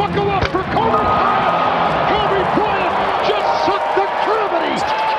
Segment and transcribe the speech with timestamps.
[0.00, 2.08] buckle up for Kobe Bryant.
[2.08, 2.94] Kobe Bryant
[3.28, 4.76] just sucked the gravity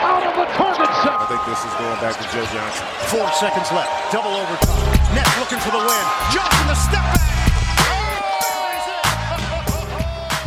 [0.10, 1.22] out of the target set.
[1.22, 2.86] I think this is going back to Joe Johnson.
[3.14, 3.92] Four seconds left.
[4.12, 4.82] Double overtime.
[5.14, 6.06] Nets looking for the win.
[6.34, 7.22] Johnson the step back.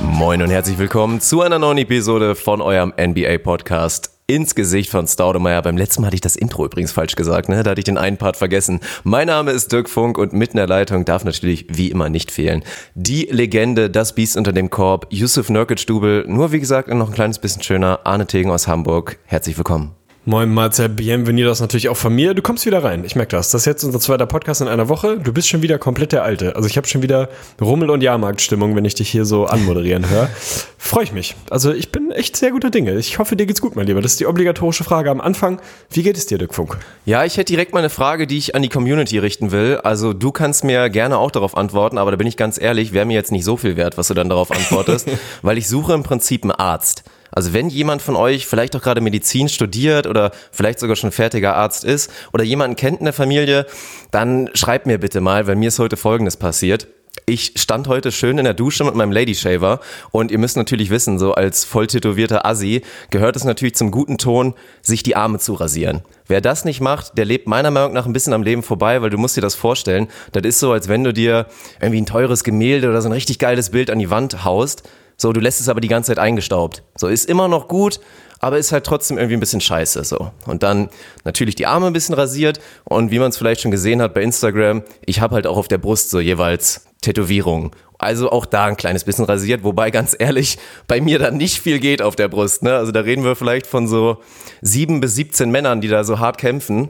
[0.03, 4.14] Moin und herzlich willkommen zu einer neuen Episode von eurem NBA Podcast.
[4.27, 5.61] Ins Gesicht von Staudemeyer.
[5.61, 7.63] Beim letzten Mal hatte ich das Intro übrigens falsch gesagt, ne?
[7.63, 8.81] Da hatte ich den einen Part vergessen.
[9.03, 12.31] Mein Name ist Dirk Funk und mitten in der Leitung darf natürlich wie immer nicht
[12.31, 12.65] fehlen.
[12.95, 17.39] Die Legende, das Biest unter dem Korb, Yusuf Nurkic-Dubel, nur wie gesagt noch ein kleines
[17.39, 19.19] bisschen schöner, Arne Tegen aus Hamburg.
[19.27, 19.95] Herzlich willkommen.
[20.27, 22.33] Moin Marcel, bienvenidos natürlich auch von mir.
[22.33, 23.51] Du kommst wieder rein, ich merke das.
[23.51, 25.19] Das ist jetzt unser zweiter Podcast in einer Woche.
[25.19, 26.57] Du bist schon wieder komplett der Alte.
[26.57, 27.29] Also ich habe schon wieder
[27.61, 30.31] Rummel- und Jahrmarktstimmung, wenn ich dich hier so anmoderieren höre.
[30.79, 31.37] Freue ich mich.
[31.51, 32.95] Also ich bin echt sehr guter Dinge.
[32.97, 34.01] Ich hoffe, dir geht's gut, mein Lieber.
[34.01, 35.61] Das ist die obligatorische Frage am Anfang.
[35.91, 36.79] Wie geht es dir, Dirk Funk?
[37.05, 39.79] Ja, ich hätte direkt mal eine Frage, die ich an die Community richten will.
[39.85, 43.05] Also du kannst mir gerne auch darauf antworten, aber da bin ich ganz ehrlich, wäre
[43.05, 45.07] mir jetzt nicht so viel wert, was du dann darauf antwortest,
[45.43, 47.05] weil ich suche im Prinzip einen Arzt.
[47.35, 51.57] Also wenn jemand von euch vielleicht auch gerade Medizin studiert oder vielleicht sogar schon fertiger
[51.57, 53.67] Arzt ist oder jemanden kennt in der Familie,
[54.13, 56.87] dann schreibt mir bitte mal, weil mir ist heute Folgendes passiert.
[57.27, 60.91] Ich stand heute schön in der Dusche mit meinem Lady Shaver und ihr müsst natürlich
[60.91, 65.39] wissen, so als voll tätowierter Assi gehört es natürlich zum guten Ton, sich die Arme
[65.39, 66.03] zu rasieren.
[66.27, 69.11] Wer das nicht macht, der lebt meiner Meinung nach ein bisschen am Leben vorbei, weil
[69.11, 70.09] du musst dir das vorstellen.
[70.33, 71.47] Das ist so, als wenn du dir
[71.81, 74.83] irgendwie ein teures Gemälde oder so ein richtig geiles Bild an die Wand haust
[75.17, 76.83] so, du lässt es aber die ganze Zeit eingestaubt.
[76.97, 78.01] So, ist immer noch gut,
[78.41, 80.31] aber ist halt trotzdem irgendwie ein bisschen scheiße, so.
[80.47, 80.91] Und dann
[81.25, 84.23] natürlich die Arme ein bisschen rasiert und wie man es vielleicht schon gesehen hat bei
[84.23, 87.71] Instagram, ich habe halt auch auf der Brust so jeweils Tätowierungen.
[87.99, 91.79] Also auch da ein kleines bisschen rasiert, wobei ganz ehrlich, bei mir da nicht viel
[91.79, 92.75] geht auf der Brust, ne?
[92.75, 94.19] Also da reden wir vielleicht von so
[94.61, 96.89] sieben bis 17 Männern, die da so hart kämpfen.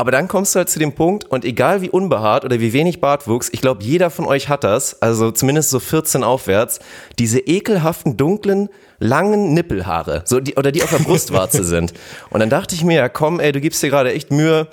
[0.00, 3.02] Aber dann kommst du halt zu dem Punkt und egal wie unbehaart oder wie wenig
[3.02, 6.80] Bartwuchs, ich glaube, jeder von euch hat das, also zumindest so 14 aufwärts,
[7.18, 11.92] diese ekelhaften, dunklen, langen Nippelhaare, so die, oder die auf der Brustwarze sind.
[12.30, 14.68] Und dann dachte ich mir, ja komm, ey, du gibst dir gerade echt Mühe,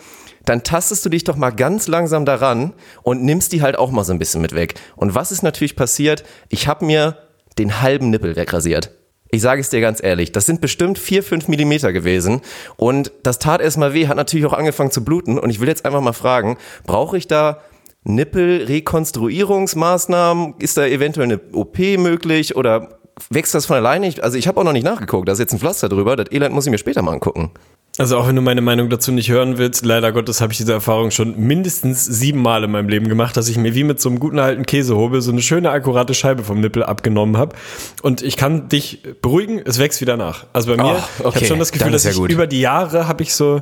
[0.45, 2.71] dann tastest du dich doch mal ganz langsam daran
[3.03, 4.75] und nimmst die halt auch mal so ein bisschen mit weg.
[4.95, 6.23] Und was ist natürlich passiert?
[6.47, 7.17] Ich habe mir
[7.57, 8.91] den halben Nippel wegrasiert.
[9.29, 12.41] Ich sage es dir ganz ehrlich, das sind bestimmt vier, fünf Millimeter gewesen
[12.77, 15.85] und das tat erstmal weh, hat natürlich auch angefangen zu bluten und ich will jetzt
[15.85, 17.61] einfach mal fragen, brauche ich da
[18.05, 20.55] Nippelrekonstruierungsmaßnahmen?
[20.59, 22.99] Ist da eventuell eine OP möglich oder
[23.29, 24.13] wächst das von alleine?
[24.21, 26.55] Also ich habe auch noch nicht nachgeguckt, da ist jetzt ein Pflaster drüber, das Elend
[26.55, 27.51] muss ich mir später mal angucken.
[27.99, 30.71] Also auch wenn du meine Meinung dazu nicht hören willst, leider Gottes habe ich diese
[30.71, 34.09] Erfahrung schon mindestens sieben Mal in meinem Leben gemacht, dass ich mir wie mit so
[34.09, 37.55] einem guten alten Käsehobel so eine schöne akkurate Scheibe vom Nippel abgenommen habe.
[38.03, 40.45] Und ich kann dich beruhigen, es wächst wieder nach.
[40.53, 41.29] Also bei mir, Oh, okay.
[41.29, 42.31] ich habe schon das Gefühl, dass ja ich gut.
[42.31, 43.61] über die Jahre habe ich so,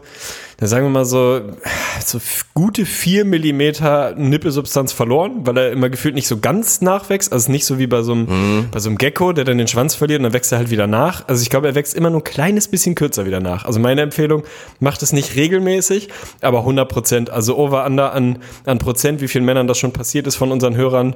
[0.57, 1.41] dann sagen wir mal so,
[2.05, 2.19] so
[2.53, 7.33] gute vier Millimeter Nippelsubstanz verloren, weil er immer gefühlt nicht so ganz nachwächst.
[7.33, 8.67] Also nicht so wie bei so einem, Mhm.
[8.71, 10.87] bei so einem Gecko, der dann den Schwanz verliert und dann wächst er halt wieder
[10.87, 11.27] nach.
[11.27, 13.65] Also ich glaube, er wächst immer nur ein kleines bisschen kürzer wieder nach.
[13.65, 14.43] Also meine Empfehlung,
[14.79, 16.09] macht es nicht regelmäßig,
[16.41, 17.29] aber 100 Prozent.
[17.29, 20.75] Also over under an, an Prozent, wie vielen Männern das schon passiert ist von unseren
[20.75, 21.15] Hörern.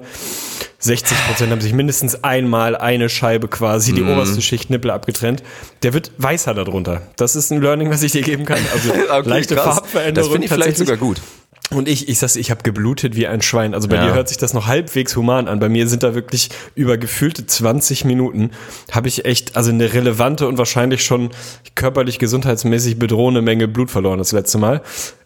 [0.81, 3.95] 60 Prozent haben sich mindestens einmal eine Scheibe quasi, Mhm.
[3.95, 5.43] die oberste Schicht Nippel abgetrennt.
[5.83, 7.01] Der wird weißer darunter.
[7.17, 8.59] Das ist ein Learning, was ich dir geben kann.
[8.73, 9.75] Also Okay, leichte krass.
[9.75, 10.15] Farbveränderung.
[10.29, 11.21] Das finde ich vielleicht sogar gut.
[11.71, 13.75] Und ich, ich sag's, ich habe geblutet wie ein Schwein.
[13.75, 14.07] Also bei Ja.
[14.07, 15.59] dir hört sich das noch halbwegs human an.
[15.59, 18.49] Bei mir sind da wirklich über gefühlte 20 Minuten
[18.91, 21.29] habe ich echt, also eine relevante und wahrscheinlich schon
[21.75, 24.81] körperlich gesundheitsmäßig bedrohende Menge Blut verloren das letzte Mal.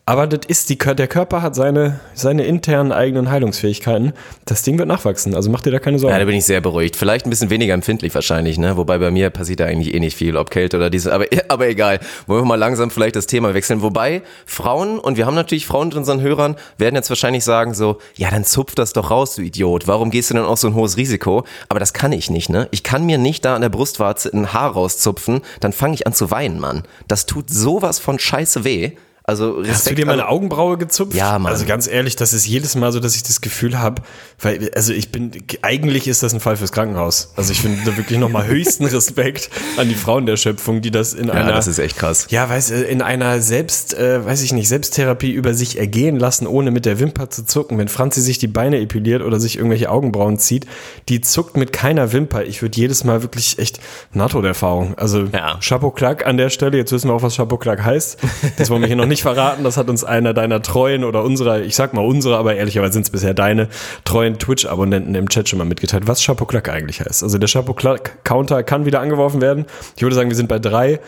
[0.05, 4.11] Aber das ist die, der Körper hat seine, seine internen eigenen Heilungsfähigkeiten.
[4.43, 5.33] Das Ding wird nachwachsen.
[5.33, 6.11] Also mach dir da keine Sorgen.
[6.13, 6.97] Ja, da bin ich sehr beruhigt.
[6.97, 8.75] Vielleicht ein bisschen weniger empfindlich wahrscheinlich, ne?
[8.75, 11.69] Wobei bei mir passiert da eigentlich eh nicht viel, ob Kälte oder diese, aber, aber
[11.69, 12.01] egal.
[12.27, 13.81] Wollen wir mal langsam vielleicht das Thema wechseln.
[13.81, 17.99] Wobei Frauen, und wir haben natürlich Frauen unter unseren Hörern, werden jetzt wahrscheinlich sagen so,
[18.15, 19.87] ja, dann zupf das doch raus, du Idiot.
[19.87, 21.45] Warum gehst du denn auch so ein hohes Risiko?
[21.69, 22.67] Aber das kann ich nicht, ne?
[22.71, 26.13] Ich kann mir nicht da an der Brustwarze ein Haar rauszupfen, dann fange ich an
[26.13, 26.83] zu weinen, Mann.
[27.07, 28.91] Das tut sowas von scheiße weh.
[29.25, 29.73] Also Respekt.
[29.75, 31.13] Hast du dir meine Augenbraue gezupft?
[31.15, 31.51] Ja, Mann.
[31.53, 34.01] Also ganz ehrlich, das ist jedes Mal so, dass ich das Gefühl habe,
[34.41, 37.31] weil, also ich bin, eigentlich ist das ein Fall fürs Krankenhaus.
[37.37, 41.13] Also ich finde da wirklich nochmal höchsten Respekt an die Frauen der Schöpfung, die das
[41.13, 42.27] in ja, einer, das ist echt krass.
[42.31, 46.71] ja, weiß, in einer Selbst, äh, weiß ich nicht, Selbsttherapie über sich ergehen lassen, ohne
[46.71, 47.77] mit der Wimper zu zucken.
[47.77, 50.65] Wenn Franzi sich die Beine epiliert oder sich irgendwelche Augenbrauen zieht,
[51.07, 52.43] die zuckt mit keiner Wimper.
[52.43, 53.79] Ich würde jedes Mal wirklich echt
[54.11, 54.97] Nahtoderfahrung.
[54.97, 55.59] Also Ja.
[55.61, 56.77] Chapeau Clack an der Stelle.
[56.77, 58.17] Jetzt wissen wir auch, was Chapeau Clack heißt.
[58.57, 59.63] Das wollen wir hier noch nicht verraten.
[59.63, 63.03] Das hat uns einer deiner treuen oder unserer, ich sag mal unsere, aber ehrlicherweise sind
[63.03, 63.67] es bisher deine
[64.03, 67.23] treuen Twitch-Abonnenten im Chat schon mal mitgeteilt, was Chapeau Clack eigentlich heißt.
[67.23, 69.65] Also der Chapeau Clack Counter kann wieder angeworfen werden.
[69.95, 70.99] Ich würde sagen, wir sind bei drei.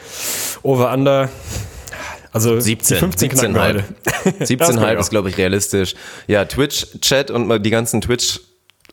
[0.61, 1.29] Over Under.
[2.31, 3.67] Also 17, die 15 knacken wir 17,5.
[3.67, 3.83] heute.
[4.39, 5.95] Das 17,5 glaub ich ist, glaube ich, realistisch.
[6.27, 8.41] Ja, Twitch-Chat und mal die ganzen Twitch-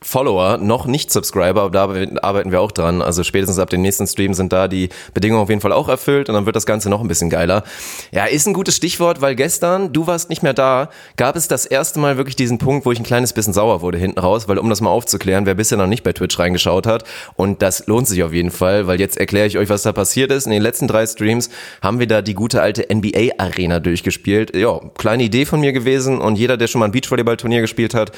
[0.03, 3.03] Follower, noch nicht Subscriber, aber da arbeiten wir auch dran.
[3.03, 6.29] Also spätestens ab dem nächsten Stream sind da die Bedingungen auf jeden Fall auch erfüllt
[6.29, 7.65] und dann wird das Ganze noch ein bisschen geiler.
[8.11, 11.67] Ja, ist ein gutes Stichwort, weil gestern, du warst nicht mehr da, gab es das
[11.67, 14.59] erste Mal wirklich diesen Punkt, wo ich ein kleines bisschen sauer wurde hinten raus, weil
[14.59, 17.05] um das mal aufzuklären, wer bisher noch nicht bei Twitch reingeschaut hat
[17.37, 20.31] und das lohnt sich auf jeden Fall, weil jetzt erkläre ich euch, was da passiert
[20.33, 20.47] ist.
[20.47, 21.51] In den letzten drei Streams
[21.81, 24.57] haben wir da die gute alte NBA Arena durchgespielt.
[24.57, 28.13] Ja, kleine Idee von mir gewesen und jeder, der schon mal ein Beachvolleyball-Turnier gespielt hat,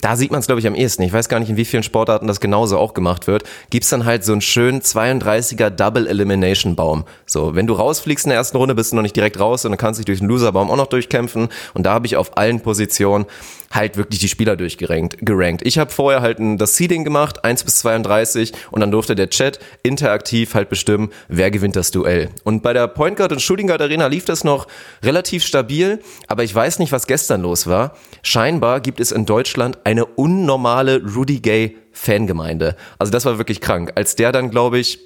[0.00, 1.02] da sieht man es, glaube ich, am ehesten.
[1.02, 3.44] Ich weiß gar nicht, in wie vielen Sportarten das genauso auch gemacht wird.
[3.70, 7.04] Gibt's dann halt so einen schönen 32er Double Elimination Baum.
[7.26, 9.70] So, wenn du rausfliegst in der ersten Runde, bist du noch nicht direkt raus und
[9.70, 11.48] dann kannst dich durch den Loserbaum auch noch durchkämpfen.
[11.74, 13.26] Und da habe ich auf allen Positionen
[13.74, 15.18] halt wirklich die Spieler durchgerankt.
[15.20, 15.62] Gerankt.
[15.66, 19.58] Ich habe vorher halt das Seeding gemacht, 1 bis 32 und dann durfte der Chat
[19.82, 22.30] interaktiv halt bestimmen, wer gewinnt das Duell.
[22.44, 24.66] Und bei der Point Guard und Shooting Guard Arena lief das noch
[25.02, 27.96] relativ stabil, aber ich weiß nicht, was gestern los war.
[28.22, 32.76] Scheinbar gibt es in Deutschland eine unnormale Rudy Gay Fangemeinde.
[32.98, 33.92] Also das war wirklich krank.
[33.94, 34.98] Als der dann, glaube ich,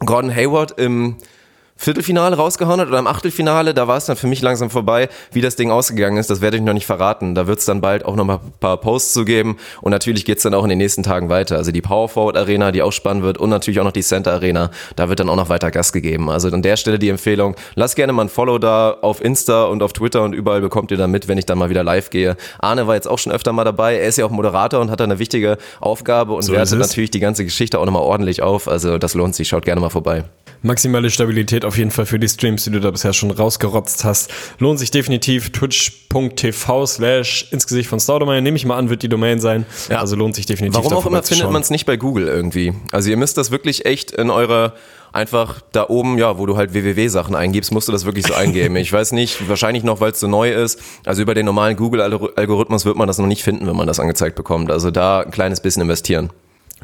[0.00, 1.16] Gordon Hayward im
[1.78, 5.08] Viertelfinale rausgehauen hat oder im Achtelfinale, da war es dann für mich langsam vorbei.
[5.32, 7.34] Wie das Ding ausgegangen ist, das werde ich noch nicht verraten.
[7.34, 10.24] Da wird es dann bald auch noch mal ein paar Posts zu geben und natürlich
[10.24, 11.56] geht es dann auch in den nächsten Tagen weiter.
[11.56, 14.32] Also die Power Forward Arena, die auch spannend wird und natürlich auch noch die Center
[14.32, 16.30] Arena, da wird dann auch noch weiter Gas gegeben.
[16.30, 19.82] Also an der Stelle die Empfehlung, lasst gerne mal ein Follow da auf Insta und
[19.82, 22.36] auf Twitter und überall bekommt ihr dann mit, wenn ich dann mal wieder live gehe.
[22.58, 23.98] Arne war jetzt auch schon öfter mal dabei.
[23.98, 27.10] Er ist ja auch Moderator und hat da eine wichtige Aufgabe und so wertet natürlich
[27.10, 28.66] die ganze Geschichte auch nochmal ordentlich auf.
[28.66, 30.24] Also das lohnt sich, schaut gerne mal vorbei.
[30.62, 34.30] Maximale Stabilität auf jeden Fall für die Streams, die du da bisher schon rausgerotzt hast.
[34.58, 35.50] Lohnt sich definitiv.
[35.52, 39.66] Twitch.tv slash ins Gesicht von Staudemeyer, nehme ich mal an, wird die Domain sein.
[39.88, 40.00] Ja.
[40.00, 40.76] Also lohnt sich definitiv.
[40.76, 42.72] Warum auch immer findet man es nicht bei Google irgendwie.
[42.92, 44.74] Also ihr müsst das wirklich echt in eurer
[45.12, 48.76] einfach da oben, ja, wo du halt www-Sachen eingibst, musst du das wirklich so eingeben.
[48.76, 50.78] Ich weiß nicht, wahrscheinlich noch, weil es so neu ist.
[51.04, 54.36] Also über den normalen Google-Algorithmus wird man das noch nicht finden, wenn man das angezeigt
[54.36, 54.70] bekommt.
[54.70, 56.30] Also da ein kleines bisschen investieren.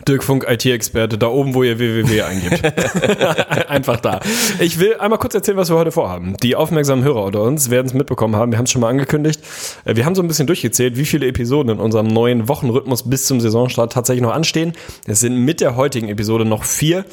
[0.09, 2.63] Dirk Funk, IT-Experte, da oben, wo ihr www eingibt.
[3.69, 4.21] Einfach da.
[4.59, 6.35] Ich will einmal kurz erzählen, was wir heute vorhaben.
[6.43, 8.51] Die aufmerksamen Hörer unter uns werden es mitbekommen haben.
[8.51, 9.41] Wir haben es schon mal angekündigt.
[9.85, 13.27] Äh, wir haben so ein bisschen durchgezählt, wie viele Episoden in unserem neuen Wochenrhythmus bis
[13.27, 14.73] zum Saisonstart tatsächlich noch anstehen.
[15.07, 17.05] Es sind mit der heutigen Episode noch vier.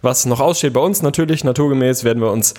[0.00, 2.54] Was noch aussteht bei uns natürlich, naturgemäß, werden wir uns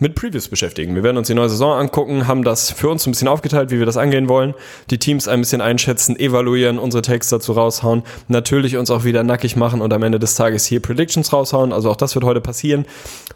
[0.00, 0.94] mit Previews beschäftigen.
[0.96, 3.78] Wir werden uns die neue Saison angucken, haben das für uns ein bisschen aufgeteilt, wie
[3.78, 4.54] wir das angehen wollen.
[4.90, 8.02] Die Teams ein bisschen einschätzen, evaluieren, unsere Takes dazu raushauen.
[8.28, 11.72] Natürlich uns auch wieder nackig machen und am Ende des Tages hier Predictions raushauen.
[11.72, 12.86] Also auch das wird heute passieren.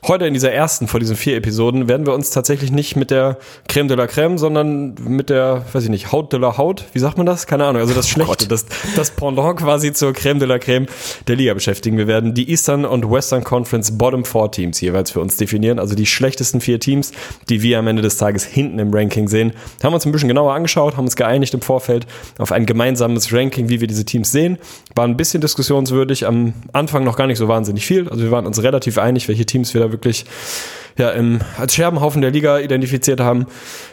[0.06, 3.38] Heute in dieser ersten von diesen vier Episoden werden wir uns tatsächlich nicht mit der
[3.68, 6.84] Creme de la Creme, sondern mit der, weiß ich nicht, Haut de la Haut.
[6.92, 7.46] Wie sagt man das?
[7.46, 7.80] Keine Ahnung.
[7.80, 8.66] Also das oh Schlechte, das,
[8.96, 10.86] das Pendant quasi zur Creme de la Creme
[11.26, 11.96] der Liga beschäftigen.
[11.96, 15.78] Wir werden die Eastern und Western Conference Bottom Four Teams jeweils für uns definieren.
[15.78, 17.12] Also die schlechtesten vier Teams,
[17.48, 19.52] die wir am Ende des Tages hinten im Ranking sehen.
[19.82, 22.06] Haben wir uns ein bisschen genauer angeschaut, haben uns geeinigt im Vorfeld
[22.38, 24.58] auf ein gemeinsames Ranking, wie wir diese Teams sehen.
[24.94, 26.26] War ein bisschen Diskussion diskussionswürdig.
[26.26, 28.08] Am Anfang noch gar nicht so wahnsinnig viel.
[28.08, 30.24] Also wir waren uns relativ einig, welche Teams wir da wirklich
[30.96, 33.46] ja, im, als Scherbenhaufen der Liga identifiziert haben.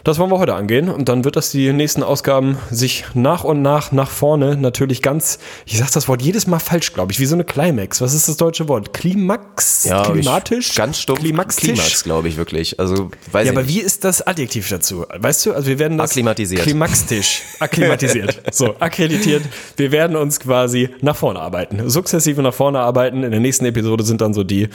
[0.04, 0.90] Das wollen wir heute angehen.
[0.90, 5.40] Und dann wird das die nächsten Ausgaben sich nach und nach nach vorne natürlich ganz,
[5.66, 8.02] ich sag das Wort jedes Mal falsch, glaube ich, wie so eine Climax.
[8.02, 8.94] Was ist das deutsche Wort?
[8.94, 9.86] Klimax?
[9.86, 10.70] Ja, Klimatisch?
[10.70, 11.20] Ich, ganz stumpf.
[11.20, 11.74] Klimaxtisch?
[11.74, 12.80] Klimax, glaube ich, wirklich.
[12.80, 13.76] Also, weiß ja, aber nicht.
[13.76, 15.06] wie ist das Adjektiv dazu?
[15.16, 16.62] Weißt du, also wir werden das Akklimatisiert.
[16.62, 17.42] Klimaxtisch.
[17.60, 18.42] Akklimatisiert.
[18.52, 19.44] so, akkreditiert.
[19.78, 21.90] Wir werden uns quasi nach vorne arbeiten.
[21.90, 23.24] Sukzessive nach vorne arbeiten.
[23.24, 24.70] In der nächsten Episode sind dann so die,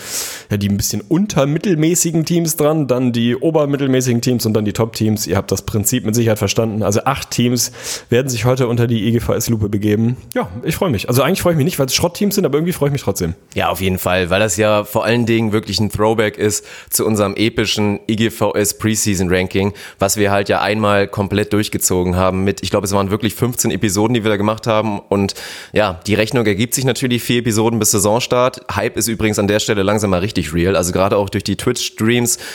[0.51, 5.27] ja, die ein bisschen untermittelmäßigen Teams dran, dann die obermittelmäßigen Teams und dann die Top-Teams.
[5.27, 6.83] Ihr habt das Prinzip mit Sicherheit verstanden.
[6.83, 7.73] Also acht Teams
[8.09, 10.17] werden sich heute unter die IGVS-Lupe begeben.
[10.35, 11.09] Ja, ich freue mich.
[11.09, 13.03] Also eigentlich freue ich mich nicht, weil es Schrottteams sind, aber irgendwie freue ich mich
[13.03, 13.35] trotzdem.
[13.55, 17.05] Ja, auf jeden Fall, weil das ja vor allen Dingen wirklich ein Throwback ist zu
[17.05, 22.71] unserem epischen IGVS Preseason Ranking, was wir halt ja einmal komplett durchgezogen haben mit, ich
[22.71, 25.35] glaube, es waren wirklich 15 Episoden, die wir da gemacht haben und
[25.73, 28.61] ja, die Rechnung ergibt sich natürlich vier Episoden bis Saisonstart.
[28.75, 31.57] Hype ist übrigens an der Stelle langsam mal richtig real, also gerade auch durch die
[31.57, 32.06] Twitch-Streams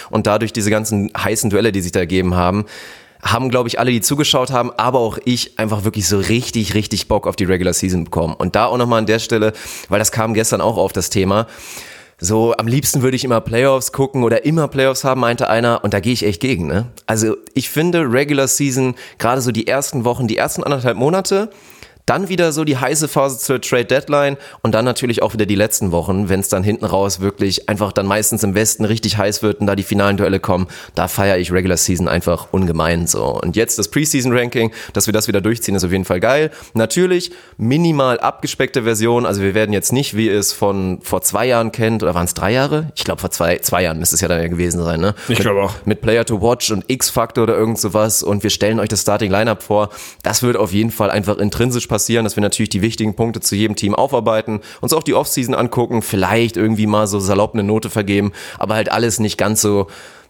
[0.10, 2.66] und dadurch diese ganzen heißen Duelle, die sich da ergeben haben
[3.24, 7.08] haben, glaube ich, alle, die zugeschaut haben, aber auch ich einfach wirklich so richtig, richtig
[7.08, 8.34] Bock auf die Regular Season bekommen.
[8.34, 9.54] Und da auch nochmal an der Stelle,
[9.90, 11.48] weil das kam gestern auch auf das Thema.
[12.20, 15.94] So, am liebsten würde ich immer Playoffs gucken oder immer Playoffs haben, meinte einer, und
[15.94, 16.88] da gehe ich echt gegen, ne?
[17.08, 21.50] Also, ich finde Regular Season, gerade so die ersten Wochen, die ersten anderthalb Monate,
[22.12, 25.56] dann wieder so die heiße Phase zur Trade Deadline und dann natürlich auch wieder die
[25.56, 29.44] letzten Wochen, wenn es dann hinten raus wirklich einfach dann meistens im Westen richtig heiß
[29.44, 33.40] wird und da die finalen Duelle kommen, da feiere ich Regular Season einfach ungemein so.
[33.42, 36.52] Und jetzt das Preseason Ranking, dass wir das wieder durchziehen, ist auf jeden Fall geil.
[36.74, 41.72] Natürlich minimal abgespeckte Version, also wir werden jetzt nicht, wie es von vor zwei Jahren
[41.72, 42.92] kennt, oder waren es drei Jahre?
[42.94, 45.16] Ich glaube vor zwei, zwei Jahren müsste es ja dann ja gewesen sein, ne?
[45.30, 45.76] Ich glaube auch.
[45.86, 49.32] Mit Player to Watch und X-Factor oder irgend sowas und wir stellen euch das Starting
[49.32, 49.92] Lineup vor.
[50.24, 53.42] Das wird auf jeden Fall einfach intrinsisch passieren passieren, dass wir natürlich die wichtigen Punkte
[53.42, 57.62] zu jedem Team aufarbeiten, uns auch die Offseason angucken, vielleicht irgendwie mal so salopp eine
[57.62, 59.86] Note vergeben, aber halt alles nicht ganz so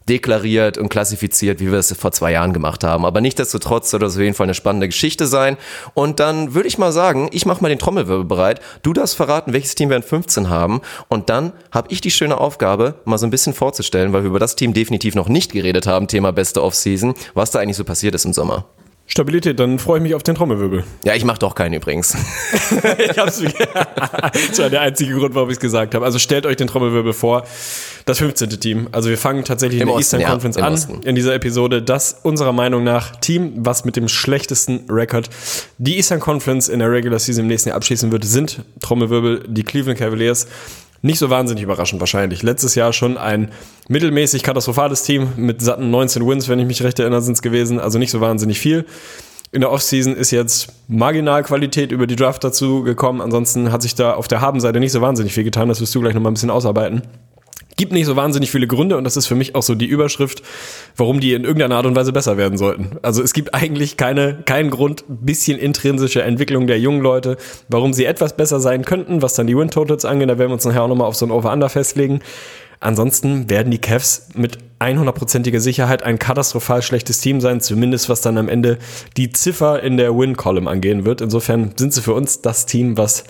[0.10, 3.06] deklariert und klassifiziert, wie wir es vor zwei Jahren gemacht haben.
[3.06, 5.56] Aber nichtsdestotrotz soll das auf jeden Fall eine spannende Geschichte sein.
[5.94, 8.60] Und dann würde ich mal sagen, ich mache mal den Trommelwirbel bereit.
[8.82, 10.82] Du darfst verraten, welches Team wir in 15 haben.
[11.08, 14.40] Und dann habe ich die schöne Aufgabe, mal so ein bisschen vorzustellen, weil wir über
[14.40, 18.16] das Team definitiv noch nicht geredet haben, Thema beste Offseason, was da eigentlich so passiert
[18.16, 18.66] ist im Sommer.
[19.12, 20.86] Stabilität, dann freue ich mich auf den Trommelwirbel.
[21.04, 22.16] Ja, ich mache doch keinen übrigens.
[22.98, 26.06] ich hab's Das war der einzige Grund, warum ich es gesagt habe.
[26.06, 27.44] Also stellt euch den Trommelwirbel vor.
[28.06, 28.50] Das 15.
[28.52, 28.88] Team.
[28.94, 31.02] Also wir fangen tatsächlich Im in der Osten, Eastern ja, Conference an Osten.
[31.04, 31.82] in dieser Episode.
[31.82, 35.30] Das unserer Meinung nach Team, was mit dem schlechtesten Rekord
[35.78, 39.64] die Eastern Conference in der Regular Season im nächsten Jahr abschließen wird, sind Trommelwirbel die
[39.64, 40.48] Cleveland Cavaliers.
[41.04, 42.44] Nicht so wahnsinnig überraschend wahrscheinlich.
[42.44, 43.52] Letztes Jahr schon ein
[43.88, 47.80] mittelmäßig katastrophales Team mit satten 19 Wins, wenn ich mich recht erinnere, sind es gewesen.
[47.80, 48.86] Also nicht so wahnsinnig viel.
[49.52, 53.20] In der Offseason ist jetzt Marginalqualität über die Draft dazu gekommen.
[53.20, 55.68] Ansonsten hat sich da auf der Habenseite nicht so wahnsinnig viel getan.
[55.68, 57.02] Das wirst du gleich noch mal ein bisschen ausarbeiten.
[57.82, 60.44] Gibt nicht so wahnsinnig viele Gründe und das ist für mich auch so die Überschrift,
[60.96, 63.00] warum die in irgendeiner Art und Weise besser werden sollten.
[63.02, 67.38] Also es gibt eigentlich keine, keinen Grund, bisschen intrinsische Entwicklung der jungen Leute,
[67.70, 70.30] warum sie etwas besser sein könnten, was dann die Win-Totals angeht.
[70.30, 72.20] Da werden wir uns nachher auch nochmal auf so ein Over-Under festlegen.
[72.80, 78.38] Ansonsten werden die Cavs mit 100%iger Sicherheit ein katastrophal schlechtes Team sein, zumindest was dann
[78.38, 78.78] am Ende
[79.18, 81.22] die Ziffer in der Win-Column angehen wird.
[81.22, 83.24] Insofern sind sie für uns das Team, was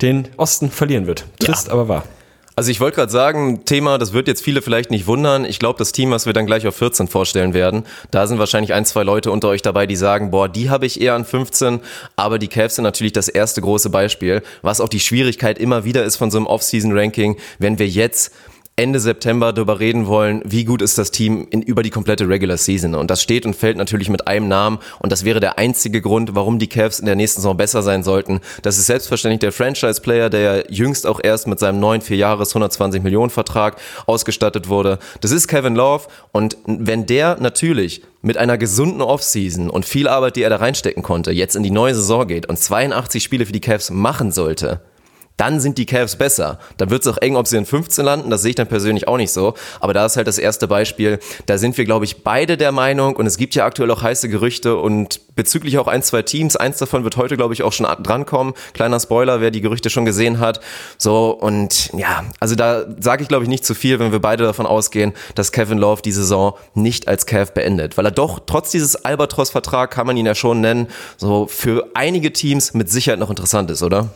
[0.00, 1.26] den Osten verlieren wird.
[1.40, 2.04] Trist, aber wahr.
[2.58, 5.44] Also ich wollte gerade sagen, Thema, das wird jetzt viele vielleicht nicht wundern.
[5.44, 8.72] Ich glaube, das Team, was wir dann gleich auf 14 vorstellen werden, da sind wahrscheinlich
[8.72, 11.78] ein, zwei Leute unter euch dabei, die sagen, boah, die habe ich eher an 15,
[12.16, 16.02] aber die Cavs sind natürlich das erste große Beispiel, was auch die Schwierigkeit immer wieder
[16.02, 18.32] ist von so einem Off-Season-Ranking, wenn wir jetzt
[18.78, 22.56] Ende September darüber reden wollen, wie gut ist das Team in, über die komplette Regular
[22.56, 22.94] Season.
[22.94, 24.78] Und das steht und fällt natürlich mit einem Namen.
[25.00, 28.04] Und das wäre der einzige Grund, warum die Cavs in der nächsten Saison besser sein
[28.04, 28.38] sollten.
[28.62, 33.02] Das ist selbstverständlich der Franchise-Player, der ja jüngst auch erst mit seinem neuen Vierjahres 120
[33.02, 35.00] Millionen Vertrag ausgestattet wurde.
[35.20, 36.06] Das ist Kevin Love.
[36.30, 41.02] Und wenn der natürlich mit einer gesunden Offseason und viel Arbeit, die er da reinstecken
[41.02, 44.82] konnte, jetzt in die neue Saison geht und 82 Spiele für die Cavs machen sollte,
[45.38, 46.58] dann sind die Cavs besser.
[46.76, 48.28] Dann wird es auch eng, ob sie in 15 landen.
[48.30, 49.54] Das sehe ich dann persönlich auch nicht so.
[49.80, 51.20] Aber da ist halt das erste Beispiel.
[51.46, 53.16] Da sind wir, glaube ich, beide der Meinung.
[53.16, 56.56] Und es gibt ja aktuell auch heiße Gerüchte und bezüglich auch ein, zwei Teams.
[56.56, 58.52] Eins davon wird heute, glaube ich, auch schon drankommen.
[58.74, 60.60] Kleiner Spoiler, wer die Gerüchte schon gesehen hat.
[60.98, 64.42] So, und ja, also da sage ich, glaube ich, nicht zu viel, wenn wir beide
[64.42, 67.96] davon ausgehen, dass Kevin Love die Saison nicht als Cav beendet.
[67.96, 72.32] Weil er doch, trotz dieses Albatros-Vertrag, kann man ihn ja schon nennen, so für einige
[72.32, 74.10] Teams mit Sicherheit noch interessant ist, oder?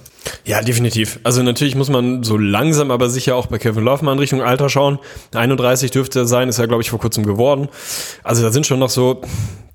[0.44, 1.18] Ja, definitiv.
[1.24, 4.42] Also natürlich muss man so langsam, aber sicher auch bei Kevin Love mal in Richtung
[4.42, 4.98] Alter schauen.
[5.34, 7.68] 31 dürfte er sein, ist ja, glaube ich, vor kurzem geworden.
[8.22, 9.22] Also da sind schon noch so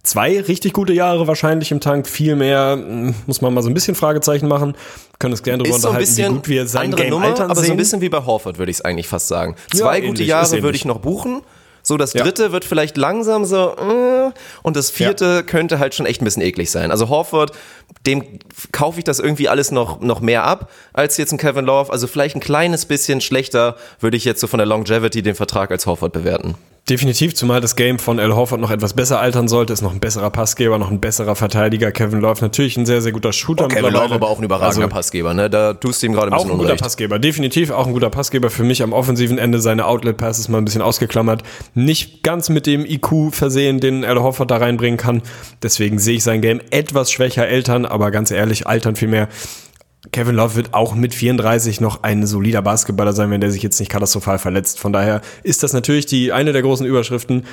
[0.04, 2.08] zwei richtig gute Jahre wahrscheinlich im Tank.
[2.08, 4.76] Viel mehr hm, muss man mal so ein bisschen Fragezeichen machen.
[5.20, 7.52] Können uns gerne darüber so unterhalten, bisschen wie gut wir sein andere Game Nummer, altern
[7.52, 7.68] aber sehen.
[7.68, 9.56] so ein bisschen wie bei Horford, würde ich es eigentlich fast sagen.
[9.74, 10.64] Ja, Zwei ähnlich, gute ist Jahre ähnlich.
[10.64, 11.42] würde ich noch buchen.
[11.88, 12.24] So, das Ja.
[12.24, 16.42] dritte wird vielleicht langsam so, äh, und das vierte könnte halt schon echt ein bisschen
[16.42, 16.92] eklig sein.
[16.92, 17.54] Also Horford,
[18.06, 18.40] dem
[18.74, 21.90] kaufe ich das irgendwie alles noch, noch mehr ab, als jetzt ein Kevin Love.
[21.92, 25.72] Also vielleicht ein kleines bisschen schlechter würde ich jetzt so von der Longevity den Vertrag
[25.72, 26.56] als Horford bewerten.
[26.90, 30.00] Definitiv, zumal das Game von Al Horford noch etwas besser altern sollte, ist noch ein
[30.00, 31.92] besserer Passgeber, noch ein besserer Verteidiger.
[31.92, 33.68] Kevin Love natürlich ein sehr, sehr guter Shooter.
[33.68, 35.50] Kevin Love aber auch ein überragender Also, Passgeber, ne?
[35.50, 36.82] Da tust du ihm gerade ein Auch bisschen ein guter Unrecht.
[36.84, 38.50] Passgeber, definitiv auch ein guter Passgeber.
[38.50, 41.44] Für mich am offensiven Ende seine Outlet-Passes mal ein bisschen ausgeklammert.
[41.74, 45.24] Nicht ganz mit dem IQ versehen, den Al Horford da reinbringen kann.
[45.62, 49.28] Deswegen sehe ich sein Game etwas schwächer altern, aber ganz ehrlich, altern vielmehr.
[50.12, 53.80] Kevin Love wird auch mit 34 noch ein solider Basketballer sein, wenn der sich jetzt
[53.80, 54.80] nicht katastrophal verletzt.
[54.80, 57.46] Von daher ist das natürlich die eine der großen Überschriften.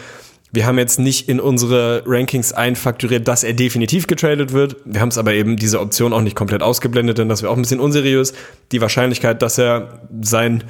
[0.55, 4.77] Wir haben jetzt nicht in unsere Rankings einfakturiert, dass er definitiv getradet wird.
[4.85, 7.57] Wir haben es aber eben diese Option auch nicht komplett ausgeblendet, denn das wäre auch
[7.57, 8.33] ein bisschen unseriös.
[8.71, 10.63] Die Wahrscheinlichkeit, dass er sein,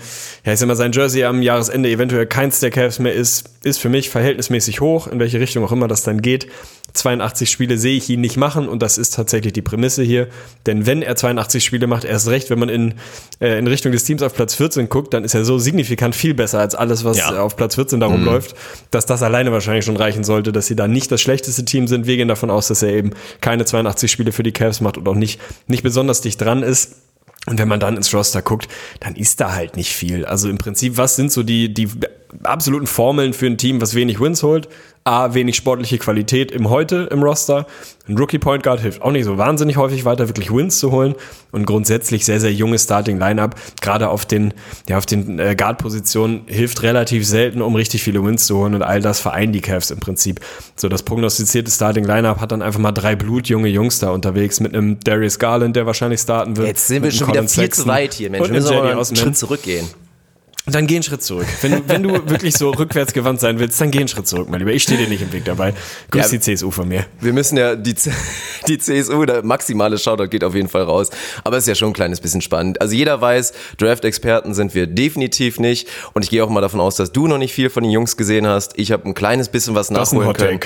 [0.47, 3.79] ja, ich sag mal, sein Jersey am Jahresende eventuell keins der Cavs mehr ist, ist
[3.79, 6.47] für mich verhältnismäßig hoch, in welche Richtung auch immer das dann geht.
[6.95, 10.29] 82 Spiele sehe ich ihn nicht machen und das ist tatsächlich die Prämisse hier.
[10.67, 12.95] Denn wenn er 82 Spiele macht, erst recht, wenn man in,
[13.41, 16.35] äh, in Richtung des Teams auf Platz 14 guckt, dann ist er so signifikant viel
[16.35, 17.43] besser als alles, was Ja.
[17.43, 18.55] auf Platz 14 da rumläuft,
[18.93, 22.07] dass das alleine wahrscheinlich schon reichen sollte, dass sie da nicht das schlechteste Team sind.
[22.07, 25.09] Wir gehen davon aus, dass er eben keine 82 Spiele für die Cavs macht und
[25.09, 26.97] auch nicht, nicht besonders dicht dran ist.
[27.47, 28.69] Und wenn man dann ins Roster guckt,
[29.01, 30.25] dann ist da halt nicht viel.
[30.25, 31.89] Also im Prinzip, was sind so die, die
[32.43, 34.69] absoluten Formeln für ein Team, was wenig Wins holt.
[35.07, 37.67] A, wenig sportliche Qualität im Heute im Roster.
[38.09, 41.15] Ein Rookie Point Guard hilft auch nicht so wahnsinnig häufig weiter, wirklich Wins zu holen.
[41.53, 43.55] Und grundsätzlich sehr, sehr junges Starting Lineup.
[43.83, 44.55] Gerade auf den,
[44.89, 48.75] ja, auf den äh, Guard-Positionen hilft relativ selten, um richtig viele Wins zu holen.
[48.75, 50.41] Und all das vereinen die Cavs im Prinzip.
[50.75, 54.75] So, das prognostizierte Starting Lineup hat dann einfach mal drei blutjunge Jungs da unterwegs mit
[54.75, 56.67] einem Darius Garland, der wahrscheinlich starten wird.
[56.67, 58.49] Jetzt sind wir schon wieder Colin viel zu Sexton weit hier, Mensch.
[58.49, 59.17] Wir müssen mal einen.
[59.17, 59.87] Schritt zurückgehen.
[60.67, 61.47] Dann geh einen Schritt zurück.
[61.61, 64.49] Wenn, du- wenn du wirklich so rückwärts gewandt sein willst, dann geh einen Schritt zurück,
[64.49, 64.73] mein Lieber.
[64.73, 65.75] Ich stehe dir nicht im Weg dabei.
[66.11, 66.39] Grüß Ja.
[66.39, 67.05] die CSU von mir.
[67.21, 67.95] Wir müssen ja die,
[68.69, 71.11] die CSU, der maximale Shoutout geht auf jeden Fall raus.
[71.45, 72.81] Aber es ist ja schon ein kleines bisschen spannend.
[72.81, 75.87] Also jeder weiß, Draft-Experten sind wir definitiv nicht.
[76.15, 78.17] Und ich gehe auch mal davon aus, dass du noch nicht viel von den Jungs
[78.17, 78.73] gesehen hast.
[78.79, 80.61] Ich habe ein kleines bisschen was Das nachholen können.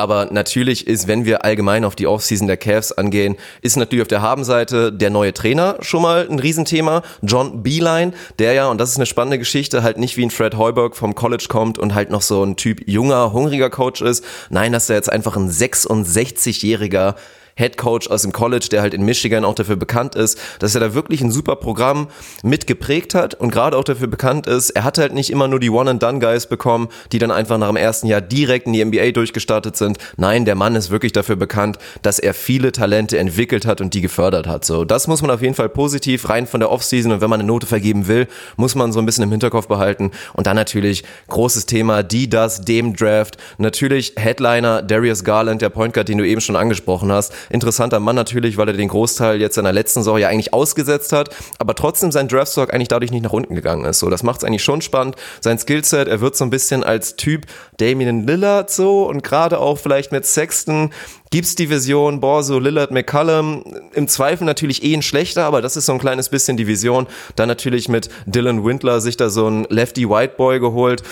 [0.00, 4.08] Aber natürlich ist, wenn wir allgemein auf die Offseason der Cavs angehen, ist natürlich auf
[4.08, 7.02] der Habenseite der neue Trainer schon mal ein Riesenthema.
[7.20, 10.56] John Beeline, der ja, und das ist eine spannende Geschichte, halt nicht wie ein Fred
[10.56, 14.24] Heuberg vom College kommt und halt noch so ein Typ junger, hungriger Coach ist.
[14.48, 17.16] Nein, dass er jetzt einfach ein 66-jähriger
[17.60, 20.80] Head Coach aus dem College, der halt in Michigan auch dafür bekannt ist, dass er
[20.80, 22.08] da wirklich ein super Programm
[22.42, 25.70] mitgeprägt hat und gerade auch dafür bekannt ist, er hat halt nicht immer nur die
[25.70, 29.98] One-and-Done-Guys bekommen, die dann einfach nach dem ersten Jahr direkt in die NBA durchgestartet sind.
[30.16, 34.00] Nein, der Mann ist wirklich dafür bekannt, dass er viele Talente entwickelt hat und die
[34.00, 34.64] gefördert hat.
[34.64, 37.40] So, das muss man auf jeden Fall positiv rein von der Offseason und wenn man
[37.40, 38.26] eine Note vergeben will,
[38.56, 42.62] muss man so ein bisschen im Hinterkopf behalten und dann natürlich großes Thema, die, das,
[42.62, 43.36] dem Draft.
[43.58, 47.32] Natürlich Headliner Darius Garland, der Point Guard, den du eben schon angesprochen hast.
[47.50, 51.12] Interessanter Mann natürlich, weil er den Großteil jetzt in der letzten Saison ja eigentlich ausgesetzt
[51.12, 53.98] hat, aber trotzdem sein Draftstock eigentlich dadurch nicht nach unten gegangen ist.
[53.98, 55.16] So, das macht es eigentlich schon spannend.
[55.40, 57.46] Sein Skillset, er wird so ein bisschen als Typ
[57.78, 60.90] Damian Lillard so und gerade auch vielleicht mit Sexton
[61.30, 63.64] gibt's die Vision, boah, so Lillard McCallum,
[63.94, 67.06] im Zweifel natürlich eh ein schlechter, aber das ist so ein kleines bisschen die Vision.
[67.36, 71.02] Dann natürlich mit Dylan Windler sich da so ein Lefty White Boy geholt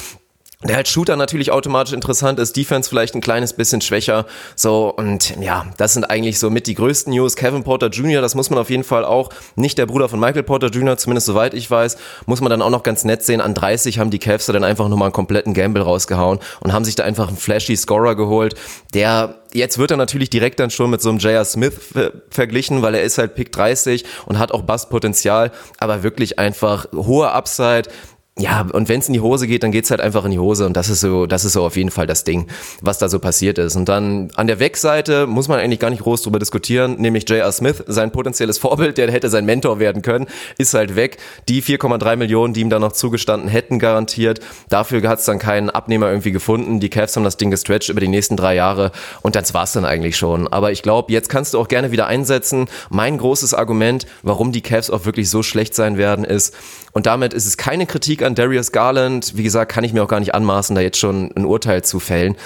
[0.64, 4.26] der als Shooter natürlich automatisch interessant ist, Defense vielleicht ein kleines bisschen schwächer.
[4.56, 7.36] So, und ja, das sind eigentlich so mit die größten News.
[7.36, 10.42] Kevin Porter Jr., das muss man auf jeden Fall auch, nicht der Bruder von Michael
[10.42, 11.96] Porter Jr., zumindest soweit ich weiß,
[12.26, 13.40] muss man dann auch noch ganz nett sehen.
[13.40, 16.84] An 30 haben die Cavs da dann einfach nochmal einen kompletten Gamble rausgehauen und haben
[16.84, 18.56] sich da einfach einen flashy Scorer geholt,
[18.94, 21.42] der Jetzt wird er natürlich direkt dann schon mit so einem J.R.
[21.42, 26.38] Smith ver verglichen, weil er ist halt Pick 30 und hat auch Bustpotenzial, aber wirklich
[26.38, 27.88] einfach hohe Upside,
[28.38, 30.64] ja, und wenn es in die Hose geht, dann geht's halt einfach in die Hose
[30.64, 32.46] und das ist so, das ist so auf jeden Fall das Ding,
[32.80, 33.74] was da so passiert ist.
[33.74, 37.50] Und dann an der Wegseite muss man eigentlich gar nicht groß drüber diskutieren, nämlich J.R.
[37.50, 41.18] Smith, sein potenzielles Vorbild, der hätte sein Mentor werden können, ist halt weg.
[41.48, 44.40] Die 4,3 Millionen, die ihm da noch zugestanden hätten, garantiert.
[44.68, 46.78] Dafür hat's dann keinen Abnehmer irgendwie gefunden.
[46.78, 49.84] Die Cavs haben das Ding gestretched über die nächsten drei Jahre und das war's dann
[49.84, 50.46] eigentlich schon.
[50.46, 52.66] Aber ich glaube, jetzt kannst du auch gerne wieder einsetzen.
[52.88, 56.54] Mein großes Argument, warum die Cavs auch wirklich so schlecht sein werden, ist,
[56.92, 59.36] und damit ist es keine Kritik an Darius Garland.
[59.36, 62.00] Wie gesagt, kann ich mir auch gar nicht anmaßen, da jetzt schon ein Urteil zu
[62.00, 62.36] fällen.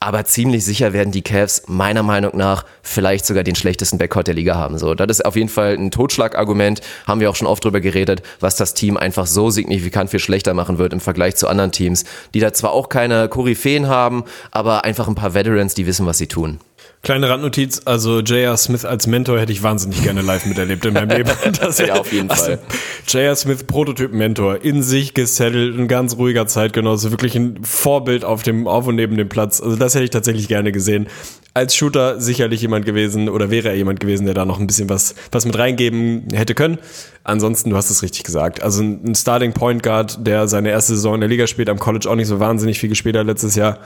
[0.00, 4.34] Aber ziemlich sicher werden die Cavs meiner Meinung nach vielleicht sogar den schlechtesten Backcourt der
[4.34, 4.78] Liga haben.
[4.78, 6.82] So, das ist auf jeden Fall ein Totschlagargument.
[7.06, 10.54] Haben wir auch schon oft drüber geredet, was das Team einfach so signifikant viel schlechter
[10.54, 14.84] machen wird im Vergleich zu anderen Teams, die da zwar auch keine Koryphäen haben, aber
[14.84, 16.60] einfach ein paar Veterans, die wissen, was sie tun.
[17.02, 18.56] Kleine Randnotiz, also J.R.
[18.56, 21.30] Smith als Mentor hätte ich wahnsinnig gerne live miterlebt in meinem Leben.
[21.60, 22.58] Das Ja, auf jeden Fall.
[23.06, 23.36] J.R.
[23.36, 28.86] Smith, Prototyp-Mentor, in sich gesettelt, ein ganz ruhiger Zeitgenosse, wirklich ein Vorbild auf dem, auf
[28.86, 29.60] und neben dem Platz.
[29.60, 31.06] Also das hätte ich tatsächlich gerne gesehen.
[31.54, 34.88] Als Shooter sicherlich jemand gewesen oder wäre er jemand gewesen, der da noch ein bisschen
[34.88, 36.78] was, was mit reingeben hätte können.
[37.24, 38.62] Ansonsten, du hast es richtig gesagt.
[38.62, 42.08] Also ein Starting Point Guard, der seine erste Saison in der Liga spielt, am College
[42.10, 43.78] auch nicht so wahnsinnig viel gespielt hat letztes Jahr,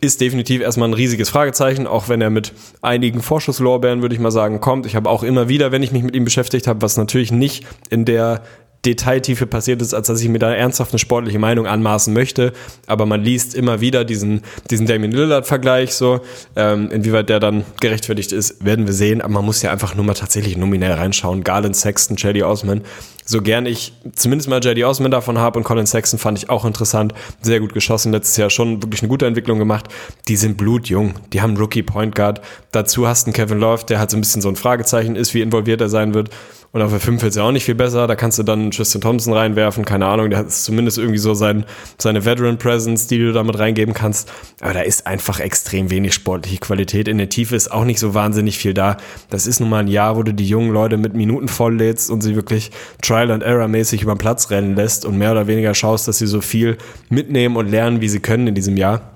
[0.00, 2.52] ist definitiv erstmal ein riesiges Fragezeichen, auch wenn er mit
[2.82, 4.86] einigen Vorschusslorbeeren, würde ich mal sagen, kommt.
[4.86, 7.66] Ich habe auch immer wieder, wenn ich mich mit ihm beschäftigt habe, was natürlich nicht
[7.90, 8.42] in der
[8.84, 12.52] Detailtiefe passiert ist, als dass ich mir da ernsthaft eine sportliche Meinung anmaßen möchte.
[12.86, 16.20] Aber man liest immer wieder diesen, diesen Damien Lillard-Vergleich so.
[16.56, 19.20] Ähm, inwieweit der dann gerechtfertigt ist, werden wir sehen.
[19.20, 21.44] Aber man muss ja einfach nur mal tatsächlich nominell reinschauen.
[21.44, 22.82] Garland, Sexton, Jady Osman.
[23.26, 26.66] So gern ich zumindest mal Jady Osman davon habe und Colin Sexton fand ich auch
[26.66, 27.14] interessant.
[27.40, 28.12] Sehr gut geschossen.
[28.12, 29.86] Letztes Jahr schon wirklich eine gute Entwicklung gemacht.
[30.28, 31.14] Die sind blutjung.
[31.32, 32.42] Die haben Rookie Point Guard.
[32.70, 35.32] Dazu hast du einen Kevin Love, der halt so ein bisschen so ein Fragezeichen ist,
[35.32, 36.28] wie involviert er sein wird.
[36.74, 38.08] Und auf der 5 ist ja auch nicht viel besser.
[38.08, 39.84] Da kannst du dann Tristan Thompson reinwerfen.
[39.84, 40.28] Keine Ahnung.
[40.28, 41.64] Der hat zumindest irgendwie so sein,
[41.98, 44.28] seine Veteran Presence, die du damit reingeben kannst.
[44.60, 47.06] Aber da ist einfach extrem wenig sportliche Qualität.
[47.06, 48.96] In der Tiefe ist auch nicht so wahnsinnig viel da.
[49.30, 52.22] Das ist nun mal ein Jahr, wo du die jungen Leute mit Minuten volllädst und
[52.22, 55.74] sie wirklich Trial and Error mäßig über den Platz rennen lässt und mehr oder weniger
[55.74, 56.76] schaust, dass sie so viel
[57.08, 59.13] mitnehmen und lernen, wie sie können in diesem Jahr.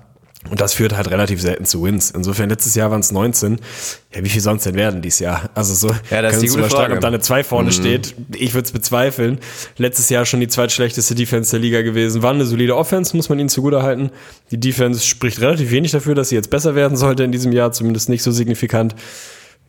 [0.49, 2.11] Und das führt halt relativ selten zu Wins.
[2.11, 3.59] Insofern, letztes Jahr waren es 19.
[4.15, 5.49] Ja, wie viel sonst denn werden dieses Jahr?
[5.53, 6.93] Also so, Ja, das ist die gute übersteigen, Frage.
[6.95, 8.15] ob da eine 2 vorne steht.
[8.33, 9.39] Ich würde es bezweifeln.
[9.77, 12.23] Letztes Jahr schon die zweitschlechteste Defense der Liga gewesen.
[12.23, 14.11] War eine solide Offense, muss man ihnen zugutehalten.
[14.51, 17.73] Die Defense spricht relativ wenig dafür, dass sie jetzt besser werden sollte in diesem Jahr,
[17.73, 18.95] zumindest nicht so signifikant.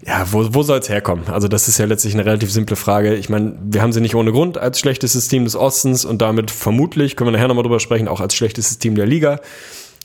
[0.06, 1.26] Ja, wo, wo soll es herkommen?
[1.26, 3.16] Also das ist ja letztlich eine relativ simple Frage.
[3.16, 6.52] Ich meine, wir haben sie nicht ohne Grund als schlechtestes Team des Ostens und damit
[6.52, 9.40] vermutlich, können wir nachher nochmal drüber sprechen, auch als schlechtestes Team der Liga.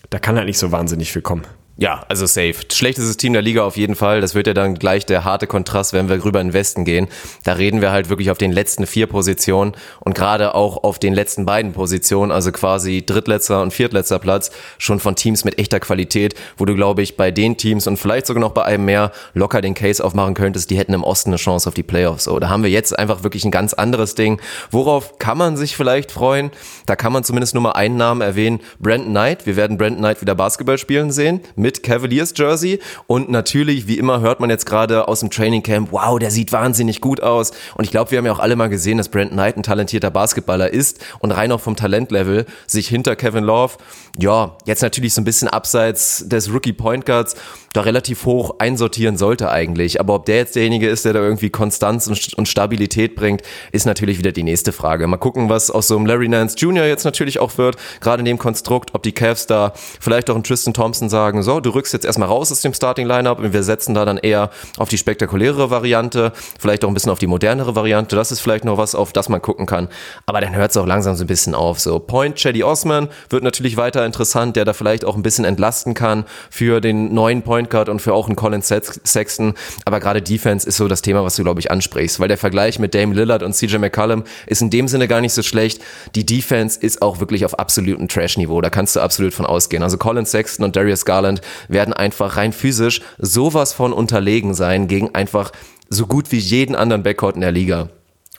[0.10, 1.46] Da kann halt nicht so wahnsinnig viel kommen.
[1.78, 2.56] Ja, also safe.
[2.72, 4.22] Schlechtestes Team der Liga auf jeden Fall.
[4.22, 7.10] Das wird ja dann gleich der harte Kontrast, wenn wir rüber in den Westen gehen.
[7.44, 11.14] Da reden wir halt wirklich auf den letzten vier Positionen und gerade auch auf den
[11.14, 16.36] letzten beiden Positionen, also quasi drittletzter und viertletzter Platz, schon von Teams mit echter Qualität,
[16.56, 19.60] wo du, glaube ich, bei den Teams und vielleicht sogar noch bei einem mehr locker
[19.60, 22.24] den Case aufmachen könntest, die hätten im Osten eine Chance auf die Playoffs.
[22.24, 24.40] So, da haben wir jetzt einfach wirklich ein ganz anderes Ding.
[24.72, 26.52] Worauf kann man sich vielleicht freuen?
[26.86, 28.62] Da kann man zumindest nur mal einen Namen erwähnen.
[28.80, 29.46] Brandon Knight.
[29.46, 32.80] Wir werden Brandon Knight wieder Basketball spielen sehen mit Cavaliers Jersey.
[33.08, 36.52] Und natürlich, wie immer, hört man jetzt gerade aus dem Training Camp, wow, der sieht
[36.52, 37.54] wahnsinnig gut aus.
[37.74, 40.12] Und ich glaube, wir haben ja auch alle mal gesehen, dass Brandon Knight ein talentierter
[40.12, 43.78] Basketballer ist und rein auch vom Talentlevel sich hinter Kevin Love,
[44.20, 47.36] ja, jetzt natürlich so ein bisschen abseits des Rookie Point Guards,
[47.76, 50.00] da relativ hoch einsortieren sollte eigentlich.
[50.00, 54.18] Aber ob der jetzt derjenige ist, der da irgendwie Konstanz und, Stabilität bringt, ist natürlich
[54.18, 55.08] wieder die nächste Frage.
[55.08, 56.86] Mal gucken, was aus so einem Larry Nance Jr.
[56.86, 60.44] jetzt natürlich auch wird, gerade in dem Konstrukt, ob die Cavs da vielleicht auch einen
[60.44, 63.64] Tristan Thompson sagen, so, du rückst jetzt erstmal raus aus dem Starting Lineup und wir
[63.64, 67.76] setzen da dann eher auf die spektakulärere Variante, vielleicht auch ein bisschen auf die modernere
[67.76, 68.16] Variante.
[68.16, 69.90] Das ist vielleicht noch was, auf das man gucken kann.
[70.26, 71.80] Aber dann hört es auch langsam so ein bisschen auf.
[71.80, 75.94] So, Point, Chaddy Osman wird natürlich weiter interessant, der da vielleicht auch ein bisschen entlasten
[75.94, 79.54] kann für den neuen Point Guard und für auch einen Colin Sex- Sexton.
[79.86, 82.80] Aber gerade Defense ist so das Thema, was du, glaube ich, ansprichst, weil der Vergleich
[82.80, 85.82] mit Dame Lillard und CJ McCollum ist in dem Sinne gar nicht so schlecht.
[86.16, 88.62] Die Defense ist auch wirklich auf absolutem Trash-Niveau.
[88.62, 89.84] Da kannst du absolut von ausgehen.
[89.84, 95.14] Also Colin Sexton und Darius Garland werden einfach rein physisch sowas von unterlegen sein gegen
[95.16, 95.52] einfach
[95.90, 97.90] so gut wie jeden anderen Backcourt in der Liga.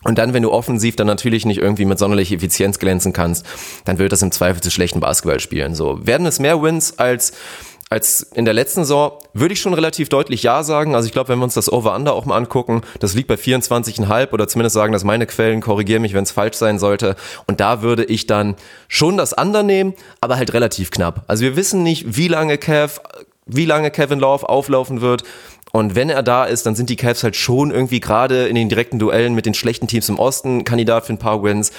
[0.07, 3.45] Und dann, wenn du offensiv dann natürlich nicht irgendwie mit sonderlicher Effizienz glänzen kannst,
[3.85, 5.75] dann wird das im Zweifel zu schlechten Basketball spielen.
[5.75, 7.33] So, werden es mehr Wins als
[7.89, 10.97] als in der letzten Saison würde ich schon relativ deutlich Ja sagen.
[10.97, 14.33] Also ich glaube, wenn wir uns das Over-Under auch mal angucken, das liegt bei 24,5
[14.33, 17.15] oder zumindest sagen das meine Quellen, korrigiere mich, wenn es falsch sein sollte.
[17.47, 18.57] Und da würde ich dann
[18.89, 21.25] schon das Under nehmen, aber halt relativ knapp.
[21.29, 23.01] Also wir wissen nicht, wie lange Kev,
[23.47, 25.23] wie lange Kevin Love auflaufen wird.
[25.73, 28.69] Und wenn er da ist, dann sind die Cavs halt schon irgendwie gerade in den
[28.69, 31.71] direkten Duellen mit den schlechten Teams im Osten Kandidat für ein paar Wins.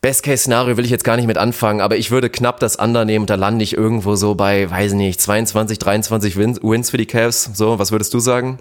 [0.00, 3.26] Best-Case-Szenario will ich jetzt gar nicht mit anfangen, aber ich würde knapp das Under nehmen
[3.26, 7.50] da lande ich irgendwo so bei, weiß nicht, 22, 23 Wins, Wins für die Cavs.
[7.54, 8.58] So, was würdest du sagen?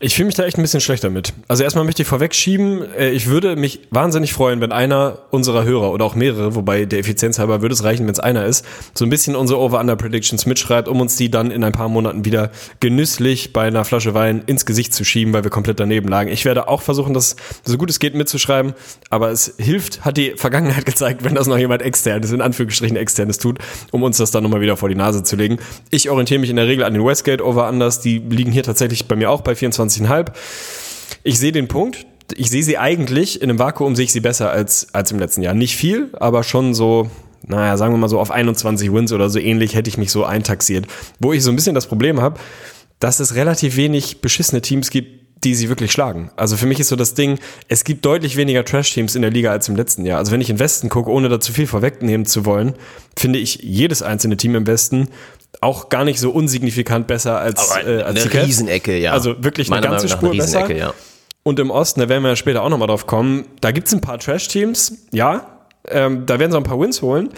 [0.00, 1.32] Ich fühle mich da echt ein bisschen schlechter mit.
[1.48, 5.92] Also erstmal möchte ich vorwegschieben, äh, ich würde mich wahnsinnig freuen, wenn einer unserer Hörer
[5.92, 9.04] oder auch mehrere, wobei der Effizienz halber würde es reichen, wenn es einer ist, so
[9.04, 13.52] ein bisschen unsere Over-Under-Predictions mitschreibt, um uns die dann in ein paar Monaten wieder genüsslich
[13.52, 16.30] bei einer Flasche Wein ins Gesicht zu schieben, weil wir komplett daneben lagen.
[16.30, 18.74] Ich werde auch versuchen, das so gut es geht mitzuschreiben,
[19.10, 23.38] aber es hilft, hat die Vergangenheit gezeigt, wenn das noch jemand externes, in Anführungsstrichen externes
[23.38, 23.58] tut,
[23.90, 25.58] um uns das dann nochmal wieder vor die Nase zu legen.
[25.90, 29.16] Ich orientiere mich in der Regel an den Westgate Over-Unders, die liegen hier tatsächlich bei
[29.16, 30.32] mir auch bei 24,5.
[31.22, 32.06] Ich sehe den Punkt.
[32.36, 35.42] Ich sehe sie eigentlich, in einem Vakuum sehe ich sie besser als, als im letzten
[35.42, 35.54] Jahr.
[35.54, 37.10] Nicht viel, aber schon so,
[37.46, 40.24] naja, sagen wir mal so auf 21 Wins oder so ähnlich hätte ich mich so
[40.24, 40.86] eintaxiert.
[41.20, 42.40] Wo ich so ein bisschen das Problem habe,
[42.98, 46.30] dass es relativ wenig beschissene Teams gibt, die sie wirklich schlagen.
[46.36, 49.50] Also für mich ist so das Ding, es gibt deutlich weniger Trash-Teams in der Liga
[49.50, 50.18] als im letzten Jahr.
[50.18, 52.74] Also wenn ich in Westen gucke, ohne da zu viel vorwegnehmen zu wollen,
[53.16, 55.08] finde ich jedes einzelne Team im Westen
[55.60, 58.38] auch gar nicht so unsignifikant besser als, Aber äh, als eine die.
[58.38, 59.12] Riesenecke, ja.
[59.12, 60.58] Also wirklich eine Meiner ganze Meinung nach Spur eine besser.
[60.68, 60.94] Riesenecke, ja.
[61.42, 64.00] Und im Osten, da werden wir ja später auch nochmal drauf kommen, da gibt's ein
[64.00, 65.46] paar Trash-Teams, ja,
[65.88, 67.30] ähm, da werden sie auch ein paar Wins holen.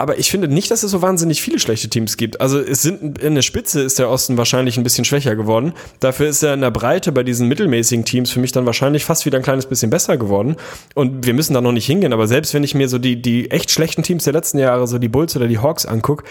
[0.00, 2.40] Aber ich finde nicht, dass es so wahnsinnig viele schlechte Teams gibt.
[2.40, 5.72] Also es sind in der Spitze ist der Osten wahrscheinlich ein bisschen schwächer geworden.
[5.98, 9.26] Dafür ist er in der Breite bei diesen mittelmäßigen Teams für mich dann wahrscheinlich fast
[9.26, 10.54] wieder ein kleines bisschen besser geworden.
[10.94, 12.12] Und wir müssen da noch nicht hingehen.
[12.12, 14.98] Aber selbst wenn ich mir so die, die echt schlechten Teams der letzten Jahre, so
[14.98, 16.24] die Bulls oder die Hawks angucke,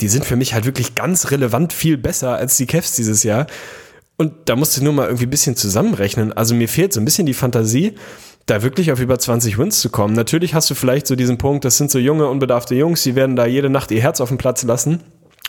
[0.00, 3.46] die sind für mich halt wirklich ganz relevant viel besser als die Cavs dieses Jahr.
[4.16, 6.32] Und da musst du nur mal irgendwie ein bisschen zusammenrechnen.
[6.32, 7.94] Also mir fehlt so ein bisschen die Fantasie,
[8.46, 10.14] da wirklich auf über 20 Wins zu kommen.
[10.14, 13.36] Natürlich hast du vielleicht so diesen Punkt, das sind so junge, unbedarfte Jungs, die werden
[13.36, 15.00] da jede Nacht ihr Herz auf den Platz lassen.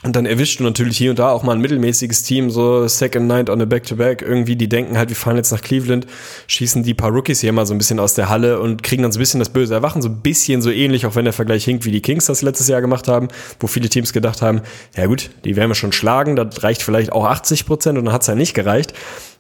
[0.04, 3.26] Und dann erwischst du natürlich hier und da auch mal ein mittelmäßiges Team, so Second
[3.26, 4.22] Night on a Back-to-Back.
[4.22, 6.08] Irgendwie, die denken halt, wir fahren jetzt nach Cleveland,
[6.48, 9.14] schießen die paar Rookies hier mal so ein bisschen aus der Halle und kriegen dann
[9.14, 10.02] so ein bisschen das böse Erwachen.
[10.02, 12.68] So ein bisschen so ähnlich, auch wenn der Vergleich hinkt, wie die Kings das letztes
[12.68, 13.30] Jahr gemacht haben,
[13.62, 14.62] wo viele Teams gedacht haben,
[14.98, 18.14] ja gut, die werden wir schon schlagen, das reicht vielleicht auch 80 Prozent und dann
[18.14, 18.94] hat's ja nicht gereicht.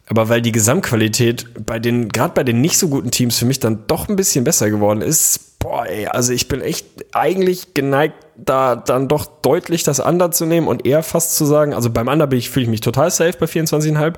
[0.07, 3.59] Aber weil die Gesamtqualität bei den, gerade bei den nicht so guten Teams für mich
[3.59, 8.15] dann doch ein bisschen besser geworden ist, boah, ey, also ich bin echt eigentlich geneigt,
[8.35, 12.07] da dann doch deutlich das Under zu nehmen und eher fast zu sagen, also beim
[12.07, 14.13] Under bin ich, fühle ich mich total safe bei 24,5.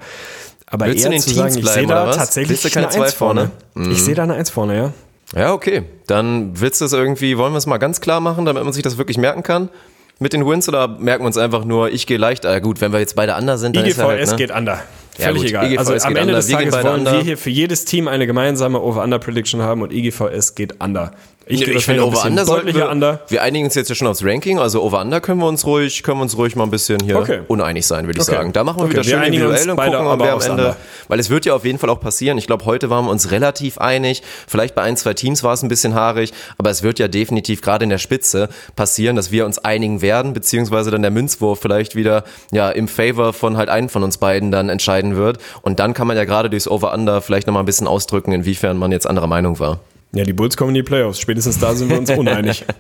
[0.68, 3.52] Aber Willst eher zu Teams sagen, ich sehe da tatsächlich keine eine zwei Eins vorne.
[3.74, 3.92] vorne?
[3.92, 4.94] Ich sehe da eine Eins vorne, ja.
[5.36, 5.84] Ja, okay.
[6.08, 8.84] Dann willst du es irgendwie, wollen wir es mal ganz klar machen, damit man sich
[8.84, 9.70] das wirklich merken kann?
[10.18, 12.46] Mit den Wins oder merken wir uns einfach nur, ich gehe leicht?
[12.46, 14.36] Ah, gut, wenn wir jetzt beide under sind, dann ist ja IGVS halt, ne?
[14.38, 14.82] geht under.
[15.18, 15.72] Ja, Völlig gut, egal.
[15.72, 16.36] IGVS also am Ende under.
[16.36, 17.14] des Tages wollen under.
[17.14, 21.14] wir hier für jedes Team eine gemeinsame Over-Under-Prediction haben und IGVS geht under.
[21.48, 23.20] Ich, gehe ich finde Over-Under wir, under.
[23.28, 26.18] wir einigen uns jetzt ja schon aufs Ranking, also Over-Under können wir uns ruhig, können
[26.18, 27.42] wir uns ruhig mal ein bisschen hier Okay.
[27.48, 28.36] uneinig sein, würde ich Okay.
[28.36, 28.52] sagen.
[28.52, 30.78] Da machen wir Okay, wieder wir schön individuell und gucken, ob wir am Ende, Under.
[31.08, 32.40] weil es wird ja auf jeden Fall auch passieren.
[32.40, 34.24] Ich glaube, heute waren wir uns relativ einig.
[34.48, 37.62] Vielleicht bei ein, zwei Teams war es ein bisschen haarig, aber es wird ja definitiv
[37.62, 41.96] gerade in der Spitze passieren, dass wir uns einigen werden, beziehungsweise dann der Münzwurf vielleicht
[41.96, 45.38] wieder ja im Favor von halt einen von uns beiden dann entscheiden wird.
[45.62, 48.92] Und dann kann man ja gerade durchs Over-Under vielleicht nochmal ein bisschen ausdrücken, inwiefern man
[48.92, 49.80] jetzt anderer Meinung war.
[50.16, 51.20] Ja, die Bulls kommen in die Playoffs.
[51.20, 52.66] Spätestens da sind wir uns uneinig.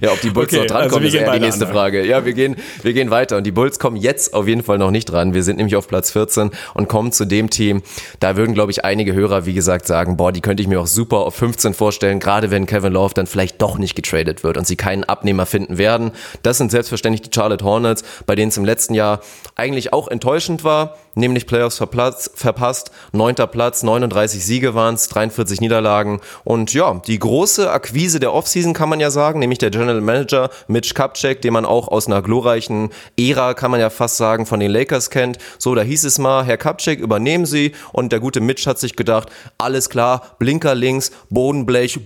[0.00, 1.74] Ja, ob die Bulls Okay, noch drankommen, also ist eher die nächste under.
[1.74, 2.04] Frage.
[2.04, 3.36] Ja, wir gehen, wir gehen weiter.
[3.36, 5.32] Und die Bulls kommen jetzt auf jeden Fall noch nicht dran.
[5.32, 7.82] Wir sind nämlich auf Platz 14 und kommen zu dem Team.
[8.18, 10.88] Da würden, glaube ich, einige Hörer, wie gesagt, sagen, boah, die könnte ich mir auch
[10.88, 14.66] super auf 15 vorstellen, gerade wenn Kevin Love dann vielleicht doch nicht getradet wird und
[14.66, 16.10] sie keinen Abnehmer finden werden.
[16.42, 19.20] Das sind selbstverständlich die Charlotte Hornets, bei denen es im letzten Jahr
[19.54, 22.90] eigentlich auch enttäuschend war, nämlich Playoffs verplatz, verpasst.
[23.12, 26.20] Neunter Platz, 39 Siege waren es, 43 Niederlagen.
[26.44, 30.50] Und ja, die große Akquise der Offseason kann man ja sagen, nämlich der General Manager
[30.68, 34.60] Mitch Kupchak, den man auch aus einer glorreichen Ära, kann man ja fast sagen, von
[34.60, 35.38] den Lakers kennt.
[35.58, 37.72] So, da hieß es mal, Herr Kupchak, übernehmen Sie.
[37.92, 42.00] Und der gute Mitch hat sich gedacht, alles klar, Blinker links, Bodenblech,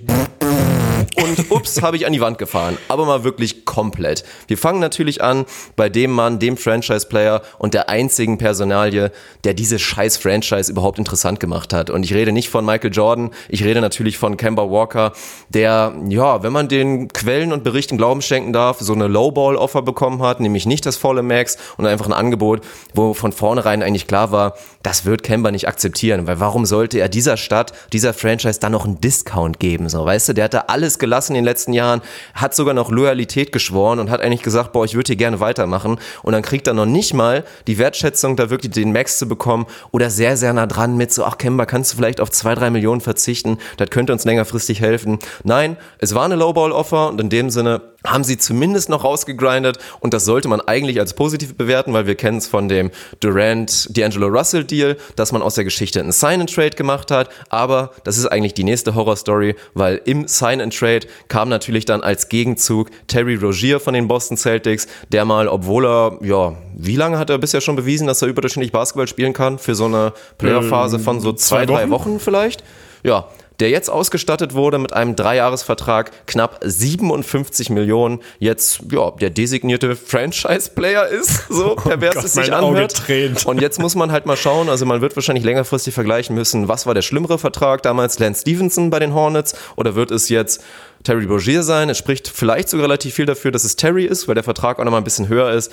[1.16, 2.76] und ups, habe ich an die Wand gefahren.
[2.88, 4.24] Aber mal wirklich komplett.
[4.46, 9.10] Wir fangen natürlich an bei dem Mann, dem Franchise-Player und der einzigen Personalie,
[9.44, 11.90] der diese scheiß Franchise überhaupt interessant gemacht hat.
[11.90, 15.12] Und ich rede nicht von Michael Jordan, ich rede natürlich von Kemba Walker,
[15.48, 20.22] der, ja, wenn man den Quellen und Berichten Glauben schenken darf, so eine Lowball-Offer bekommen
[20.22, 22.62] hat, nämlich nicht das volle Max und einfach ein Angebot,
[22.94, 27.08] wo von vornherein eigentlich klar war, das wird Kemba nicht akzeptieren, weil warum sollte er
[27.08, 30.64] dieser Stadt, dieser Franchise dann noch einen Discount geben, so, weißt du, der hat da
[30.68, 32.02] alles gelassen in den letzten Jahren,
[32.34, 35.98] hat sogar noch Loyalität geschworen und hat eigentlich gesagt, boah, ich würde hier gerne weitermachen
[36.22, 39.66] und dann kriegt er noch nicht mal die Wertschätzung, da wirklich den Max zu bekommen
[39.92, 42.70] oder sehr, sehr nah dran mit so, ach Kemba, kannst du vielleicht auf zwei, drei
[42.70, 45.18] Millionen verzichten, das könnte uns längerfristig helfen.
[45.44, 50.14] Nein, es war eine Lowball-Offer und in dem Sinne haben sie zumindest noch rausgegrindet und
[50.14, 52.90] das sollte man eigentlich als positiv bewerten, weil wir kennen es von dem
[53.20, 57.28] Durant D'Angelo Russell Deal, dass man aus der Geschichte einen Sign and Trade gemacht hat,
[57.48, 62.02] aber das ist eigentlich die nächste Horrorstory, weil im Sign and Trade kam natürlich dann
[62.02, 67.18] als Gegenzug Terry Rozier von den Boston Celtics, der mal, obwohl er, ja, wie lange
[67.18, 70.98] hat er bisher schon bewiesen, dass er überdurchschnittlich Basketball spielen kann für so eine Playoff-Phase
[70.98, 71.96] von so zwei, zwei drei Wochen?
[71.96, 72.62] Wochen vielleicht?
[73.02, 73.28] Ja,
[73.60, 81.06] der jetzt ausgestattet wurde mit einem Dreijahresvertrag, knapp 57 Millionen, jetzt ja der designierte Franchise-Player
[81.08, 83.02] ist, so pervers Gott, es sich anhört.
[83.46, 86.86] Und jetzt muss man halt mal schauen, also man wird wahrscheinlich längerfristig vergleichen müssen, was
[86.86, 90.62] war der schlimmere Vertrag damals, Lance Stevenson bei den Hornets oder wird es jetzt
[91.04, 91.88] Terry Rozier sein?
[91.88, 94.84] Es spricht vielleicht sogar relativ viel dafür, dass es Terry ist, weil der Vertrag auch
[94.84, 95.72] nochmal ein bisschen höher ist.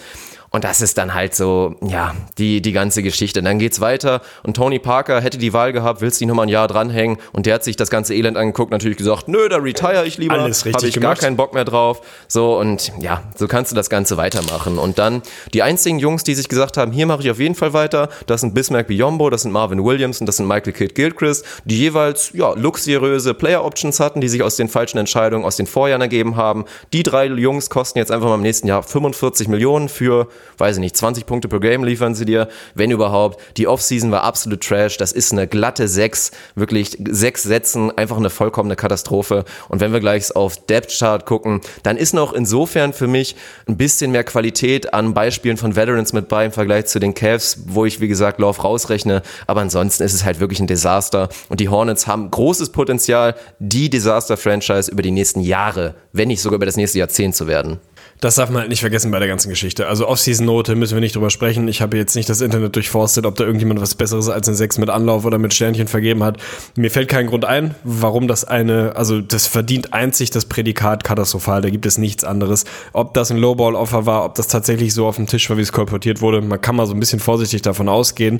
[0.56, 3.42] Und das ist dann halt so, ja, die, die ganze Geschichte.
[3.42, 6.50] Dann geht's weiter und Tony Parker hätte die Wahl gehabt, willst du nicht nochmal ein
[6.50, 7.18] Jahr dranhängen?
[7.32, 10.36] Und der hat sich das ganze Elend angeguckt, natürlich gesagt, nö, da retire ich lieber,
[10.36, 11.20] Alles richtig habe ich gemacht.
[11.20, 12.02] gar keinen Bock mehr drauf.
[12.28, 14.78] So und ja, so kannst du das Ganze weitermachen.
[14.78, 15.24] Und dann
[15.56, 18.42] die einzigen Jungs, die sich gesagt haben, hier mache ich auf jeden Fall weiter, das
[18.42, 22.30] sind Bismack Biombo, das sind Marvin Williams und das sind Michael Kidd Gilchrist, die jeweils
[22.34, 26.36] ja luxuriöse Player Options hatten, die sich aus den falschen Entscheidungen aus den Vorjahren ergeben
[26.36, 26.66] haben.
[26.94, 30.28] Die drei Jungs kosten jetzt einfach mal im nächsten Jahr 45 Millionen für,
[30.58, 33.40] weiß ich nicht, 20 Punkte per Game liefern sie dir, wenn überhaupt.
[33.58, 34.98] Die Offseason war absolut Trash.
[34.98, 39.46] Das ist eine glatte sechs, wirklich sechs Sätzen, einfach eine vollkommene Katastrophe.
[39.70, 43.36] Und wenn wir gleich auf Depth Chart gucken, dann ist noch insofern für mich
[43.68, 47.58] ein bisschen mehr Qualität an Beispielen von Veterans mit bei im Vergleich zu den Cavs,
[47.68, 49.22] wo ich wie gesagt Lauf rausrechne.
[49.48, 51.30] Aber ansonsten ist es halt wirklich ein Desaster.
[51.50, 56.56] Und die Hornets haben großes Potenzial, die Desaster-Franchise über die nächsten Jahre, wenn nicht sogar
[56.56, 57.80] über das nächste Jahrzehnt zu werden.
[58.20, 59.88] Das darf man halt nicht vergessen bei der ganzen Geschichte.
[59.88, 61.68] Also Off-Season-Note müssen wir nicht drüber sprechen.
[61.68, 64.78] Ich habe jetzt nicht das Internet durchforstet, ob da irgendjemand was Besseres als eine 6
[64.78, 66.38] mit Anlauf oder mit Sternchen vergeben hat.
[66.78, 71.62] Mir fällt kein Grund ein, warum das eine, also das verdient einzig das Prädikat katastrophal.
[71.62, 72.64] Da gibt es nichts anderes.
[72.94, 75.74] Ob das ein Lowball-Offer war, ob das tatsächlich so auf dem Tisch war, wie es
[75.74, 78.40] kolportiert wurde, man kann mal so ein bisschen vorsichtig davon ausgehen.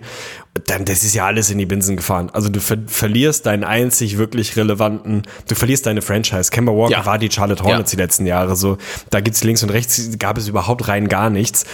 [0.68, 2.30] Dann, das ist ja alles in die Binsen gefahren.
[2.32, 6.52] Also du ver verlierst deinen einzig wirklich relevanten, du verlierst deine Franchise.
[6.52, 7.06] Kemba Walker Ja.
[7.06, 7.98] war die Charlotte Hornets Ja.
[7.98, 8.78] die letzten Jahre so.
[9.10, 11.66] Da gibt's links und rechts, gab es überhaupt rein gar nichts.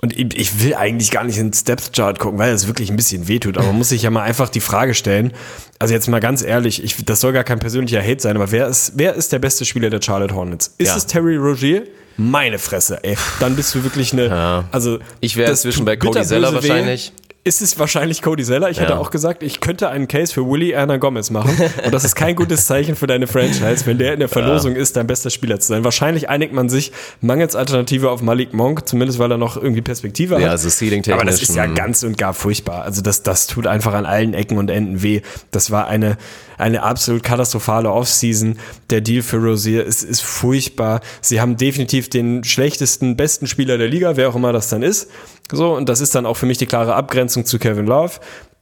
[0.00, 3.26] Und ich, will eigentlich gar nicht ins Depth Chart gucken, weil es wirklich ein bisschen
[3.26, 3.58] wehtut.
[3.58, 5.32] Aber man muss sich ja mal einfach die Frage stellen.
[5.80, 8.68] Also jetzt mal ganz ehrlich, ich, das soll gar kein persönlicher Hate sein, aber wer
[8.68, 10.72] ist, wer ist der beste Spieler der Charlotte Hornets?
[10.78, 10.96] Ist Ja.
[10.96, 11.84] es Terry Rogier?
[12.16, 13.16] Meine Fresse, ey.
[13.40, 14.64] Dann bist du wirklich eine.
[14.70, 16.96] Also Ich wäre inzwischen bei Cody Zeller weh.
[17.44, 18.68] Ist es wahrscheinlich Cody Zeller?
[18.68, 18.98] Ich hätte Ja.
[18.98, 21.56] auch gesagt, ich könnte einen Case für Willie Erna Gomez machen.
[21.84, 24.96] Und das ist kein gutes Zeichen für deine Franchise, wenn der in der Verlosung ist,
[24.96, 25.82] dein bester Spieler zu sein.
[25.82, 30.34] Wahrscheinlich einigt man sich mangels Alternative auf Malik Monk, zumindest weil er noch irgendwie Perspektive
[30.34, 30.42] hat.
[30.42, 31.74] Ja, also ceiling-technisch, Aber das ist ja mm.
[31.74, 32.82] ganz und gar furchtbar.
[32.82, 35.22] Also das, das tut einfach an allen Ecken und Enden weh.
[35.50, 36.18] Das war eine,
[36.58, 38.58] eine absolut katastrophale Offseason.
[38.90, 41.00] Der Deal für Rosier ist, ist furchtbar.
[41.22, 45.08] Sie haben definitiv den schlechtesten, besten Spieler der Liga, wer auch immer das dann ist.
[45.52, 48.14] So, und das ist dann auch für mich die klare Abgrenzung zu Kevin Love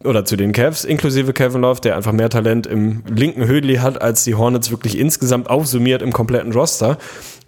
[0.05, 4.01] oder zu den Cavs, inklusive Kevin Love, der einfach mehr Talent im linken Hödli hat,
[4.01, 6.99] als die Hornets wirklich insgesamt aufsummiert im kompletten Roster.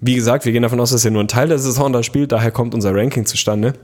[0.01, 2.33] Wie gesagt, wir gehen davon aus, dass er nur ein Teil der Saison da spielt,
[2.33, 3.75] daher kommt unser Ranking zustande.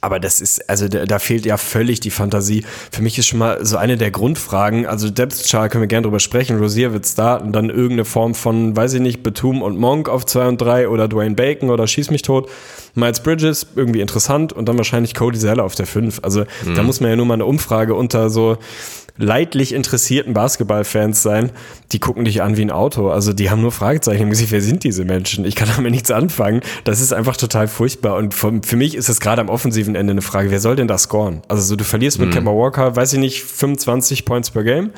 [0.00, 2.64] Aber das ist, also da, da fehlt ja völlig die Fantasie.
[2.90, 6.04] Für mich ist schon mal so eine der Grundfragen, also Depth Chart können wir gerne
[6.04, 6.58] drüber sprechen.
[6.58, 10.48] Rosier wird starten, dann irgendeine Form von, weiß ich nicht, Batum und Monk auf 2
[10.48, 12.48] und 3 oder Dwayne Bacon oder Schieß mich tot.
[12.94, 16.20] Miles Bridges, irgendwie interessant und dann wahrscheinlich Cody Zeller auf der 5.
[16.22, 18.58] Also da muss man ja nur mal eine Umfrage unter so
[19.18, 21.50] leidlich interessierten Basketballfans sein,
[21.92, 23.10] die gucken dich an wie ein Auto.
[23.10, 24.52] Also die haben nur Fragezeichen im Gesicht.
[24.52, 25.44] Wer sind diese Menschen?
[25.44, 26.62] Ich kann damit nichts anfangen.
[26.84, 28.16] Das ist einfach total furchtbar.
[28.16, 30.88] Und vom, für mich ist es gerade am offensiven Ende eine Frage, wer soll denn
[30.88, 31.42] da scoren?
[31.48, 34.90] Also so, du verlierst mit Kemba Walker, weiß ich nicht, 25 Points per Game.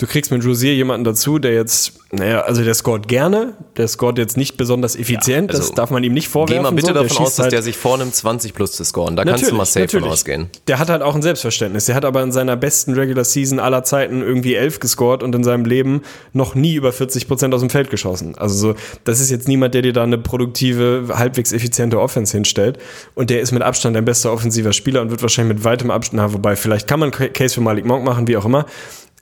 [0.00, 4.16] Du kriegst mit Rosier jemanden dazu, der jetzt, naja, also der scoret gerne, der scoret
[4.16, 6.56] jetzt nicht besonders effizient, das also darf man ihm nicht vorwerfen.
[6.56, 6.94] Geh mal bitte so.
[6.94, 9.14] Davon aus, dass halt- der sich vornimmt, 20 plus zu scoren.
[9.14, 10.48] Da kannst du mal safe von ausgehen.
[10.68, 11.84] der hat halt auch ein Selbstverständnis.
[11.84, 15.44] Der hat aber in seiner besten Regular Season aller Zeiten irgendwie elf gescored und in
[15.44, 16.00] seinem Leben
[16.32, 18.34] noch nie über 40 Prozent aus dem Feld geschossen.
[18.38, 22.78] Also so, das ist jetzt niemand, der dir da eine produktive, halbwegs effiziente Offense hinstellt.
[23.14, 26.22] Und der ist mit Abstand ein bester offensiver Spieler und wird wahrscheinlich mit weitem Abstand,
[26.22, 28.64] na, wobei vielleicht kann man Case für Malik Monk machen, wie auch immer.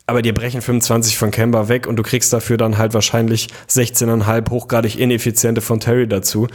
[0.08, 4.48] Aber dir brechen 25 von Kemba weg und du kriegst dafür dann halt wahrscheinlich 16,5
[4.48, 6.48] hochgradig ineffiziente von Terry dazu.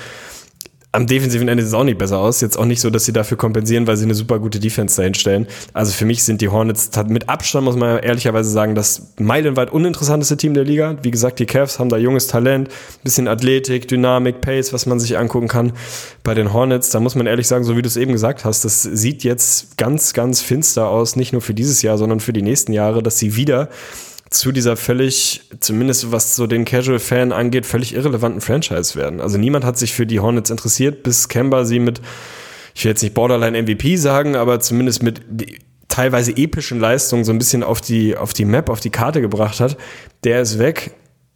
[0.95, 2.39] Am defensiven Ende sieht es auch nicht besser aus.
[2.39, 5.15] Jetzt auch nicht so, dass sie dafür kompensieren, weil sie eine super gute Defense dahin
[5.15, 5.47] stellen.
[5.73, 10.37] Also für mich sind die Hornets mit Abstand, muss man ehrlicherweise sagen, das meilenweit uninteressanteste
[10.37, 10.97] Team der Liga.
[11.01, 12.69] Wie gesagt, die Cavs haben da junges Talent,
[13.03, 15.73] bisschen Athletik, Dynamik, Pace, was man sich angucken kann.
[16.23, 18.63] Bei den Hornets, da muss man ehrlich sagen, so wie du es eben gesagt hast,
[18.63, 22.43] das sieht jetzt ganz, ganz finster aus, nicht nur für dieses Jahr, sondern für die
[22.43, 23.69] nächsten Jahre, dass sie wieder
[24.33, 29.21] zu dieser völlig, zumindest was so den Casual-Fan angeht, völlig irrelevanten Franchise werden.
[29.21, 32.01] Also niemand hat sich für die Hornets interessiert, bis Kemba sie mit,
[32.73, 35.21] ich will jetzt nicht Borderline MVP sagen, aber zumindest mit
[35.87, 39.59] teilweise epischen Leistungen so ein bisschen auf die, auf die Map, auf die Karte gebracht
[39.59, 39.77] hat.
[40.23, 40.91] Der ist weg.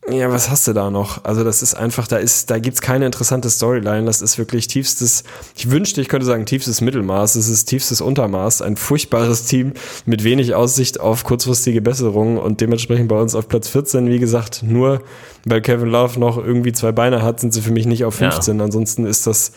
[0.10, 1.26] Ja, was hast du da noch?
[1.26, 4.06] Also das ist einfach, da ist, da gibt's keine interessante Storyline.
[4.06, 7.36] Das ist wirklich tiefstes, ich wünschte, ich könnte sagen tiefstes Mittelmaß.
[7.36, 8.62] Es ist tiefstes Untermaß.
[8.62, 9.74] Ein furchtbares Team
[10.06, 14.08] mit wenig Aussicht auf kurzfristige Besserungen und dementsprechend bei uns auf Platz 14.
[14.08, 15.02] Wie gesagt, nur
[15.50, 18.32] weil Kevin Love noch irgendwie zwei Beine hat, sind sie für mich nicht auf Ja.
[18.32, 18.62] 15.
[18.62, 19.52] Ansonsten ist das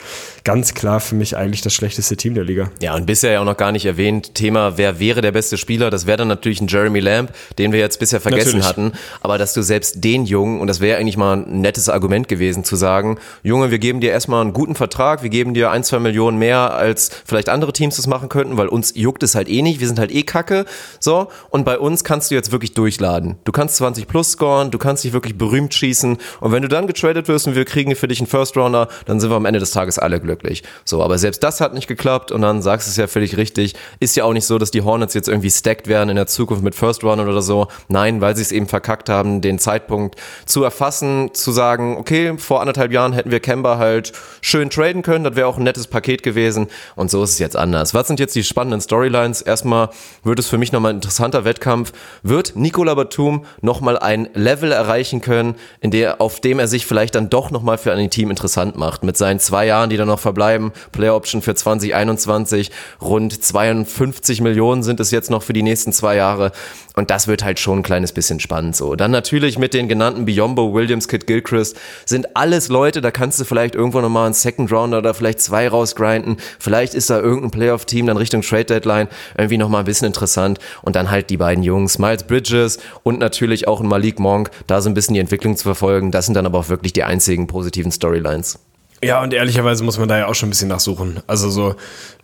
[0.45, 2.71] ganz klar für mich eigentlich das schlechteste Team der Liga.
[2.81, 5.91] Ja, und bisher ja auch noch gar nicht erwähnt, Thema, wer wäre der beste Spieler?
[5.91, 8.67] Das wäre dann natürlich ein Jeremy Lamb, den wir jetzt bisher vergessen Natürlich.
[8.67, 8.93] hatten.
[9.21, 12.65] Aber dass du selbst den Jungen, und das wäre eigentlich mal ein nettes Argument gewesen,
[12.65, 15.99] zu sagen, Junge, wir geben dir erstmal einen guten Vertrag, wir geben dir ein, zwei
[15.99, 19.63] Millionen mehr, als vielleicht andere Teams das machen könnten, weil uns juckt es halt eh
[19.63, 20.65] nicht, wir sind halt eh kacke.
[21.01, 23.37] So, und bei uns kannst du jetzt wirklich durchladen.
[23.45, 26.19] Du kannst 20 plus scoren, du kannst dich wirklich berühmt schießen.
[26.41, 29.19] Und wenn du dann getradet wirst und wir kriegen für dich einen First Rounder, dann
[29.19, 30.63] sind wir am Ende des Tages alle glücklich.
[30.85, 33.75] So, aber selbst das hat nicht geklappt und dann sagst du es ja völlig richtig.
[33.99, 36.63] Ist ja auch nicht so, dass die Hornets jetzt irgendwie stacked werden in der Zukunft
[36.63, 37.69] mit First Rounder oder so.
[37.89, 40.17] Nein, weil sie es eben verkackt haben, den Zeitpunkt
[40.47, 45.25] zu erfassen, zu sagen, okay, vor anderthalb Jahren hätten wir Kemba halt schön traden können,
[45.25, 47.95] das wäre auch ein nettes Paket gewesen und so ist es jetzt anders.
[47.95, 49.43] Was sind jetzt die spannenden Storylines?
[49.43, 49.91] Erstmal
[50.23, 51.93] wird es für mich nochmal ein interessanter Wettkampf.
[52.23, 57.15] Wird Nicola Batum nochmal ein Level erreichen können, in der, auf dem er sich vielleicht
[57.15, 59.03] dann doch nochmal für ein Team interessant macht.
[59.03, 64.83] Mit seinen zwei Jahren, die dann noch verbleiben, Player Option für 2021, rund 52 Millionen
[64.83, 66.53] sind es jetzt noch für die nächsten zwei Jahre.
[66.97, 68.97] Und das wird halt schon ein kleines bisschen spannend so.
[68.97, 73.45] Dann natürlich mit den genannten Biombo, Williams, Kid Gilchrist sind alles Leute, da kannst du
[73.45, 76.37] vielleicht irgendwo nochmal einen Second Rounder oder vielleicht zwei rausgrinden.
[76.59, 80.59] Vielleicht ist da irgendein Playoff-Team dann Richtung Trade Deadline irgendwie nochmal ein bisschen interessant.
[80.83, 84.81] Und dann halt die beiden Jungs, Miles Bridges und natürlich auch ein Malik Monk, da
[84.81, 86.11] so ein bisschen die Entwicklung zu verfolgen.
[86.11, 88.59] Das sind dann aber auch wirklich die einzigen positiven Storylines.
[89.03, 91.21] Ja, und ehrlicherweise muss man da ja auch schon ein bisschen nachsuchen.
[91.27, 91.75] Also so,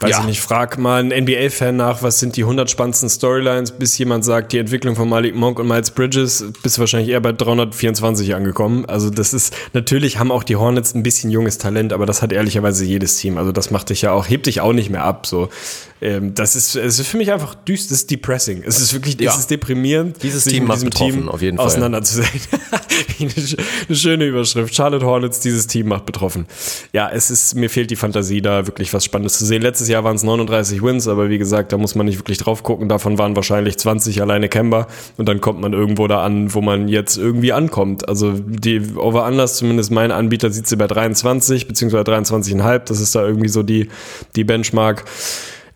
[0.00, 0.20] weiß Ja.
[0.20, 4.26] ich nicht, frag mal einen NBA-Fan nach, was sind die 100 spannendsten Storylines, bis jemand
[4.26, 8.34] sagt, die Entwicklung von Malik Monk und Miles Bridges, bist du wahrscheinlich eher bei 324
[8.34, 8.84] angekommen.
[8.86, 12.30] Also das ist, natürlich haben auch die Hornets ein bisschen junges Talent, aber das hat
[12.30, 13.38] ehrlicherweise jedes Team.
[13.38, 15.26] Also das macht dich ja auch, hebt dich auch nicht mehr ab.
[15.26, 15.48] So,
[16.02, 18.62] ähm, das ist, es ist für mich einfach düster, es ist depressing.
[18.66, 19.30] Es ist wirklich, Ja.
[19.32, 20.22] es ist deprimierend.
[20.22, 21.64] Dieses Team mit macht diesem betroffen, auf jeden Fall.
[21.64, 22.28] auseinanderzusehen.
[23.18, 23.30] eine,
[23.88, 24.74] eine schöne Überschrift.
[24.74, 26.46] Charlotte Hornets, dieses Team macht betroffen.
[26.92, 29.62] Ja, es ist, mir fehlt die Fantasie, da wirklich was Spannendes zu sehen.
[29.62, 32.62] Letztes Jahr waren es 39 Wins, aber wie gesagt, da muss man nicht wirklich drauf
[32.62, 32.88] gucken.
[32.88, 34.86] Davon waren wahrscheinlich 20 alleine Kemba
[35.16, 38.08] und dann kommt man irgendwo da an, wo man jetzt irgendwie ankommt.
[38.08, 42.78] Also die Over-Unders, zumindest mein Anbieter, sieht sie bei 23 beziehungsweise 23,5.
[42.86, 43.88] Das ist da irgendwie so die,
[44.34, 45.04] die Benchmark.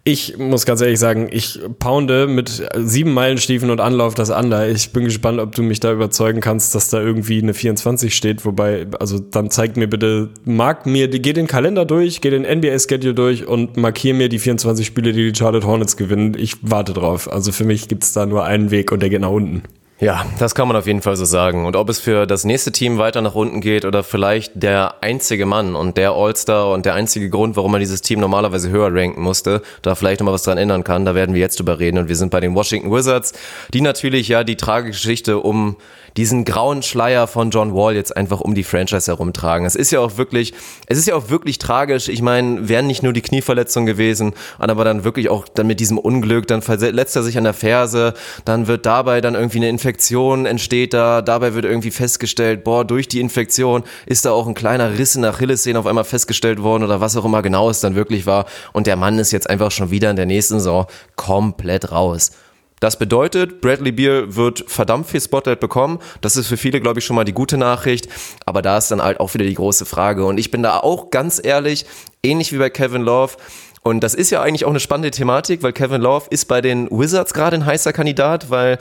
[0.03, 4.67] Ich muss ganz ehrlich sagen, ich pounde mit sieben Meilenstiefeln und Anlauf das Under.
[4.67, 8.47] Ich bin gespannt, ob du mich da überzeugen kannst, dass da irgendwie eine 24 steht.
[8.47, 13.13] Wobei, also dann zeig mir bitte, mark mir, geh den Kalender durch, geh den NBA-Schedule
[13.13, 16.35] durch und markier mir die 24 Spiele, die die Charlotte Hornets gewinnen.
[16.39, 17.31] Ich warte drauf.
[17.31, 19.65] Also für mich gibt's da nur einen Weg und der geht nach unten.
[20.01, 21.67] Ja, das kann man auf jeden Fall so sagen.
[21.67, 25.45] Und ob es für das nächste Team weiter nach unten geht oder vielleicht der einzige
[25.45, 29.21] Mann und der All-Star und der einzige Grund, warum man dieses Team normalerweise höher ranken
[29.21, 31.99] musste, da vielleicht nochmal was dran ändern kann, da werden wir jetzt drüber reden.
[31.99, 33.35] Und wir sind bei den Washington Wizards,
[33.75, 35.77] die natürlich ja die Tragegeschichte um
[36.17, 39.67] diesen grauen Schleier von John Wall jetzt einfach um die Franchise herumtragen.
[39.67, 40.53] Es ist ja auch wirklich,
[40.87, 42.09] es ist ja auch wirklich tragisch.
[42.09, 45.99] Ich meine, wären nicht nur die Knieverletzungen gewesen, aber dann wirklich auch dann mit diesem
[45.99, 50.47] Unglück, dann verletzt er sich an der Ferse, dann wird dabei dann irgendwie eine Infektion
[50.47, 54.99] entsteht da, dabei wird irgendwie festgestellt, boah, durch die Infektion ist da auch ein kleiner
[54.99, 57.95] Riss in der Achillessehne auf einmal festgestellt worden oder was auch immer genau es dann
[57.95, 60.87] wirklich war und der Mann ist jetzt einfach schon wieder in der nächsten Saison
[61.17, 62.33] komplett raus.
[62.81, 65.99] Das bedeutet, Bradley Beal wird verdammt viel Spotlight bekommen.
[66.23, 68.09] Das ist für viele, glaube ich, schon mal die gute Nachricht.
[68.47, 70.25] Aber da ist dann halt auch wieder die große Frage.
[70.25, 71.85] Und ich bin da auch ganz ehrlich,
[72.23, 73.35] ähnlich wie bei Kevin Love,
[73.83, 76.87] und das ist ja eigentlich auch eine spannende Thematik, weil Kevin Love ist bei den
[76.91, 78.77] Wizards gerade ein heißer Kandidat, weil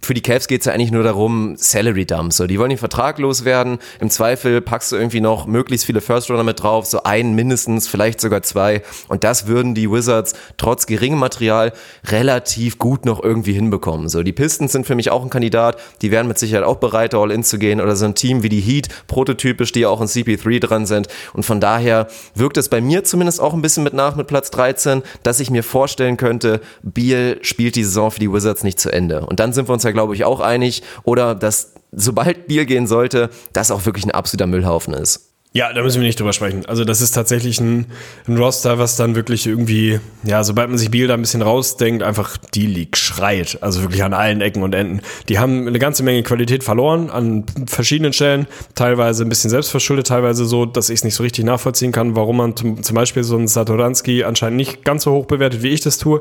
[0.00, 2.38] für die Cavs geht es ja eigentlich nur darum, Salary Dumps.
[2.38, 3.78] So, die wollen den Vertrag loswerden.
[4.00, 7.88] Im Zweifel packst du irgendwie noch möglichst viele First Runner mit drauf, so einen mindestens,
[7.88, 8.82] vielleicht sogar zwei.
[9.08, 11.74] Und das würden die Wizards trotz geringem Material
[12.06, 14.08] relativ gut noch irgendwie hinbekommen.
[14.08, 15.78] So, die Pistons sind für mich auch ein Kandidat.
[16.00, 17.82] Die wären mit Sicherheit auch bereit, all in zu gehen.
[17.82, 21.08] Oder so ein Team wie die Heat, prototypisch, die ja auch in CP3 dran sind.
[21.34, 24.37] Und von daher wirkt es bei mir zumindest auch ein bisschen mit nach mit Platz
[24.40, 28.90] 13, dass ich mir vorstellen könnte, Beal spielt die Saison für die Wizards nicht zu
[28.90, 29.26] Ende.
[29.26, 30.82] Und dann sind wir uns ja, glaube ich, auch einig.
[31.04, 35.27] Oder dass, sobald Beal gehen sollte, das auch wirklich ein absoluter Müllhaufen ist.
[35.54, 36.66] Ja, da müssen wir nicht drüber sprechen.
[36.66, 37.86] Also das ist tatsächlich ein,
[38.26, 42.02] ein Roster, was dann wirklich irgendwie, ja, sobald man sich Beal da ein bisschen rausdenkt,
[42.02, 43.58] einfach die League schreit.
[43.62, 45.00] Also wirklich an allen Ecken und Enden.
[45.30, 48.46] Die haben eine ganze Menge Qualität verloren an verschiedenen Stellen.
[48.74, 52.36] Teilweise ein bisschen selbstverschuldet, teilweise so, dass ich es nicht so richtig nachvollziehen kann, warum
[52.36, 55.80] man zum, zum Beispiel so einen Satoranski anscheinend nicht ganz so hoch bewertet, wie ich
[55.80, 56.20] das tue.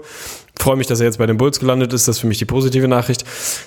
[0.60, 2.08] Freue mich, dass er jetzt bei den Bulls gelandet ist.
[2.08, 3.24] Das ist für mich die positive Nachricht.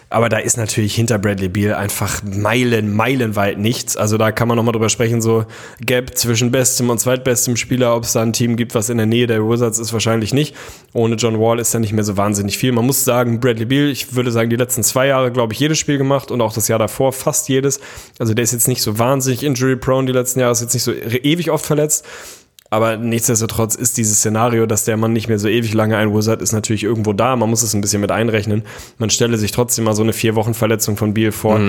[0.08, 3.96] Aber da ist natürlich hinter Bradley Beal einfach Meilen, meilenweit nichts.
[3.96, 5.44] Also da kann man nochmal drüber sprechen, so
[5.80, 9.06] Gap zwischen bestem und zweitbestem Spieler, ob es da ein Team gibt, was in der
[9.06, 10.56] Nähe der Wizards ist, wahrscheinlich nicht.
[10.92, 12.72] Ohne John Wall ist da nicht mehr so wahnsinnig viel.
[12.72, 15.78] Man muss sagen, Bradley Beal, ich würde sagen, die letzten zwei Jahre, glaube ich, jedes
[15.78, 17.80] Spiel gemacht und auch das Jahr davor fast jedes.
[18.18, 20.92] Also der ist jetzt nicht so wahnsinnig injury-prone die letzten Jahre, ist jetzt nicht so
[20.92, 22.04] ewig oft verletzt.
[22.70, 26.40] Aber nichtsdestotrotz ist dieses Szenario, dass der Mann nicht mehr so ewig lange ein Wizard
[26.40, 27.34] ist, natürlich irgendwo da.
[27.34, 28.62] Man muss es ein bisschen mit einrechnen.
[28.98, 31.60] Man stelle sich trotzdem mal so eine vier Wochen Verletzung von Beal vor.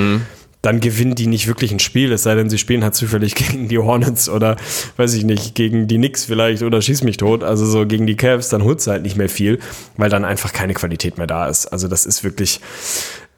[0.62, 3.68] Dann gewinnen die nicht wirklich ein Spiel, es sei denn, sie spielen halt zufällig gegen
[3.68, 4.58] die Hornets oder,
[4.97, 7.43] weiß ich nicht, gegen die Knicks vielleicht oder schieß mich tot.
[7.43, 9.58] Also so gegen die Cavs, dann holt's halt nicht mehr viel,
[9.97, 11.66] weil dann einfach keine Qualität mehr da ist.
[11.66, 12.62] Also das ist wirklich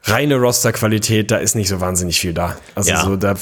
[0.02, 2.58] reine Rosterqualität, da ist nicht so wahnsinnig viel da.
[2.74, 3.02] Also Ja.
[3.02, 3.36] so da,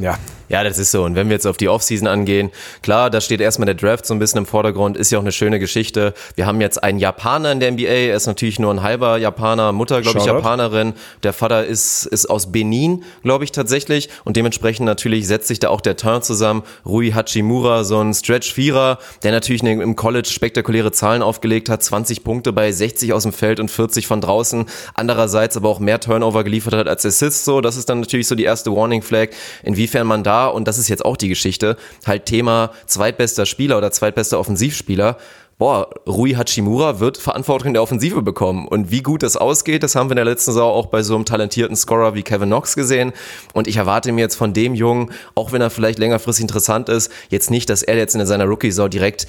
[0.00, 0.18] ja.
[0.48, 1.04] Ja, das ist so.
[1.04, 2.50] Und wenn wir jetzt auf die Offseason angehen,
[2.82, 5.32] klar, da steht erstmal der Draft so ein bisschen im Vordergrund, ist ja auch eine
[5.32, 6.14] schöne Geschichte.
[6.36, 9.72] Wir haben jetzt einen Japaner in der NBA, er ist natürlich nur ein halber Japaner,
[9.72, 10.24] Mutter, glaube ich.
[10.24, 10.94] Japanerin.
[11.22, 14.08] Der Vater ist, ist aus Benin, glaube ich, tatsächlich.
[14.24, 16.62] Und dementsprechend natürlich setzt sich da auch der Turn zusammen.
[16.86, 22.52] Rui Hachimura, so ein Stretch-Vierer, der natürlich im College spektakuläre Zahlen aufgelegt hat, 20 Punkte
[22.52, 24.64] bei 60 aus dem Feld und 40 von draußen.
[24.94, 27.60] Andererseits aber auch mehr Turnover geliefert hat als Assists, so.
[27.60, 29.28] Das ist dann natürlich so die erste Warning Flag,
[29.62, 31.76] inwiefern man da, und das ist jetzt auch die Geschichte,
[32.06, 35.18] halt Thema zweitbester Spieler oder zweitbester Offensivspieler,
[35.58, 38.66] boah, Rui Hachimura wird Verantwortung in der Offensive bekommen.
[38.66, 41.16] Und wie gut das ausgeht, das haben wir in der letzten Saison auch bei so
[41.16, 43.12] einem talentierten Scorer wie Kevin Knox gesehen.
[43.52, 47.10] Und ich erwarte mir jetzt von dem Jungen, auch wenn er vielleicht längerfristig interessant ist,
[47.28, 49.26] jetzt nicht, dass er jetzt in seiner Rookie-Saison direkt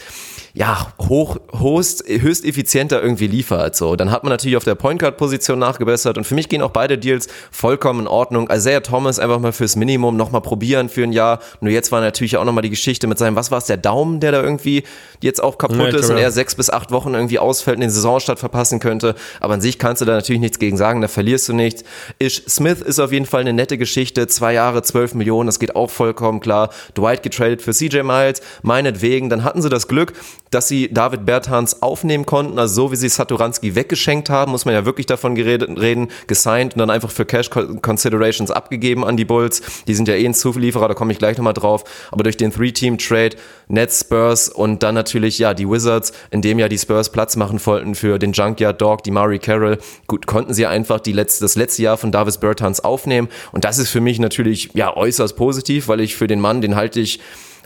[0.53, 3.75] ja, hoch, höchst, höchst effizienter irgendwie liefert.
[3.75, 6.61] So, dann hat man natürlich auf der Point Guard Position nachgebessert und für mich gehen
[6.61, 8.49] auch beide Deals vollkommen in Ordnung.
[8.51, 11.39] Isaiah Thomas einfach mal fürs Minimum nochmal probieren für ein Jahr.
[11.61, 14.19] Nur jetzt war natürlich auch nochmal die Geschichte mit seinem, was war es, der Daumen,
[14.19, 14.83] der da irgendwie
[15.21, 17.89] jetzt auch kaputt ja, ist und er sechs bis acht Wochen irgendwie ausfällt und den
[17.89, 19.15] Saisonstart verpassen könnte.
[19.39, 21.83] Aber an sich kannst du da natürlich nichts gegen sagen, da verlierst du nichts.
[22.19, 24.27] Ish Smith ist auf jeden Fall eine nette Geschichte.
[24.27, 26.69] Zwei Jahre, zwölf Millionen, das geht auch vollkommen klar.
[26.97, 29.29] Dwight getradet für CJ Miles, meinetwegen.
[29.29, 30.13] Dann hatten sie das Glück,
[30.51, 34.73] dass sie David Bertans aufnehmen konnten, also so wie sie Saturanski weggeschenkt haben, muss man
[34.73, 39.25] ja wirklich davon geredet, reden, gesigned und dann einfach für Cash Considerations abgegeben an die
[39.25, 39.61] Bulls.
[39.87, 41.83] Die sind ja eh ein Zulieferer, da komme ich gleich nochmal drauf.
[42.11, 43.35] Aber durch den Three-Team-Trade,
[43.67, 47.59] Nets, Spurs und dann natürlich, ja, die Wizards, in dem ja die Spurs Platz machen
[47.65, 49.77] wollten für den Junkyard Dog, die Murray Carroll,
[50.07, 53.29] gut, konnten sie einfach die letzte, das letzte Jahr von Davis Bertans aufnehmen.
[53.51, 56.75] Und das ist für mich natürlich, ja, äußerst positiv, weil ich für den Mann, den
[56.75, 57.19] halte ich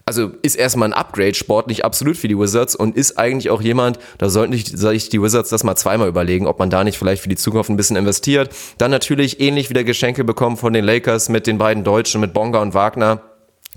[0.05, 3.99] also ist erstmal ein Upgrade sportlich absolut für die Wizards und ist eigentlich auch jemand,
[4.17, 7.29] da sollten sich die Wizards das mal zweimal überlegen, ob man da nicht vielleicht für
[7.29, 8.53] die Zukunft ein bisschen investiert.
[8.77, 12.33] Dann natürlich ähnlich wie der Geschenke bekommen von den Lakers mit den beiden Deutschen, mit
[12.33, 13.21] Bonga und Wagner.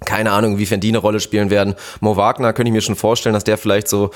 [0.04, 1.74] Keine Ahnung, inwiefern die eine Rolle spielen werden.
[2.00, 4.10] Mo Wagner könnte ich mir schon vorstellen, dass der vielleicht so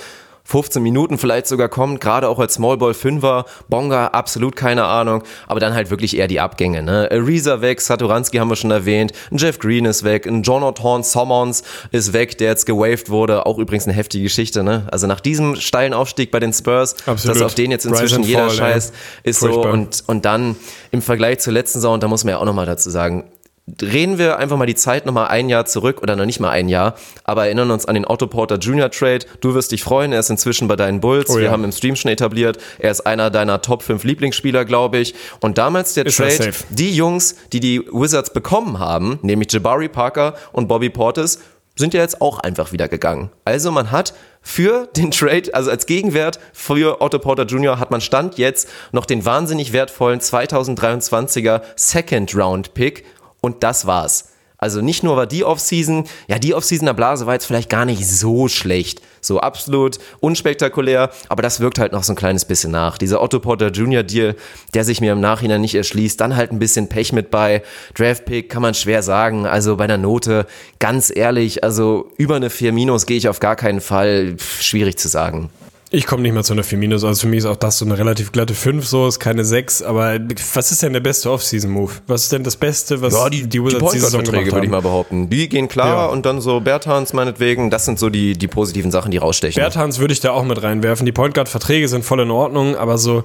[0.50, 5.60] 15 Minuten vielleicht sogar kommt, gerade auch als Smallball Fünfer, Bonga, absolut keine Ahnung, aber
[5.60, 7.08] dann halt wirklich eher die Abgänge, ne?
[7.12, 12.12] Ariza weg, Saturanski haben wir schon erwähnt, Jeff Green ist weg, ein Jonathan Sommons ist
[12.12, 14.88] weg, der jetzt gewaved wurde, auch übrigens eine heftige Geschichte, ne?
[14.90, 17.36] Also nach diesem steilen Aufstieg bei den Spurs, absolut.
[17.36, 19.30] dass auf den jetzt inzwischen jeder Fall, scheißt, ja.
[19.30, 19.62] ist Furchtbar.
[19.62, 20.56] so und, und dann
[20.90, 23.30] im Vergleich zur letzten Saison, da muss man ja auch nochmal dazu sagen,
[23.66, 26.68] drehen wir einfach mal die Zeit nochmal ein Jahr zurück oder noch nicht mal ein
[26.68, 26.94] Jahr,
[27.24, 28.90] aber erinnern uns an den Otto Porter Jr.
[28.90, 29.26] Trade.
[29.40, 31.30] Du wirst dich freuen, er ist inzwischen bei deinen Bulls.
[31.30, 31.42] Oh, ja.
[31.42, 35.14] Wir haben im Stream schon etabliert, er ist einer deiner Top 5 Lieblingsspieler, glaube ich.
[35.40, 40.34] Und damals der ist Trade, die Jungs, die die Wizards bekommen haben, nämlich Jabari Parker
[40.52, 41.38] und Bobby Portis,
[41.76, 43.30] sind ja jetzt auch einfach wieder gegangen.
[43.44, 47.78] Also man hat für den Trade, also als Gegenwert für Otto Porter Jr.
[47.78, 53.04] hat man Stand jetzt noch den wahnsinnig wertvollen 2023er Second Round Pick
[53.40, 54.30] und das war's.
[54.60, 57.86] Also nicht nur war die Offseason, ja, die Offseason der Blase war jetzt vielleicht gar
[57.86, 59.00] nicht so schlecht.
[59.22, 62.98] So absolut unspektakulär, aber das wirkt halt noch so ein kleines bisschen nach.
[62.98, 64.02] Dieser Otto Porter Jr.
[64.02, 64.36] Deal,
[64.74, 67.62] der sich mir im Nachhinein nicht erschließt, dann halt ein bisschen Pech mit bei.
[67.94, 69.46] Draft Pick kann man schwer sagen.
[69.46, 70.46] Also bei einer Note,
[70.78, 74.36] ganz ehrlich, also über eine 4 Minus gehe ich auf gar keinen Fall.
[74.38, 75.48] Schwierig zu sagen.
[75.92, 77.84] Ich komme nicht mal zu einer 4 minus, also für mich ist auch das so
[77.84, 80.20] eine relativ glatte 5, so ist keine 6, aber
[80.54, 81.90] was ist denn der beste Off-Season-Move?
[82.06, 84.82] Was ist denn das Beste, was ja, die, die Wizards die Verträge würde ich mal
[84.82, 85.28] behaupten.
[85.30, 86.06] Die gehen klar ja.
[86.06, 89.60] und dann so Bertans meinetwegen, das sind so die, die positiven Sachen, die rausstechen.
[89.60, 91.06] Bertans würde ich da auch mit reinwerfen.
[91.06, 93.24] Die Point Guard-Verträge sind voll in Ordnung, aber so,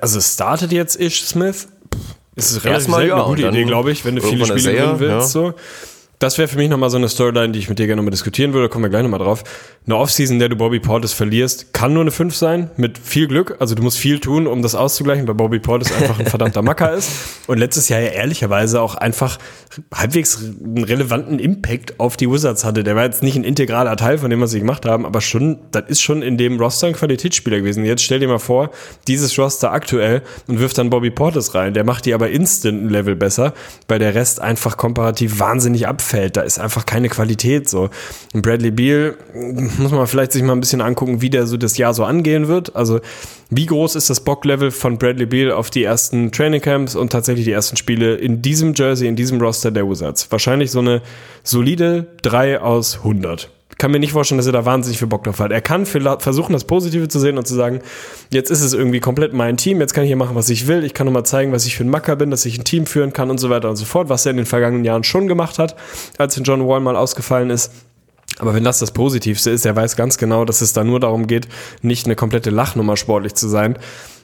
[0.00, 1.68] also startet jetzt Ish Smith,
[2.34, 4.98] ist es relativ Erstmal, ja, eine gute Idee, glaube ich, wenn du viele Spiele gewinnen
[4.98, 5.42] willst, ja.
[5.42, 5.54] so.
[6.24, 8.54] Das wäre für mich nochmal so eine Storyline, die ich mit dir gerne nochmal diskutieren
[8.54, 8.68] würde.
[8.68, 9.44] Da kommen wir gleich nochmal drauf.
[9.84, 13.56] Eine Offseason, der du Bobby Portis verlierst, kann nur eine 5 sein, mit viel Glück.
[13.58, 16.94] Also du musst viel tun, um das auszugleichen, weil Bobby Portis einfach ein verdammter Macker
[16.94, 17.10] ist.
[17.46, 19.38] Und letztes Jahr ja ehrlicherweise auch einfach
[19.92, 22.84] halbwegs einen relevanten Impact auf die Wizards hatte.
[22.84, 25.58] Der war jetzt nicht ein integraler Teil von dem, was sie gemacht haben, aber schon,
[25.72, 27.84] das ist schon in dem Roster ein Qualitätsspieler gewesen.
[27.84, 28.70] Jetzt stell dir mal vor,
[29.08, 31.74] dieses Roster aktuell und wirft dann Bobby Portis rein.
[31.74, 33.52] Der macht die aber instant ein Level besser,
[33.88, 36.13] weil der Rest einfach komparativ wahnsinnig abfällt.
[36.36, 37.90] Da ist einfach keine Qualität so.
[38.32, 39.16] Bradley Beal
[39.78, 42.48] muss man vielleicht sich mal ein bisschen angucken, wie der so das Jahr so angehen
[42.48, 42.76] wird.
[42.76, 43.00] Also
[43.50, 47.52] wie groß ist das Bocklevel von Bradley Beal auf die ersten Trainingcamps und tatsächlich die
[47.52, 50.30] ersten Spiele in diesem Jersey, in diesem Roster der Wizards?
[50.30, 51.02] Wahrscheinlich so eine
[51.42, 55.38] solide 3 aus 100 kann mir nicht vorstellen, dass er da wahnsinnig viel Bock drauf
[55.40, 55.50] hat.
[55.50, 57.80] Er kann versuchen, das Positive zu sehen und zu sagen,
[58.30, 60.84] jetzt ist es irgendwie komplett mein Team, jetzt kann ich hier machen, was ich will,
[60.84, 63.12] ich kann nochmal zeigen, was ich für ein Macker bin, dass ich ein Team führen
[63.12, 65.58] kann und so weiter und so fort, was er in den vergangenen Jahren schon gemacht
[65.58, 65.76] hat,
[66.18, 67.72] als John Wall mal ausgefallen ist.
[68.38, 71.26] Aber wenn das das Positivste ist, er weiß ganz genau, dass es da nur darum
[71.26, 71.48] geht,
[71.82, 73.78] nicht eine komplette Lachnummer sportlich zu sein,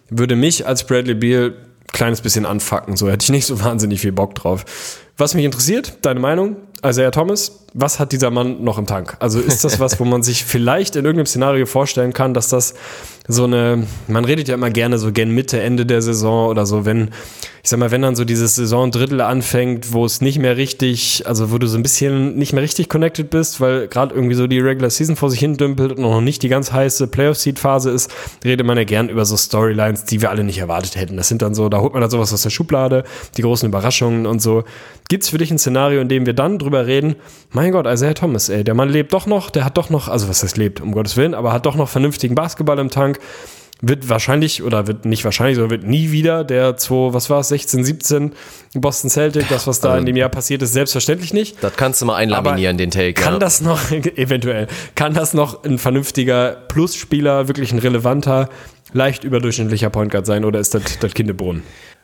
[0.08, 1.54] würde mich als Bradley Beal
[1.92, 2.96] kleines bisschen anfacken.
[2.96, 4.64] So hätte ich nicht so wahnsinnig viel Bock drauf.
[5.16, 9.16] Was mich interessiert, deine Meinung, Isaiah Thomas, was hat dieser Mann noch im Tank?
[9.20, 12.74] Also ist das was, wo man sich vielleicht in irgendeinem Szenario vorstellen kann, dass das
[13.32, 16.84] so eine, man redet ja immer gerne so gen Mitte, Ende der Saison oder so,
[16.84, 17.10] wenn,
[17.62, 21.52] ich sag mal, wenn dann so dieses Saisondrittel anfängt, wo es nicht mehr richtig, also
[21.52, 24.60] wo du so ein bisschen nicht mehr richtig connected bist, weil gerade irgendwie so die
[24.60, 28.10] Regular Season vor sich hin dümpelt und noch nicht die ganz heiße Playoff-Seed-Phase ist,
[28.44, 31.16] redet man ja gern über so Storylines, die wir alle nicht erwartet hätten.
[31.16, 33.04] Das sind dann so, da holt man dann sowas aus der Schublade,
[33.36, 34.64] die großen Überraschungen und so.
[35.08, 37.16] Gibt es für dich ein Szenario, in dem wir dann drüber reden,
[37.50, 40.28] mein Gott, Isaiah Thomas, ey, der Mann lebt doch noch, der hat doch noch, also
[40.28, 43.18] was heißt lebt, um Gottes Willen, aber hat doch noch vernünftigen Basketball im Tank.
[43.82, 47.48] Wird wahrscheinlich, oder wird nicht wahrscheinlich, sondern wird nie wieder der 2, was war es,
[47.48, 48.32] 16, 17
[48.74, 51.56] Boston Celtic, das, was da in dem Jahr passiert ist, selbstverständlich nicht.
[51.62, 53.14] Das kannst du mal einlaminieren, den Take.
[53.14, 53.38] Kann ja.
[53.38, 54.66] das noch, eventuell,
[54.96, 58.50] kann das noch ein vernünftiger Plusspieler, wirklich ein relevanter,
[58.92, 61.62] leicht überdurchschnittlicher Point Guard sein oder ist das das Kindebrunnen?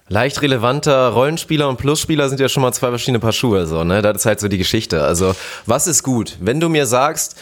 [0.08, 4.02] Leicht relevanter Rollenspieler und Plusspieler sind ja schon mal zwei verschiedene Paar Schuhe, so, ne?
[4.02, 5.02] Das ist halt so die Geschichte.
[5.02, 5.34] Also,
[5.66, 6.36] was ist gut?
[6.40, 7.36] Wenn du mir sagst,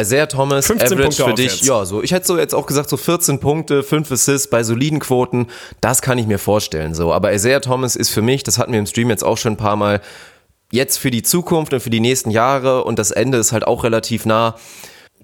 [0.00, 2.88] Isaiah Thomas, 15 Average Punkte für dich, ja, so, ich hätte so jetzt auch gesagt,
[2.88, 5.46] so 14 Punkte, 5 Assists bei soliden Quoten,
[5.80, 7.12] das kann ich mir vorstellen, so.
[7.12, 9.58] Aber Isaiah Thomas ist für mich, das hatten wir im Stream jetzt auch schon ein
[9.58, 10.00] paar Mal,
[10.70, 13.84] jetzt für die Zukunft und für die nächsten Jahre und das Ende ist halt auch
[13.84, 14.56] relativ nah.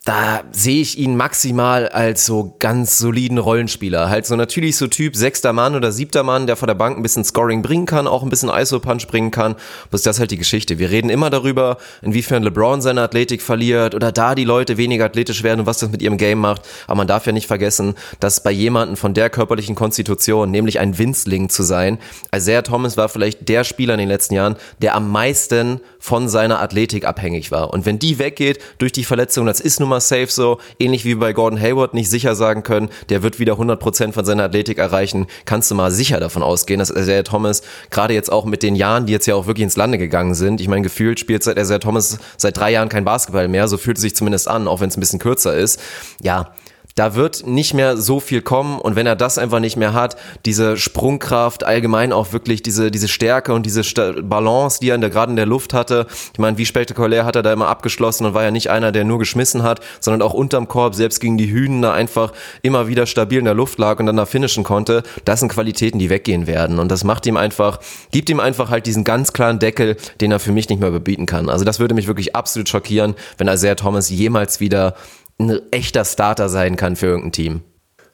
[0.06, 4.10] Da sehe ich ihn maximal als so ganz soliden Rollenspieler.
[4.10, 7.02] Halt so natürlich so Typ sechster Mann oder siebter Mann, der von der Bank ein
[7.02, 9.54] bisschen Scoring bringen kann, auch ein bisschen ISO-Punch bringen kann.
[9.90, 10.78] Was ist das halt die Geschichte.
[10.78, 15.42] Wir reden immer darüber, inwiefern LeBron seine Athletik verliert oder da die Leute weniger athletisch
[15.42, 16.60] werden und was das mit ihrem Game macht.
[16.86, 20.98] Aber man darf ja nicht vergessen, dass bei jemandem von der körperlichen Konstitution, nämlich ein
[20.98, 21.96] Winzling zu sein,
[22.30, 26.60] Isaiah Thomas war vielleicht der Spieler in den letzten Jahren, der am meisten von seiner
[26.60, 27.72] Athletik abhängig war.
[27.72, 31.14] Und wenn die weggeht durch die Verletzung, das ist nun mal safe so, ähnlich wie
[31.14, 35.28] bei Gordon Hayward nicht sicher sagen können, der wird wieder 100% von seiner Athletik erreichen,
[35.46, 39.06] kannst du mal sicher davon ausgehen, dass Isaiah Thomas, gerade jetzt auch mit den Jahren,
[39.06, 41.78] die jetzt ja auch wirklich ins Lande gegangen sind, ich meine, gefühlt spielt seit Isaiah
[41.78, 44.90] Thomas seit drei Jahren kein Basketball mehr, so fühlt es sich zumindest an, auch wenn
[44.90, 45.80] es ein bisschen kürzer ist.
[46.20, 46.52] Ja,
[46.94, 48.78] da wird nicht mehr so viel kommen.
[48.78, 53.08] Und wenn er das einfach nicht mehr hat, diese Sprungkraft, allgemein auch wirklich diese, diese
[53.08, 56.38] Stärke und diese Sta Balance, die er in der, gerade in der Luft hatte, ich
[56.38, 59.18] meine, wie spektakulär hat er da immer abgeschlossen und war ja nicht einer, der nur
[59.18, 62.32] geschmissen hat, sondern auch unterm Korb, selbst gegen die Hünen da einfach
[62.62, 65.98] immer wieder stabil in der Luft lag und dann da finishen konnte, das sind Qualitäten,
[65.98, 66.78] die weggehen werden.
[66.78, 67.80] Und das macht ihm einfach,
[68.12, 71.26] gibt ihm einfach halt diesen ganz klaren Deckel, den er für mich nicht mehr bebieten
[71.26, 71.48] kann.
[71.48, 74.94] Also das würde mich wirklich absolut schockieren, wenn Isaiah Thomas jemals wieder
[75.38, 77.60] ein echter Starter sein kann für irgendein Team.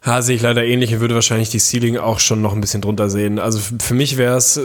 [0.04, 2.80] Ja, sehe ich leider ähnlich und würde wahrscheinlich die Ceiling auch schon noch ein bisschen
[2.80, 3.38] drunter sehen.
[3.38, 4.56] Also für mich wäre es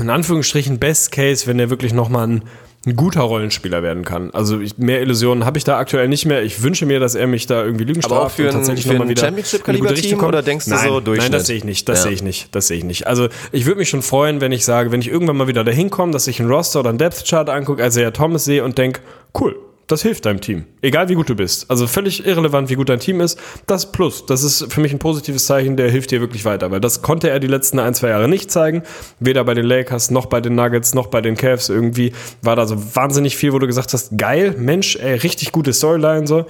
[0.00, 2.42] in Anführungsstrichen Best Case, wenn er wirklich nochmal ein,
[2.86, 4.30] ein guter Rollenspieler werden kann.
[4.30, 6.44] Also ich, mehr Illusionen habe ich da aktuell nicht mehr.
[6.44, 8.86] Ich wünsche mir, dass er mich da irgendwie Lügen Aber auch für und ein- tatsächlich
[8.86, 10.84] für noch mal ein wieder Championship-Kaliber in eine gute Richtung Team oder denkst du nein,
[10.86, 11.34] so Nein, Durchschnitt?
[11.34, 11.88] das sehe ich nicht.
[11.88, 12.02] Das Ja.
[12.04, 12.54] sehe ich nicht.
[12.54, 13.08] Das sehe ich nicht.
[13.08, 15.90] Also ich würde mich schon freuen, wenn ich sage, wenn ich irgendwann mal wieder dahin
[15.90, 18.78] komme, dass ich einen Roster oder einen Depth Chart angucke, also ja Thomas sehe und
[18.78, 19.00] denke,
[19.40, 19.56] cool.
[19.88, 20.64] Das hilft deinem Team.
[20.82, 21.70] Egal wie gut du bist.
[21.70, 23.38] Also völlig irrelevant, wie gut dein Team ist.
[23.68, 24.26] Das Plus.
[24.26, 26.72] Das ist für mich ein positives Zeichen, der hilft dir wirklich weiter.
[26.72, 28.82] Weil das konnte er die letzten ein, zwei Jahre nicht zeigen.
[29.20, 31.68] Weder bei den Lakers, noch bei den Nuggets, noch bei den Cavs.
[31.68, 32.12] Irgendwie
[32.42, 36.26] war da so wahnsinnig viel, wo du gesagt hast, geil, Mensch, ey, richtig gute Storyline,
[36.26, 36.46] so.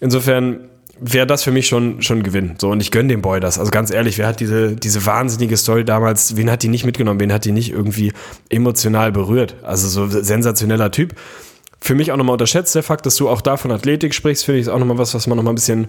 [0.00, 0.68] Insofern
[1.00, 2.56] wäre das für mich schon, schon Gewinn.
[2.58, 3.58] So, und ich gönne dem Boy das.
[3.58, 7.20] Also ganz ehrlich, wer hat diese, diese wahnsinnige Story damals, wen hat die nicht mitgenommen,
[7.20, 8.12] wen hat die nicht irgendwie
[8.48, 9.56] emotional berührt?
[9.62, 11.14] Also so sensationeller Typ.
[11.80, 12.74] Für mich auch nochmal unterschätzt.
[12.74, 15.14] Der Fakt, dass du auch da von Athletik sprichst, finde ich ist auch nochmal was,
[15.14, 15.88] was man nochmal ein bisschen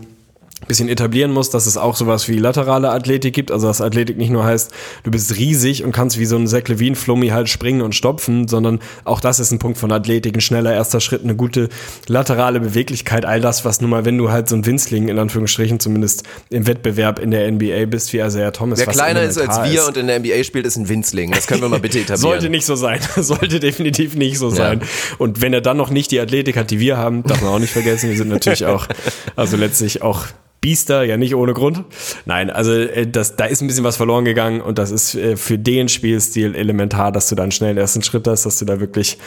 [0.68, 4.30] bisschen etablieren muss, dass es auch sowas wie laterale Athletik gibt, also dass Athletik nicht
[4.30, 4.72] nur heißt,
[5.04, 8.48] du bist riesig und kannst wie so ein Zach Levine Flummi halt springen und stopfen,
[8.48, 11.70] sondern auch das ist ein Punkt von Athletik, ein schneller erster Schritt, eine gute
[12.08, 15.80] laterale Beweglichkeit, all das, was nun mal, wenn du halt so ein Winzling in Anführungsstrichen
[15.80, 18.80] zumindest im Wettbewerb in der NBA bist, wie Isaiah Thomas.
[18.80, 21.32] Wer kleiner ist als wir und in der NBA spielt, ist ein Winzling.
[21.32, 22.22] Das können wir mal bitte etablieren.
[22.22, 23.00] sollte nicht so sein.
[23.16, 24.82] Sollte definitiv nicht so sein.
[25.18, 27.60] Und wenn er dann noch nicht die Athletik hat, die wir haben, darf man auch
[27.60, 28.10] nicht vergessen.
[28.10, 28.88] Wir sind natürlich auch,
[29.36, 30.26] also letztlich auch
[30.62, 31.84] Biester, ja nicht ohne Grund.
[32.26, 35.38] Nein, also äh, das, da ist ein bisschen was verloren gegangen und das ist äh,
[35.38, 38.80] für den Spielstil elementar, dass du dann schnell den ersten Schritt hast, dass du da
[38.80, 39.18] wirklich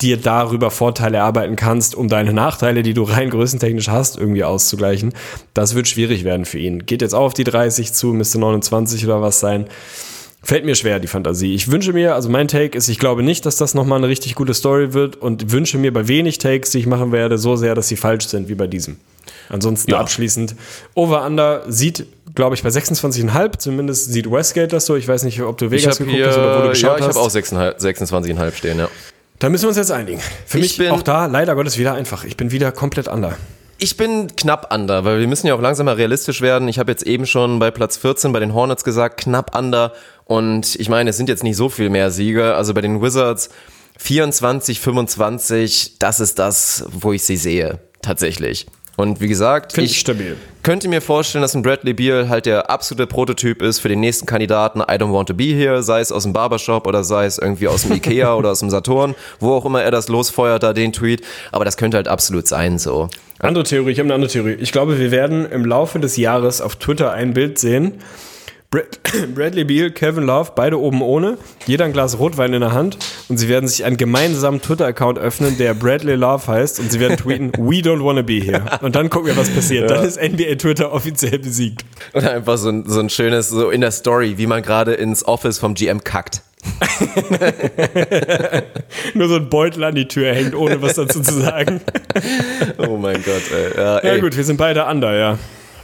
[0.00, 5.14] dir darüber Vorteile erarbeiten kannst, um deine Nachteile, die du rein größentechnisch hast, irgendwie auszugleichen.
[5.54, 6.84] Das wird schwierig werden für ihn.
[6.84, 9.66] Geht jetzt auch auf die 30 zu, müsste 29 oder was sein.
[10.42, 11.54] Fällt mir schwer, die Fantasie.
[11.54, 14.34] Ich wünsche mir, also mein Take ist, ich glaube nicht, dass das nochmal eine richtig
[14.34, 17.74] gute Story wird und wünsche mir bei wenig Takes, die ich machen werde, so sehr,
[17.74, 18.98] dass sie falsch sind, wie bei diesem.
[19.48, 19.98] Ansonsten Ja.
[20.00, 20.54] abschließend,
[20.94, 24.96] Over-Under sieht, glaube ich, bei 26,5, zumindest sieht Westgate das so.
[24.96, 26.98] Ich weiß nicht, ob du Ich Vegas geguckt hier, hast oder wo du ja, geschaut
[27.00, 27.16] ich hast.
[27.16, 28.88] habe auch 26,5 26,5 stehen, ja.
[29.38, 30.20] Da müssen wir uns jetzt einigen.
[30.46, 32.24] Für Ich mich bin- auch da, leider Gottes, wieder einfach.
[32.24, 33.36] Ich bin wieder komplett under.
[33.78, 36.66] Ich bin knapp under, weil wir müssen ja auch langsam mal realistisch werden.
[36.68, 39.92] Ich habe jetzt eben schon bei Platz 14 bei den Hornets gesagt, knapp under.
[40.24, 42.54] Und ich meine, es sind jetzt nicht so viel mehr Siege.
[42.54, 43.50] Also bei den Wizards
[43.98, 48.66] 24, 25, das ist das, wo ich sie sehe, tatsächlich.
[48.96, 50.36] Und wie gesagt, Finde ich stabil.
[50.62, 54.24] könnte mir vorstellen, dass ein Bradley Beal halt der absolute Prototyp ist für den nächsten
[54.24, 57.36] Kandidaten I don't want to be here, sei es aus dem Barbershop oder sei es
[57.36, 60.72] irgendwie aus dem Ikea oder aus dem Saturn, wo auch immer er das losfeuert, da
[60.72, 61.22] den Tweet.
[61.52, 63.08] Aber das könnte halt absolut sein, so.
[63.38, 64.56] Andere Theorie, ich habe eine andere Theorie.
[64.58, 67.92] Ich glaube, wir werden im Laufe des Jahres auf Twitter ein Bild sehen,
[68.70, 69.00] Brad,
[69.34, 72.98] Bradley Beal, Kevin Love, beide oben ohne, jeder ein Glas Rotwein in der Hand
[73.28, 77.16] und sie werden sich einen gemeinsamen Twitter-Account öffnen, der Bradley Love heißt und sie werden
[77.16, 78.62] tweeten, we don't wanna be here.
[78.82, 79.90] Und dann gucken wir, was passiert.
[79.90, 81.84] Dann ist NBA Twitter offiziell besiegt.
[82.14, 85.26] Oder einfach so ein, so ein schönes, so in der Story, wie man gerade ins
[85.26, 86.42] Office vom GM kackt.
[89.14, 91.80] Nur so ein Beutel an die Tür hängt, ohne was dazu zu sagen.
[92.78, 93.76] Oh mein Gott, ey.
[93.76, 94.20] Ja, Ja ey.
[94.20, 95.38] gut, wir sind beide under, ja.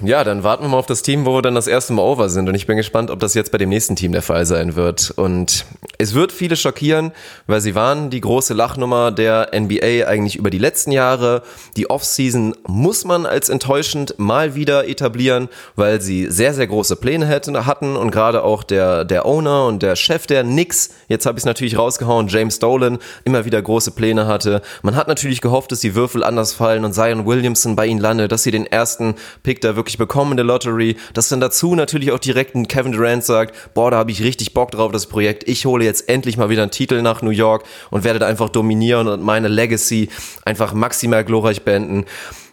[0.05, 2.29] Ja, dann warten wir mal auf das Team, wo wir dann das erste Mal over
[2.29, 2.49] sind.
[2.49, 5.13] Und ich bin gespannt, ob das jetzt bei dem nächsten Team der Fall sein wird.
[5.15, 5.65] Und
[5.99, 7.13] es wird viele schockieren,
[7.47, 11.43] weil sie waren die große Lachnummer der NBA eigentlich über die letzten Jahre.
[11.77, 17.27] Die Offseason muss man als enttäuschend mal wieder etablieren, weil sie sehr, sehr große Pläne
[17.27, 17.95] hätten, hatten.
[17.95, 21.47] Und gerade auch der, der Owner und der Chef der Knicks, jetzt habe ich es
[21.47, 24.63] natürlich rausgehauen, James Dolan, immer wieder große Pläne hatte.
[24.83, 28.33] Man hat natürlich gehofft, dass die Würfel anders fallen und Zion Williamson bei ihnen landet,
[28.33, 32.13] dass sie den ersten Pick da wirklich bekommen in der Lottery, dass dann dazu natürlich
[32.13, 35.49] auch direkt ein Kevin Durant sagt, boah, da habe ich richtig Bock drauf, das Projekt,
[35.49, 38.49] ich hole jetzt endlich mal wieder einen Titel nach New York und werde da einfach
[38.49, 40.09] dominieren und meine Legacy
[40.45, 42.05] einfach maximal glorreich beenden.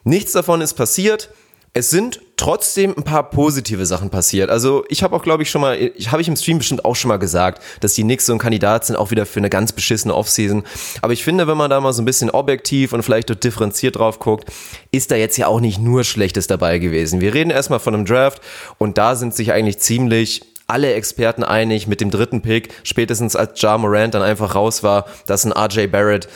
[0.03, 1.29] Nichts davon ist passiert.
[1.73, 4.49] Es sind trotzdem ein paar positive Sachen passiert.
[4.49, 6.95] Also ich habe auch, glaube ich, schon mal, ich habe ich im Stream bestimmt auch
[6.95, 9.71] schon mal gesagt, dass die Knicks so ein Kandidat sind, auch wieder für eine ganz
[9.71, 10.63] beschissene Offseason.
[11.01, 13.97] Aber ich finde, wenn man da mal so ein bisschen objektiv und vielleicht auch differenziert
[13.97, 14.49] drauf guckt,
[14.91, 17.21] ist da jetzt ja auch nicht nur Schlechtes dabei gewesen.
[17.21, 18.41] Wir reden erstmal von einem Draft
[18.77, 23.59] und da sind sich eigentlich ziemlich alle Experten einig mit dem dritten Pick, spätestens als
[23.61, 26.29] Ja Morant dann einfach raus war, dass ein RJ Barrett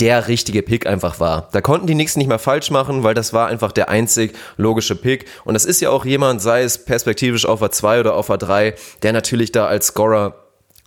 [0.00, 1.48] der richtige Pick einfach war.
[1.52, 4.94] Da konnten die Knicks nicht mehr falsch machen, weil das war einfach der einzig logische
[4.94, 5.26] Pick.
[5.44, 9.12] Und das ist ja auch jemand, sei es perspektivisch auf A2 oder auf A3, der
[9.12, 10.34] natürlich da als Scorer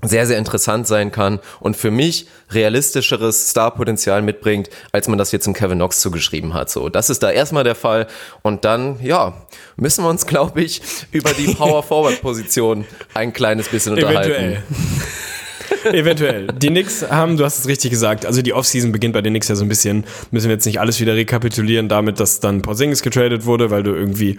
[0.03, 5.45] sehr, sehr interessant sein kann und für mich realistischeres Starpotenzial mitbringt, als man das jetzt
[5.45, 6.69] im Kevin Knox zugeschrieben hat.
[6.69, 8.07] So, das ist da erstmal der Fall.
[8.41, 9.33] Und dann, ja,
[9.75, 10.81] müssen wir uns, glaube ich,
[11.11, 14.31] über die Power-Forward-Position ein kleines bisschen unterhalten.
[14.31, 14.63] Eventuell.
[15.91, 16.47] Eventuell.
[16.47, 19.47] Die Knicks haben, du hast es richtig gesagt, also die Offseason beginnt bei den Knicks
[19.47, 23.01] ja so ein bisschen, müssen wir jetzt nicht alles wieder rekapitulieren damit, dass dann Porzingis
[23.01, 24.37] getradet wurde, weil du irgendwie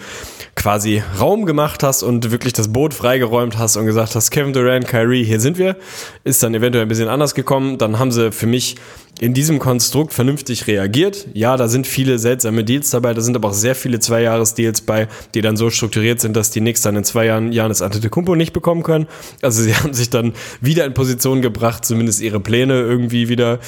[0.55, 4.87] quasi Raum gemacht hast und wirklich das Boot freigeräumt hast und gesagt hast, Kevin Durant,
[4.87, 5.77] Kyrie, hier sind wir.
[6.25, 7.79] Ist dann eventuell ein bisschen anders gekommen.
[7.79, 8.77] Dann haben sie für mich
[9.21, 11.29] in diesem Konstrukt vernünftig reagiert.
[11.35, 15.07] Ja, da sind viele seltsame Deals dabei, da sind aber auch sehr viele Zweijahres-Deals bei,
[15.35, 18.53] die dann so strukturiert sind, dass die Knicks dann in zwei Jahren Janis Antetokounmpo nicht
[18.53, 19.07] bekommen können.
[19.41, 23.61] Also sie haben sich dann wieder in Position gebracht, zumindest ihre Pläne irgendwie wieder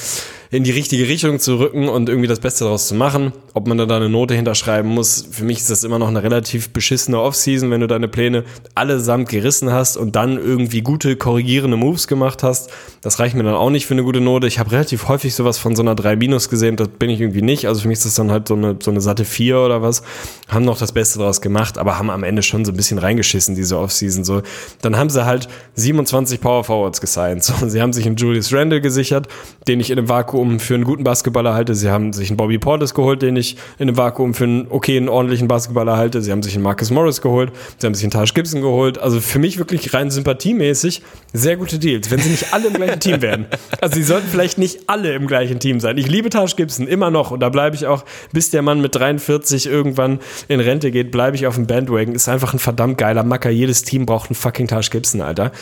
[0.55, 3.32] in die richtige Richtung zu rücken und irgendwie das Beste daraus zu machen.
[3.55, 6.70] Ob man da eine Note hinterschreiben muss, für mich ist das immer noch eine relativ
[6.70, 8.44] beschissene Offseason, wenn du deine Pläne
[8.76, 12.70] allesamt gerissen hast und dann irgendwie gute korrigierende Moves gemacht hast.
[13.00, 14.46] Das reicht mir dann auch nicht für eine gute Note.
[14.46, 17.42] Ich habe relativ häufig sowas von so einer 3 Minus gesehen, das bin ich irgendwie
[17.42, 17.66] nicht.
[17.66, 20.05] Also für mich ist das dann halt so eine, so eine satte 4 oder was.
[20.46, 23.57] Haben noch das Beste daraus gemacht, aber haben am Ende schon so ein bisschen reingeschissen,
[23.57, 24.22] diese Offseason.
[24.22, 24.42] So,
[24.82, 27.42] dann haben sie halt 27 Power Forwards gesigned.
[27.42, 29.26] So, sie haben sich einen Julius Randle gesichert,
[29.66, 31.74] den ich in einem Vakuum für einen guten Basketballer halte.
[31.74, 35.09] Sie haben sich einen Bobby Portis geholt, den ich in einem Vakuum für einen okayen,
[35.09, 36.22] ordentlichen Basketballer halte.
[36.22, 37.53] Sie haben sich einen Marcus Morris geholt.
[37.78, 38.99] Sie haben sich einen Taj Gibson geholt.
[38.99, 43.01] Also für mich wirklich rein sympathiemäßig sehr gute Deals, wenn sie nicht alle im gleichen
[43.01, 43.47] Team wären.
[43.80, 45.99] Also sie sollten vielleicht nicht alle im gleichen Team sein.
[45.99, 48.95] Ich liebe Taj Gibson immer noch und da bleibe ich auch, bis der Mann mit
[48.95, 52.14] 43 irgendwann in Rente geht, bleibe ich auf dem Bandwagon.
[52.14, 53.51] Ist einfach ein verdammt geiler Macker.
[53.51, 55.53] Jedes Team braucht einen fucking Taj Gibson, Alter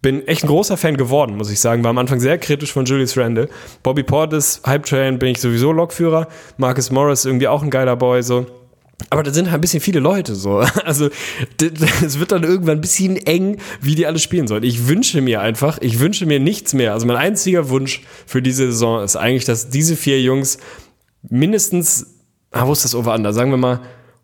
[0.00, 1.82] bin echt ein großer Fan geworden, muss ich sagen.
[1.82, 3.48] War am Anfang sehr kritisch von Julius Randle.
[3.82, 6.28] Bobby Portis, Hype Train bin ich sowieso Lokführer.
[6.56, 8.46] Marcus Morris irgendwie auch ein geiler Boy, so.
[9.10, 10.64] Aber da sind halt ein bisschen viele Leute so.
[10.84, 11.08] Also
[11.60, 14.64] es wird dann irgendwann ein bisschen eng, wie die alle spielen sollen.
[14.64, 16.92] Ich wünsche mir einfach, ich wünsche mir nichts mehr.
[16.92, 20.58] Also mein einziger Wunsch für diese Saison ist eigentlich, dass diese vier Jungs
[21.28, 22.18] mindestens,
[22.50, 23.32] ah, wo ist das over under?
[23.32, 23.80] Sagen wir mal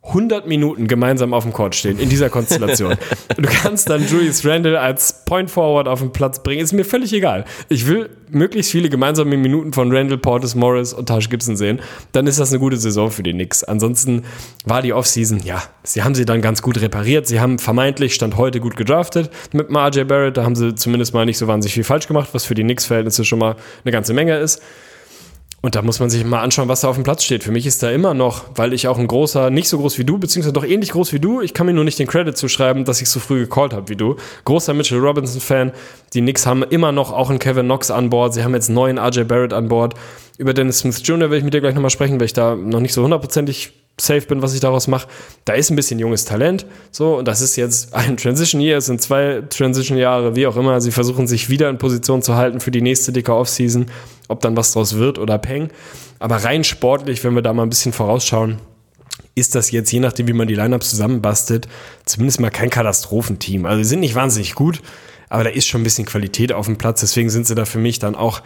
[0.06, 2.94] 100 Minuten gemeinsam auf dem Court stehen, in dieser Konstellation.
[3.36, 7.12] du kannst dann Julius Randle als Point Forward auf den Platz bringen, ist mir völlig
[7.12, 7.46] egal.
[7.70, 11.80] Ich will möglichst viele gemeinsame Minuten von Randle, Portis, Morris und Taj Gibson sehen.
[12.12, 13.64] Dann ist das eine gute Saison für die Knicks.
[13.64, 14.24] Ansonsten
[14.66, 17.26] war die Offseason, ja, sie haben sie dann ganz gut repariert.
[17.26, 20.36] Sie haben vermeintlich, Stand heute, gut gedraftet mit RJ Barrett.
[20.36, 23.24] Da haben sie zumindest mal nicht so wahnsinnig viel falsch gemacht, was für die Knicks-Verhältnisse
[23.24, 24.60] schon mal eine ganze Menge ist.
[25.64, 27.42] Und da muss man sich mal anschauen, was da auf dem Platz steht.
[27.42, 30.04] Für mich ist da immer noch, weil ich auch ein großer, nicht so groß wie
[30.04, 32.84] du, beziehungsweise doch ähnlich groß wie du, ich kann mir nur nicht den Credit zuschreiben,
[32.84, 34.16] dass ich so früh gecallt habe wie du.
[34.44, 35.72] Großer Mitchell Robinson-Fan.
[36.12, 38.34] Die Knicks haben immer noch auch einen Kevin Knox an Bord.
[38.34, 39.94] Sie haben jetzt neuen RJ Barrett an Bord.
[40.36, 41.30] Über Dennis Smith Jr.
[41.30, 44.22] will ich mit dir gleich nochmal sprechen, weil ich da noch nicht so hundertprozentig safe
[44.22, 45.08] bin, was ich daraus mache.
[45.44, 48.86] Da ist ein bisschen junges Talent, so, und das ist jetzt ein Transition Year, es
[48.86, 50.80] sind zwei Transition Jahre, wie auch immer.
[50.80, 53.86] Sie versuchen sich wieder in Position zu halten für die nächste dicke Offseason,
[54.28, 55.70] ob dann was draus wird oder Peng.
[56.18, 58.58] Aber rein sportlich, wenn wir da mal ein bisschen vorausschauen,
[59.34, 61.68] ist das jetzt, je nachdem, wie man die Lineups zusammenbastelt,
[62.04, 63.66] zumindest mal kein Katastrophenteam.
[63.66, 64.80] Also sie sind nicht wahnsinnig gut,
[65.28, 67.00] aber da ist schon ein bisschen Qualität auf dem Platz.
[67.00, 68.42] Deswegen sind sie da für mich dann auch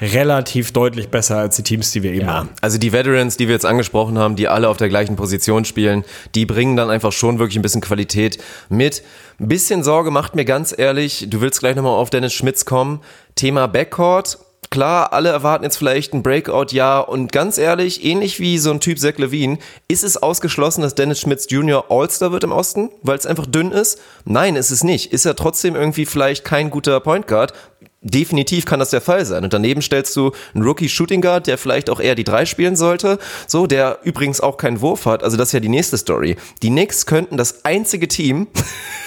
[0.00, 2.50] relativ deutlich besser als die Teams, die wir eben haben.
[2.60, 6.04] Also die Veterans, die wir jetzt angesprochen haben, die alle auf der gleichen Position spielen,
[6.34, 8.38] die bringen dann einfach schon wirklich ein bisschen Qualität
[8.68, 9.02] mit.
[9.38, 13.00] Ein bisschen Sorge macht mir ganz ehrlich, du willst gleich nochmal auf Dennis Schmitz kommen.
[13.36, 14.38] Thema Backcourt.
[14.70, 18.98] Klar, alle erwarten jetzt vielleicht ein Breakout-Jahr und ganz ehrlich, ähnlich wie so ein Typ
[18.98, 21.84] Zach Levine, ist es ausgeschlossen, dass Dennis Schmitz Jr.
[21.90, 24.00] All-Star wird im Osten, weil es einfach dünn ist?
[24.24, 25.12] Nein, ist es nicht.
[25.12, 27.52] Ist er trotzdem irgendwie vielleicht kein guter Point Guard?
[28.04, 29.42] Definitiv kann das der Fall sein.
[29.42, 32.76] Und daneben stellst du einen Rookie Shooting Guard, der vielleicht auch eher die drei spielen
[32.76, 35.24] sollte, so, der übrigens auch keinen Wurf hat.
[35.24, 36.36] Also das ist ja die nächste Story.
[36.62, 38.46] Die Knicks könnten das einzige Team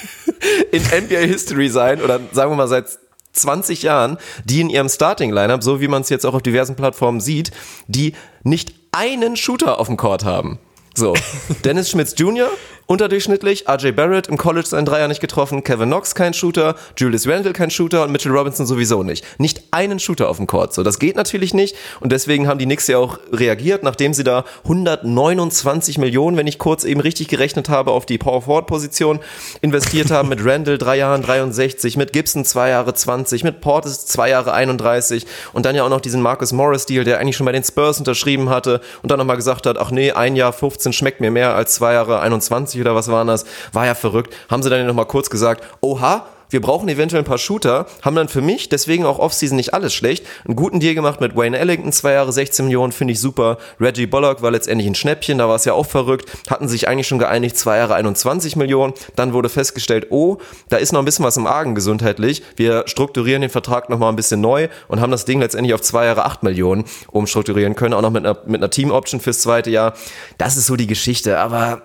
[0.72, 2.88] in NBA History sein oder sagen wir mal seit
[3.34, 6.76] 20 Jahren, die in ihrem Starting Lineup, so wie man es jetzt auch auf diversen
[6.76, 7.52] Plattformen sieht,
[7.88, 10.60] die nicht einen Shooter auf dem Court haben.
[10.96, 11.14] So,
[11.64, 12.50] Dennis Schmitz Jr.,
[12.88, 17.54] unterdurchschnittlich, RJ Barrett im College seinen Dreier nicht getroffen, Kevin Knox kein Shooter, Julius Randle
[17.54, 19.26] kein Shooter und Mitchell Robinson sowieso nicht.
[19.40, 20.74] Nicht einen Shooter auf dem Court.
[20.74, 24.24] So, das geht natürlich nicht und deswegen haben die Knicks ja auch reagiert, nachdem sie
[24.24, 29.20] da 129 Millionen, wenn ich kurz eben richtig gerechnet habe, auf die Power Forward Position
[29.62, 34.30] investiert haben mit Randle drei Jahren 63, mit Gibson zwei Jahre 20, mit Portis zwei
[34.30, 37.52] Jahre 31 und dann ja auch noch diesen Marcus Morris Deal, der eigentlich schon bei
[37.52, 40.94] den Spurs unterschrieben hatte und dann nochmal gesagt hat, ach nee, ein Jahr 15 15
[40.94, 44.36] schmeckt mir mehr als zwei Jahre 21 oder was waren das, war ja verrückt.
[44.50, 48.16] Haben sie dann noch mal kurz gesagt, oha, wir brauchen eventuell ein paar Shooter, haben
[48.16, 51.58] dann für mich, deswegen auch Offseason nicht alles schlecht, einen guten Deal gemacht mit Wayne
[51.58, 53.58] Ellington, zwei Jahre 16 Millionen, finde ich super.
[53.80, 57.08] Reggie Bullock war letztendlich ein Schnäppchen, da war es ja auch verrückt, hatten sich eigentlich
[57.08, 60.38] schon geeinigt, zwei Jahre 21 Millionen, dann wurde festgestellt, oh,
[60.70, 64.16] da ist noch ein bisschen was im Argen gesundheitlich, wir strukturieren den Vertrag nochmal ein
[64.16, 68.02] bisschen neu und haben das Ding letztendlich auf zwei Jahre 8 Millionen umstrukturieren können, auch
[68.02, 69.94] noch mit einer, mit einer Team-Option fürs zweite Jahr.
[70.38, 71.82] Das ist so die Geschichte, aber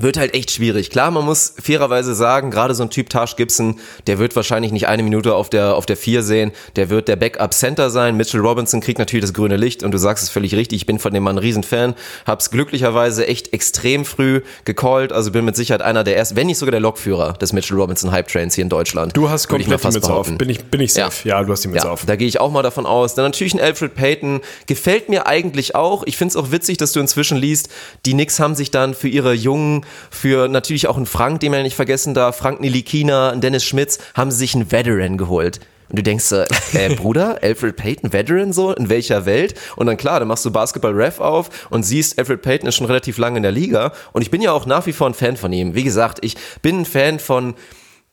[0.00, 0.90] wird halt echt schwierig.
[0.90, 4.88] Klar, man muss fairerweise sagen, gerade so ein Typ Tash Gibson, der wird wahrscheinlich nicht
[4.88, 6.52] eine Minute auf der, auf der vier sehen.
[6.76, 8.16] Der wird der Backup-Center sein.
[8.16, 10.82] Mitchell Robinson kriegt natürlich das grüne Licht und du sagst es völlig richtig.
[10.82, 11.94] Ich bin von dem Mann ein Riesenfan.
[12.26, 15.12] Hab's glücklicherweise echt extrem früh gecallt.
[15.12, 18.10] Also bin mit Sicherheit einer der ersten, wenn nicht sogar der Lokführer des Mitchell Robinson
[18.10, 19.16] Hype Trains hier in Deutschland.
[19.16, 20.30] Du hast komplett die Mütze auf.
[20.36, 21.28] Bin ich, bin ich safe.
[21.28, 22.04] Ja, ja du hast die Mütze ja, auf.
[22.04, 23.14] Da gehe ich auch mal davon aus.
[23.14, 24.40] Dann natürlich ein Alfred Payton.
[24.66, 26.02] Gefällt mir eigentlich auch.
[26.06, 27.68] Ich find's auch witzig, dass du inzwischen liest,
[28.06, 31.62] die Knicks haben sich dann für ihre jungen, für natürlich auch ein Frank, den man
[31.62, 35.60] nicht vergessen darf, Frank Nilikina, ein Dennis Schmitz, haben sie sich einen Veteran geholt.
[35.88, 36.32] Und du denkst,
[36.72, 39.54] äh, Bruder, Alfred Payton, Veteran so, in welcher Welt?
[39.76, 43.18] Und dann klar, dann machst du Basketball-Ref auf und siehst, Alfred Payton ist schon relativ
[43.18, 43.92] lange in der Liga.
[44.12, 45.74] Und ich bin ja auch nach wie vor ein Fan von ihm.
[45.74, 47.54] Wie gesagt, ich bin ein Fan von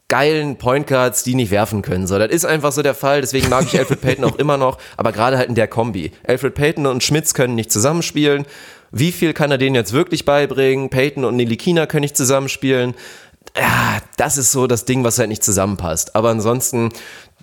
[0.10, 2.06] geilen Point Guards, die nicht werfen können.
[2.06, 3.22] So, das ist einfach so der Fall.
[3.22, 6.12] Deswegen mag ich Alfred Payton auch immer noch, aber gerade halt in der Kombi.
[6.28, 8.46] Alfred Payton und Schmitz können nicht zusammenspielen.
[8.92, 10.90] Wie viel kann er denen jetzt wirklich beibringen?
[10.90, 12.94] Peyton und Nilikina können nicht zusammenspielen.
[13.58, 16.16] Ja, das ist so das Ding, was halt nicht zusammenpasst.
[16.16, 16.90] Aber ansonsten,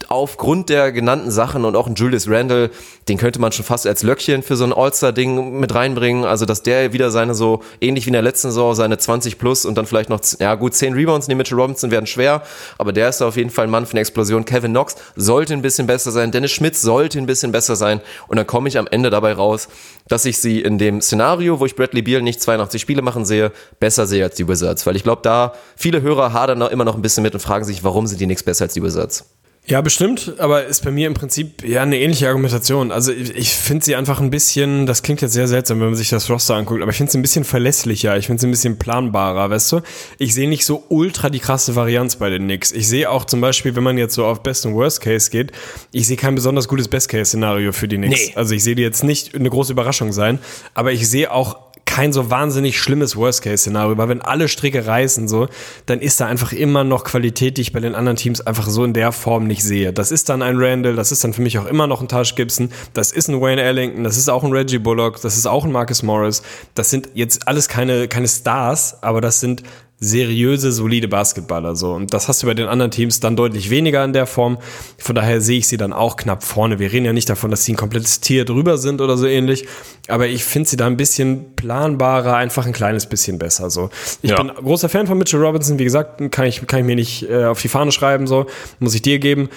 [0.09, 2.70] aufgrund der genannten Sachen und auch ein Julius Randle,
[3.09, 6.24] den könnte man schon fast als Löckchen für so ein All-Star-Ding mit reinbringen.
[6.24, 9.64] Also, dass der wieder seine so, ähnlich wie in der letzten Saison, seine 20 plus
[9.64, 12.42] und dann vielleicht noch, ja gut, 10 Rebounds neben Mitchell Robinson werden schwer,
[12.78, 14.44] aber der ist da auf jeden Fall ein Mann für eine Explosion.
[14.44, 18.36] Kevin Knox sollte ein bisschen besser sein, Dennis Schmidt sollte ein bisschen besser sein und
[18.36, 19.68] dann komme ich am Ende dabei raus,
[20.09, 23.53] dass ich sie in dem Szenario, wo ich Bradley Beal nicht 82 Spiele machen sehe,
[23.80, 27.03] besser sehe als die Wizards, weil ich glaube, da viele Hörer hadern immer noch ein
[27.03, 29.38] bisschen mit und fragen sich, warum sind die nichts besser als die Wizards?
[29.68, 32.90] Ja, bestimmt, aber ist bei mir im Prinzip ja eine ähnliche Argumentation.
[32.90, 35.94] Also ich, ich finde sie einfach ein bisschen, das klingt jetzt sehr seltsam, wenn man
[35.94, 38.50] sich das Roster anguckt, aber ich finde sie ein bisschen verlässlicher, ich finde sie ein
[38.50, 39.80] bisschen planbarer, weißt du?
[40.16, 42.72] Ich sehe nicht so ultra die krasse Varianz bei den Knicks.
[42.72, 45.52] Ich sehe auch zum Beispiel, wenn man jetzt so auf Best und Worst Case geht,
[45.92, 48.28] ich sehe kein besonders gutes Best Case Szenario für die Knicks.
[48.28, 48.32] Nee.
[48.36, 50.38] Also ich sehe die jetzt nicht eine große Überraschung sein,
[50.72, 51.67] aber ich sehe auch
[51.99, 55.49] kein so wahnsinnig schlimmes Worst-Case-Szenario, weil wenn alle Stricke reißen, so,
[55.86, 58.84] dann ist da einfach immer noch Qualität, die ich bei den anderen Teams einfach so
[58.84, 59.92] in der Form nicht sehe.
[59.92, 62.34] Das ist dann ein Randall, das ist dann für mich auch immer noch ein Taj
[62.36, 65.64] Gibson, das ist ein Wayne Ellington, das ist auch ein Reggie Bullock, das ist auch
[65.64, 66.42] ein Marcus Morris.
[66.76, 69.64] Das sind jetzt alles keine, keine Stars, aber das sind
[70.01, 71.92] seriöse, solide Basketballer so.
[71.92, 74.59] Und das hast du bei den anderen Teams dann deutlich weniger in der Form.
[74.96, 76.78] Von daher sehe ich sie dann auch knapp vorne.
[76.78, 79.66] Wir reden ja nicht davon, dass sie ein komplettes Tier drüber sind oder so ähnlich.
[80.07, 83.70] Aber ich finde sie da ein bisschen planbarer, einfach ein kleines bisschen besser.
[83.70, 83.90] So.
[84.22, 84.40] Ich ja.
[84.40, 85.80] bin großer Fan von Mitchell Robinson.
[85.80, 88.46] Wie gesagt, kann ich, kann ich mir nicht äh, auf die Fahne schreiben, so.
[88.78, 89.49] Muss ich dir geben.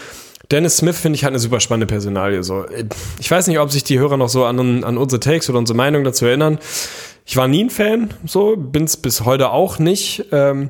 [0.49, 2.43] Dennis Smith finde ich halt eine super spannende Personalie.
[2.43, 2.65] So.
[3.19, 5.77] Ich weiß nicht, ob sich die Hörer noch so an, an unsere Takes oder unsere
[5.77, 6.57] Meinung dazu erinnern.
[7.25, 10.25] Ich war nie ein Fan, so, bin's bis heute auch nicht.
[10.31, 10.69] Ähm,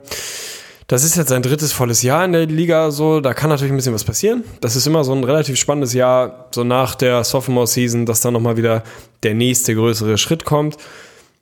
[0.87, 3.77] das ist jetzt sein drittes volles Jahr in der Liga, so, da kann natürlich ein
[3.77, 4.43] bisschen was passieren.
[4.59, 8.57] Das ist immer so ein relativ spannendes Jahr, so nach der Sophomore-Season, dass dann nochmal
[8.57, 8.83] wieder
[9.23, 10.75] der nächste größere Schritt kommt.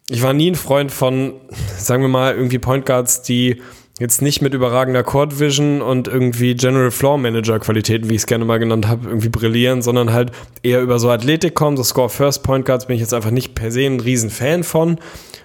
[0.08, 1.34] ich war nie ein Freund von,
[1.78, 3.62] sagen wir mal, irgendwie Point Guards, die
[4.00, 8.28] jetzt nicht mit überragender Court Vision und irgendwie General Floor Manager Qualitäten, wie ich es
[8.28, 10.32] gerne mal genannt habe, irgendwie brillieren, sondern halt
[10.64, 11.78] eher über so Athletik kommen.
[11.78, 14.64] So Score First Point Guards bin ich jetzt einfach nicht per se ein riesen Fan
[14.64, 15.00] von.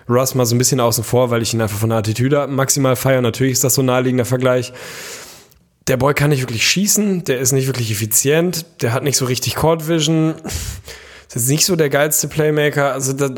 [0.09, 2.94] Russ mal so ein bisschen außen vor, weil ich ihn einfach von der Attitüde maximal
[2.94, 3.22] feiere.
[3.22, 4.72] Natürlich ist das so ein naheliegender Vergleich.
[5.88, 9.26] Der Boy kann nicht wirklich schießen, der ist nicht wirklich effizient, der hat nicht so
[9.26, 10.34] richtig Court Vision.
[11.34, 12.92] Ist nicht so der geilste Playmaker.
[12.92, 13.32] Also das,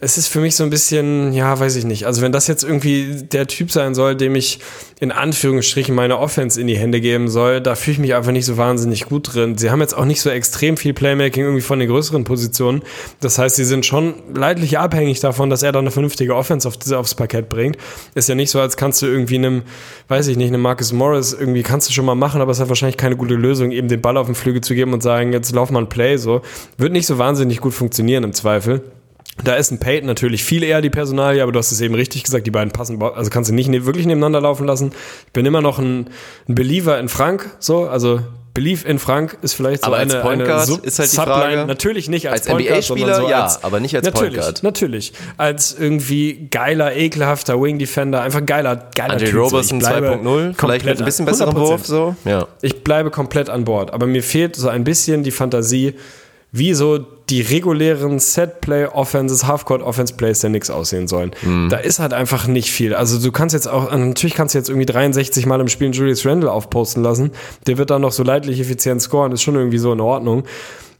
[0.00, 2.04] es ist für mich so ein bisschen, ja, weiß ich nicht.
[2.04, 4.60] Also wenn das jetzt irgendwie der Typ sein soll, dem ich
[5.00, 8.46] in Anführungsstrichen meine Offense in die Hände geben soll, da fühle ich mich einfach nicht
[8.46, 9.56] so wahnsinnig gut drin.
[9.56, 12.82] Sie haben jetzt auch nicht so extrem viel Playmaking irgendwie von den größeren Positionen.
[13.20, 16.74] Das heißt, sie sind schon leidlich abhängig davon, dass er da eine vernünftige Offense auf,
[16.92, 17.76] aufs Parkett bringt.
[18.14, 19.62] Ist ja nicht so, als kannst du irgendwie einem,
[20.08, 22.68] weiß ich nicht, einem Marcus Morris irgendwie kannst du schon mal machen, aber es hat
[22.68, 25.52] wahrscheinlich keine gute Lösung, eben den Ball auf den Flügel zu geben und sagen, jetzt
[25.52, 26.42] lauf mal ein Play, so.
[26.78, 28.82] Wird nicht so wahnsinnig gut funktionieren im Zweifel.
[29.44, 32.24] Da ist ein Peyton natürlich viel eher die Personalie, aber du hast es eben richtig
[32.24, 34.92] gesagt, die beiden passen, also kannst du nicht ne, wirklich nebeneinander laufen lassen.
[35.26, 36.08] Ich bin immer noch ein,
[36.48, 38.20] ein Believer in Frank, so, also
[38.56, 41.16] Belief in Frank ist vielleicht so aber eine, als Point eine Sub ist halt die
[41.16, 41.36] Subline.
[41.36, 41.66] Frage.
[41.66, 44.62] Natürlich nicht als, Als Point NBA-Spieler so ja, als, aber nicht als Point natürlich, Guard.
[44.62, 49.34] Natürlich, als irgendwie geiler, ekelhafter Wing Defender, einfach geiler, geiler Andre Typ.
[49.34, 51.54] So, Roberson ich bleibe 2.0, vielleicht mit ein bisschen 100%.
[51.54, 52.16] Wurf, so.
[52.24, 52.48] Ja.
[52.62, 55.92] Ich bleibe komplett an Bord, aber mir fehlt so ein bisschen die Fantasie,
[56.52, 61.32] wie so die regulären Set-Play-Offenses, Half-Court-Offense-Plays der Knicks aussehen sollen.
[61.70, 62.94] Da ist halt einfach nicht viel.
[62.94, 66.24] Also du kannst jetzt auch, natürlich kannst du jetzt irgendwie 63 Mal im Spiel Julius
[66.24, 67.32] Randle aufposten lassen.
[67.66, 70.44] Der wird dann noch so leidlich effizient scoren, ist schon irgendwie so in Ordnung.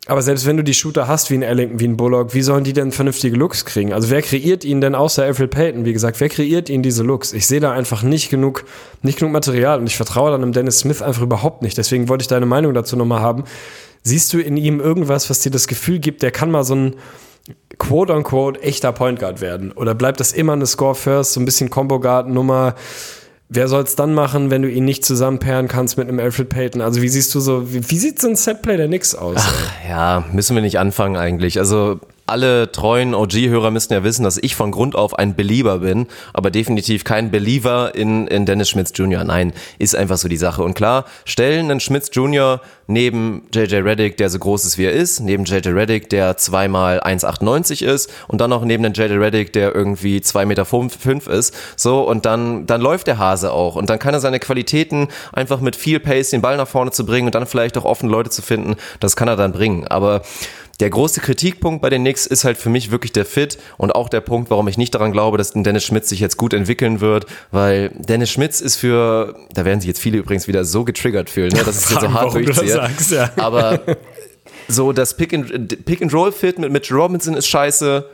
[0.09, 2.63] Aber selbst wenn du die Shooter hast, wie ein Ellington, wie ein Bullock, wie sollen
[2.63, 3.93] die denn vernünftige Looks kriegen?
[3.93, 5.85] Also wer kreiert ihnen denn außer Alfred Payton?
[5.85, 7.33] Wie gesagt, wer kreiert ihnen diese Looks?
[7.33, 8.65] Ich sehe da einfach nicht genug,
[9.03, 11.77] nicht genug Material und ich vertraue dann dem Dennis Smith einfach überhaupt nicht.
[11.77, 13.45] Deswegen wollte ich deine Meinung dazu nochmal haben.
[14.07, 16.95] Siehst du in ihm irgendwas, was dir das Gefühl gibt, der kann mal so ein
[17.77, 19.73] quote-unquote echter Point Guard werden?
[19.73, 22.77] Oder bleibt das immer eine Score First, so ein bisschen Combo Guard Nummer?
[23.49, 26.83] Wer soll es dann machen, wenn du ihn nicht zusammenpairen kannst mit einem Alfred Payton?
[26.83, 29.45] Also wie siehst du so, wie, wie sieht so ein Setplay der Knicks aus?
[29.83, 29.91] ey?
[29.91, 31.59] Ja, müssen wir nicht anfangen eigentlich.
[31.59, 36.07] Also alle treuen OG-Hörer müssen ja wissen, dass ich von Grund auf ein Belieber bin,
[36.33, 39.24] aber definitiv kein Believer in, in Dennis Schmitz Jr.
[39.24, 40.62] Nein, ist einfach so die Sache.
[40.62, 42.61] Und klar, stellen einen Schmitz Jr.
[42.89, 47.01] neben JJ Reddick, der so groß ist wie er ist, neben JJ Reddick, der zweimal
[47.01, 51.55] 1,98 ist und dann noch neben den JJ Reddick, der irgendwie 2,5 Meter ist.
[51.77, 53.77] So, und dann, dann läuft der Hase auch.
[53.77, 57.07] Und dann kann er seine Qualitäten einfach mit viel Pace den Ball nach vorne zu
[57.07, 59.87] bringen und dann vielleicht auch offene Leute zu finden, das kann er dann bringen.
[59.87, 60.22] Aber
[60.81, 64.09] der große Kritikpunkt bei den Knicks ist halt für mich wirklich der Fit und auch
[64.09, 67.27] der Punkt, warum ich nicht daran glaube, dass Dennis Schmitz sich jetzt gut entwickeln wird,
[67.51, 71.53] weil Dennis Schmitz ist für, da werden sich jetzt viele übrigens wieder so getriggert fühlen,
[71.53, 72.53] ne, dass ich hier so hart warum du
[73.11, 73.31] ja.
[73.37, 73.81] Aber
[74.68, 78.05] so das Pick and, Pick and Roll Fit mit Mitchell Robinson ist scheiße.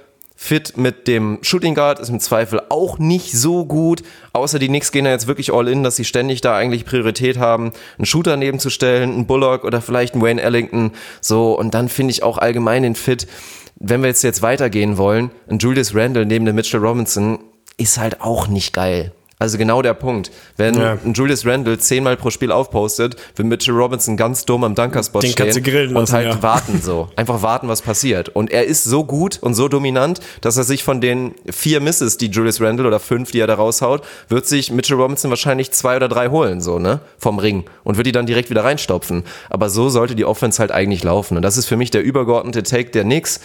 [0.45, 4.03] Fit mit dem Shooting Guard ist im Zweifel auch nicht so gut.
[4.32, 7.38] Außer die Knicks gehen da jetzt wirklich all in, dass sie ständig da eigentlich Priorität
[7.38, 10.90] haben, einen Shooter nebenzustellen, einen Bullock oder vielleicht einen Wayne Ellington.
[11.20, 13.28] So, und dann finde ich auch allgemein den Fit,
[13.76, 17.38] wenn wir jetzt, jetzt weitergehen wollen, ein Julius Randle neben dem Mitchell Robinson
[17.76, 19.12] ist halt auch nicht geil.
[19.43, 20.30] Also genau der Punkt.
[20.57, 20.99] Wenn Ja.
[21.05, 25.32] ein Julius Randle zehnmal pro Spiel aufpostet, wird Mitchell Robinson ganz dumm am Dunkerspot Den
[25.32, 26.43] stehen du grillen und halt ja.
[26.45, 27.09] warten so.
[27.16, 28.28] Einfach warten, was passiert.
[28.28, 32.18] Und er ist so gut und so dominant, dass er sich von den vier Misses,
[32.18, 35.97] die Julius Randle oder fünf, die er da raushaut, wird sich Mitchell Robinson wahrscheinlich zwei
[35.97, 37.01] oder drei holen, so, ne?
[37.18, 37.64] Vom Ring.
[37.82, 39.24] Und wird die dann direkt wieder reinstopfen.
[39.51, 41.36] Aber so sollte die Offense halt eigentlich laufen.
[41.36, 43.40] Und das ist für mich der übergeordnete Take der Knicks.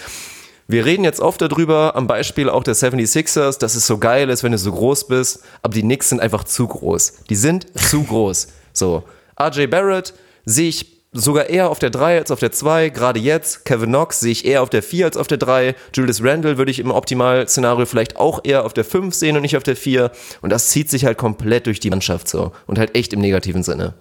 [0.70, 4.43] Wir reden jetzt oft darüber, am Beispiel auch der 76ers, dass es so geil ist,
[4.43, 7.24] wenn du so groß bist, aber die Knicks sind einfach zu groß.
[7.30, 8.47] Die sind zu groß.
[8.74, 9.03] So.
[9.41, 10.13] RJ Barrett
[10.43, 13.63] sehe ich sogar eher auf der 3 als auf der 2, gerade jetzt.
[13.63, 15.74] Kevin Knox sehe ich eher auf der 4 als auf der 3.
[15.95, 19.55] Julius Randle würde ich im Optimalszenario vielleicht auch eher auf der 5 sehen und nicht
[19.55, 20.11] auf der 4.
[20.41, 22.51] Und das zieht sich halt komplett durch die Mannschaft so.
[22.65, 23.93] Und halt echt im negativen Sinne.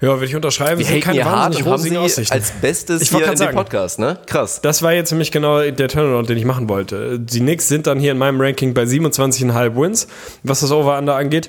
[0.00, 0.78] Ja, würde ich unterschreiben.
[0.78, 2.32] Wir haten hier hart und haben sie Aussichten.
[2.34, 3.56] als Bestes Ich hier in sagen.
[3.56, 4.18] Podcast, ne?
[4.26, 4.60] Krass.
[4.60, 7.18] Das war jetzt für mich genau der Turnaround, den ich machen wollte.
[7.18, 10.06] Die Knicks sind dann hier in meinem Ranking bei 27,5 Wins,
[10.42, 11.48] was das Over-Under angeht.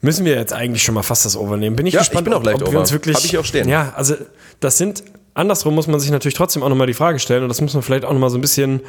[0.00, 1.74] Müssen wir jetzt eigentlich schon mal fast das Over nehmen.
[1.74, 3.16] Bin ich Ja, gespannt, ich bin auch ob, ob wir uns wirklich.
[3.16, 3.68] Hab ich auch stehen.
[3.68, 4.14] Ja, also
[4.60, 5.02] das sind.
[5.38, 7.84] Andersrum muss man sich natürlich trotzdem auch nochmal die Frage stellen, und das muss man
[7.84, 8.80] vielleicht auch nochmal so ein bisschen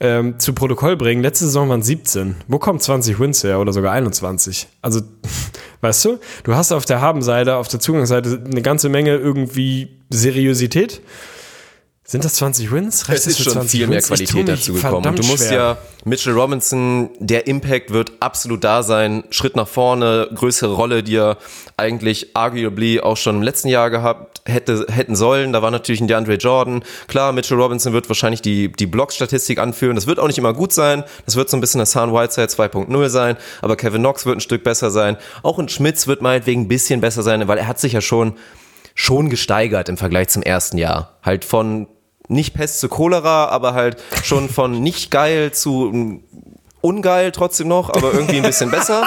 [0.00, 1.22] ähm, zu Protokoll bringen.
[1.22, 2.34] Letzte Saison waren 17.
[2.48, 4.66] Wo kommen 20 Wins her oder sogar 21?
[4.82, 5.02] Also,
[5.80, 11.02] weißt du, du hast auf der Habenseite, auf der Zugangsseite eine ganze Menge irgendwie Seriosität.
[12.04, 13.08] Sind das 20 Wins?
[13.08, 14.08] Reicht Es das ist schon 20 viel mehr Wins?
[14.08, 15.14] Qualität dazu gekommen.
[15.16, 15.52] Du musst schwer.
[15.52, 19.22] ja, Mitchell Robinson, der Impact wird absolut da sein.
[19.30, 21.38] Schritt nach vorne, größere Rolle, die er
[21.76, 25.52] eigentlich arguably auch schon im letzten Jahr gehabt hätte, hätten sollen.
[25.52, 26.84] Da war natürlich ein DeAndre Jordan.
[27.06, 29.94] Klar, Mitchell Robinson wird wahrscheinlich die, die Block-Statistik anführen.
[29.94, 31.04] Das wird auch nicht immer gut sein.
[31.24, 33.36] Das wird so ein bisschen Hassan Whiteside 2.0 sein.
[33.60, 35.16] Aber Kevin Knox wird ein Stück besser sein.
[35.44, 38.34] Auch ein Schmitz wird meinetwegen ein bisschen besser sein, weil er hat sich ja schon
[38.94, 41.18] schon gesteigert im Vergleich zum ersten Jahr.
[41.22, 41.86] Halt von
[42.28, 46.24] nicht Pest zu Cholera, aber halt schon von nicht geil zu mm,
[46.80, 49.06] ungeil trotzdem noch, aber irgendwie ein bisschen besser.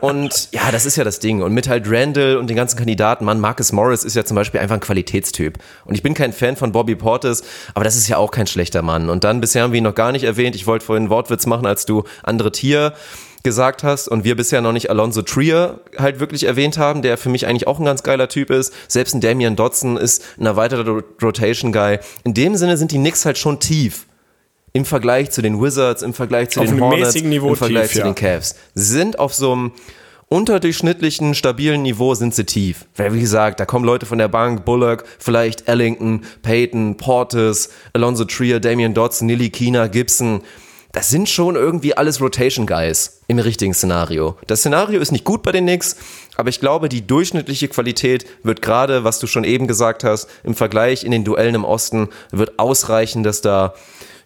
[0.00, 1.42] Und ja, das ist ja das Ding.
[1.42, 4.60] Und mit halt Randall und den ganzen Kandidaten, Mann, Marcus Morris ist ja zum Beispiel
[4.60, 5.58] einfach ein Qualitätstyp.
[5.84, 8.82] Und ich bin kein Fan von Bobby Portis, aber das ist ja auch kein schlechter
[8.82, 9.08] Mann.
[9.08, 10.56] Und dann, bisher haben wir ihn noch gar nicht erwähnt.
[10.56, 12.94] Ich wollte vorhin einen Wortwitz machen, als du andere Tier
[13.42, 17.28] gesagt hast und wir bisher noch nicht Alonso Trier halt wirklich erwähnt haben, der für
[17.28, 18.72] mich eigentlich auch ein ganz geiler Typ ist.
[18.88, 21.98] Selbst ein Damian Dotson ist ein erweiterter Ro- Rotation Guy.
[22.24, 24.06] In dem Sinne sind die Knicks halt schon tief.
[24.74, 27.88] Im Vergleich zu den Wizards, im Vergleich zu Auf den Hornets, mäßigen Niveau im Vergleich
[27.88, 28.04] tief, zu ja.
[28.04, 28.54] den Cavs.
[28.74, 29.72] Sie sind auf so einem
[30.28, 32.86] unterdurchschnittlichen, stabilen Niveau sind sie tief.
[32.96, 38.24] Weil, wie gesagt, da kommen Leute von der Bank, Bullock, vielleicht Ellington, Peyton, Portis, Alonso
[38.24, 40.40] Trier, Damian Dotson, Nili Kina, Gibson.
[40.92, 44.36] Das sind schon irgendwie alles Rotation Guys im richtigen Szenario.
[44.46, 45.96] Das Szenario ist nicht gut bei den Knicks,
[46.36, 50.54] aber ich glaube, die durchschnittliche Qualität wird gerade, was du schon eben gesagt hast, im
[50.54, 53.72] Vergleich in den Duellen im Osten, wird ausreichen, dass da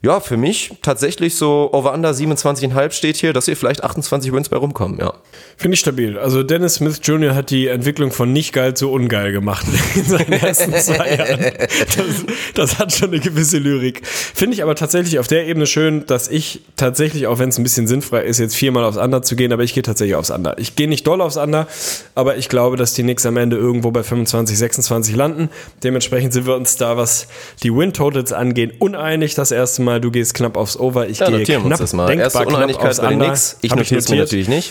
[0.03, 4.57] ja, für mich tatsächlich so Over-Under 27,5 steht hier, dass hier vielleicht 28 Wins bei
[4.57, 5.14] rumkommen, ja.
[5.57, 6.18] Finde ich stabil.
[6.18, 7.34] Also Dennis Smith Jr.
[7.34, 11.53] hat die Entwicklung von nicht geil zu ungeil gemacht in seinen ersten zwei Jahren.
[11.97, 12.24] Das,
[12.55, 14.07] das hat schon eine gewisse Lyrik.
[14.07, 17.62] Finde ich aber tatsächlich auf der Ebene schön, dass ich tatsächlich, auch wenn es ein
[17.62, 20.59] bisschen sinnfrei ist, jetzt viermal aufs Under zu gehen, aber ich gehe tatsächlich aufs Under.
[20.59, 21.66] Ich gehe nicht doll aufs Under,
[22.14, 25.49] aber ich glaube, dass die Knicks am Ende irgendwo bei 25, 26 landen.
[25.82, 27.28] Dementsprechend sind wir uns da, was
[27.62, 29.86] die Win-Totals angeht, uneinig das erste Mal.
[30.01, 32.07] Du gehst knapp aufs Over, ich Ja, gehe knapp, uns das mal.
[32.07, 33.26] denkbar Erste Uneinigkeit aufs Under.
[33.26, 33.57] Knicks.
[33.62, 34.70] Ich notiere es mir natürlich nicht.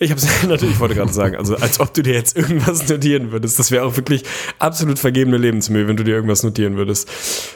[0.00, 2.88] Ich habe es natürlich, ich wollte gerade sagen, also als ob du dir jetzt irgendwas
[2.88, 3.60] notieren würdest.
[3.60, 4.24] Das wäre auch wirklich
[4.58, 7.08] absolut vergebene Lebensmühe, wenn du dir irgendwas notieren würdest.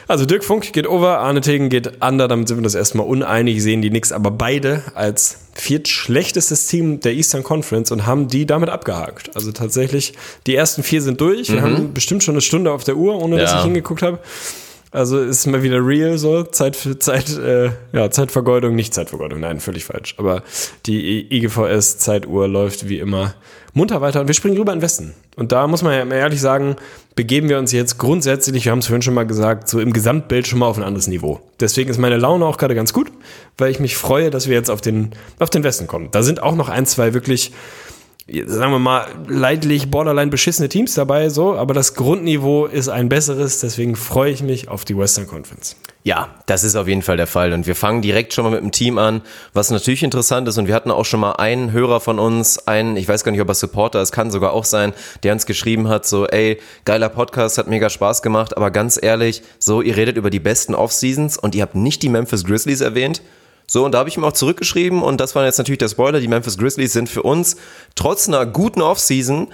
[0.07, 3.61] Also Dirk Funk geht over, Arne Tegen geht under, damit sind wir das erstmal uneinig,
[3.61, 8.69] sehen die Knicks aber beide als viertschlechtestes Team der Eastern Conference und haben die damit
[8.69, 9.35] abgehakt.
[9.35, 10.13] Also tatsächlich,
[10.47, 11.51] die ersten vier sind durch.
[11.51, 13.57] Wir haben bestimmt schon eine Stunde auf der Uhr, ohne dass Ja.
[13.59, 14.19] ich hingeguckt habe.
[14.91, 19.59] Also ist mal wieder real so, Zeit für Zeit, äh, ja, Zeitvergeudung, nicht Zeitvergeudung, nein,
[19.59, 20.15] völlig falsch.
[20.17, 20.41] Aber
[20.87, 23.35] die IGVS Zeituhr läuft wie immer
[23.73, 25.13] munter weiter und wir springen rüber in den Westen.
[25.35, 26.75] Und da muss man ja ehrlich sagen,
[27.15, 30.47] begeben wir uns jetzt grundsätzlich, wir haben es vorhin schon mal gesagt, so im Gesamtbild
[30.47, 31.39] schon mal auf ein anderes Niveau.
[31.59, 33.11] Deswegen ist meine Laune auch gerade ganz gut,
[33.59, 36.09] weil ich mich freue, dass wir jetzt auf den, auf den Westen kommen.
[36.11, 37.51] Da sind auch noch ein, zwei wirklich
[38.45, 43.59] sagen wir mal, leidlich, borderline beschissene Teams dabei, so, aber das Grundniveau ist ein besseres,
[43.59, 45.75] deswegen freue ich mich auf die Western Conference.
[46.03, 47.51] Ja, das ist auf jeden Fall der Fall.
[47.51, 49.21] Und wir fangen direkt schon mal mit dem Team an,
[49.53, 50.57] was natürlich interessant ist.
[50.57, 53.41] Und wir hatten auch schon mal einen Hörer von uns, einen, ich weiß gar nicht,
[53.41, 57.09] ob er Supporter ist, kann sogar auch sein, der uns geschrieben hat, so, ey, geiler
[57.09, 61.37] Podcast, hat mega Spaß gemacht, aber ganz ehrlich, so, ihr redet über die besten Off-Seasons
[61.37, 63.21] und ihr habt nicht die Memphis Grizzlies erwähnt.
[63.69, 66.19] So, und da habe ich ihm auch zurückgeschrieben und das war jetzt natürlich der Spoiler,
[66.19, 67.55] die Memphis Grizzlies sind für uns
[67.93, 69.49] trotz einer guten Offseason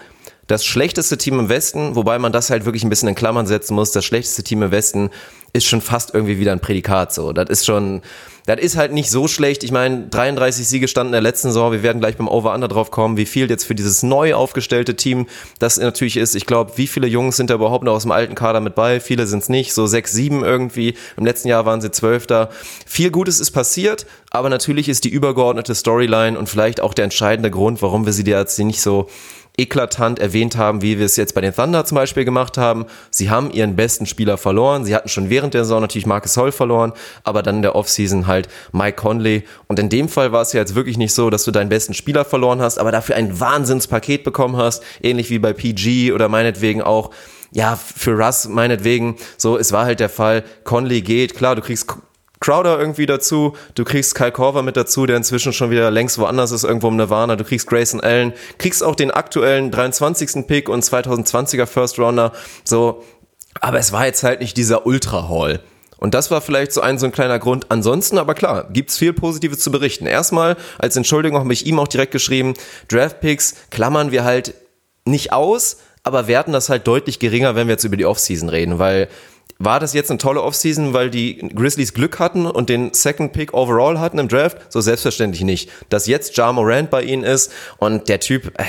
[0.47, 3.73] das schlechteste Team im Westen, wobei man das halt wirklich ein bisschen in Klammern setzen
[3.73, 3.91] muss.
[3.91, 5.09] Das schlechteste Team im Westen
[5.53, 7.31] ist schon fast irgendwie wieder ein Prädikat so.
[7.31, 8.01] Das ist schon,
[8.45, 9.63] das ist halt nicht so schlecht.
[9.63, 11.71] Ich meine, 33 Siege standen in der letzten Saison.
[11.71, 15.27] Wir werden gleich beim Over-Under drauf kommen, wie viel jetzt für dieses neu aufgestellte Team
[15.57, 16.35] das natürlich ist.
[16.35, 18.99] Ich glaube, wie viele Jungs sind da überhaupt noch aus dem alten Kader mit bei?
[18.99, 19.73] Viele sind es nicht.
[19.73, 20.95] So sechs, sieben irgendwie.
[21.17, 22.49] Im letzten Jahr waren sie Zwölfter.
[22.85, 27.49] Viel Gutes ist passiert, aber natürlich ist die übergeordnete Storyline und vielleicht auch der entscheidende
[27.49, 29.07] Grund, warum wir sie jetzt nicht so
[29.57, 32.85] eklatant erwähnt haben, wie wir es jetzt bei den Thunder zum Beispiel gemacht haben.
[33.09, 34.85] Sie haben ihren besten Spieler verloren.
[34.85, 36.93] Sie hatten schon während der Saison natürlich Marcus Holl verloren,
[37.23, 39.43] aber dann in der Offseason halt Mike Conley.
[39.67, 41.93] Und in dem Fall war es ja jetzt wirklich nicht so, dass du deinen besten
[41.93, 46.81] Spieler verloren hast, aber dafür ein Wahnsinnspaket bekommen hast, ähnlich wie bei PG oder meinetwegen
[46.81, 47.11] auch
[47.51, 51.87] ja, für Russ meinetwegen, so, es war halt der Fall, Conley geht, klar, du kriegst
[52.45, 56.51] Crowder irgendwie dazu, du kriegst Kyle Korver mit dazu, der inzwischen schon wieder längst woanders
[56.51, 60.45] ist, irgendwo im Nirvana, du kriegst Grayson Allen, kriegst auch den aktuellen 23.
[60.45, 62.33] Pick und 2020er First Rounder,
[62.63, 63.03] so,
[63.61, 65.59] aber es war jetzt halt nicht dieser Ultra Hall.
[65.97, 67.65] Und das war vielleicht so ein, so ein kleiner Grund.
[67.69, 70.05] Ansonsten aber klar, gibt's viel Positives zu berichten.
[70.05, 72.53] Erstmal, als Entschuldigung habe ich ihm auch direkt geschrieben,
[72.89, 74.53] Draftpicks klammern wir halt
[75.03, 78.77] nicht aus, aber werten das halt deutlich geringer, wenn wir jetzt über die Offseason reden,
[78.77, 79.07] weil
[79.57, 83.53] war das jetzt eine tolle Offseason, weil die Grizzlies Glück hatten und den Second Pick
[83.53, 84.57] overall hatten im Draft?
[84.69, 85.69] So selbstverständlich nicht.
[85.89, 88.63] Dass jetzt Ja Morant bei ihnen ist und der Typ, äh,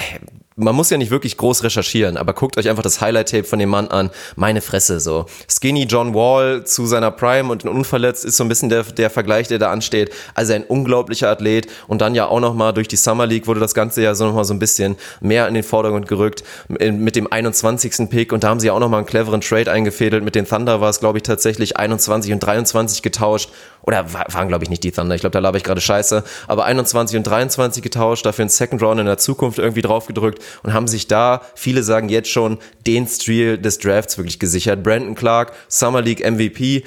[0.57, 3.69] man muss ja nicht wirklich groß recherchieren, aber guckt euch einfach das Highlight-Tape von dem
[3.69, 4.11] Mann an.
[4.37, 5.27] Meine Fresse, so.
[5.51, 9.49] Skinny John Wall zu seiner Prime und unverletzt ist so ein bisschen der, der Vergleich,
[9.49, 10.11] der da ansteht.
[10.35, 13.75] Also ein unglaublicher Athlet und dann ja auch nochmal durch die Summer League wurde das
[13.75, 18.09] Ganze ja so nochmal so ein bisschen mehr in den Vordergrund gerückt mit dem 21.
[18.09, 20.25] Pick und da haben sie ja auch nochmal einen cleveren Trade eingefädelt.
[20.25, 23.51] Mit den Thunder war es, glaube ich, tatsächlich 21 und 23 getauscht.
[23.87, 25.15] Oder waren, glaube ich, nicht die Thunder.
[25.15, 26.25] Ich glaube, da laber ich gerade scheiße.
[26.49, 30.73] Aber 21 und 23 getauscht, dafür einen Second Round in der Zukunft irgendwie draufgedrückt und
[30.73, 34.83] haben sich da, viele sagen jetzt schon, den Stil des Drafts wirklich gesichert.
[34.83, 36.83] Brandon Clark, Summer League MVP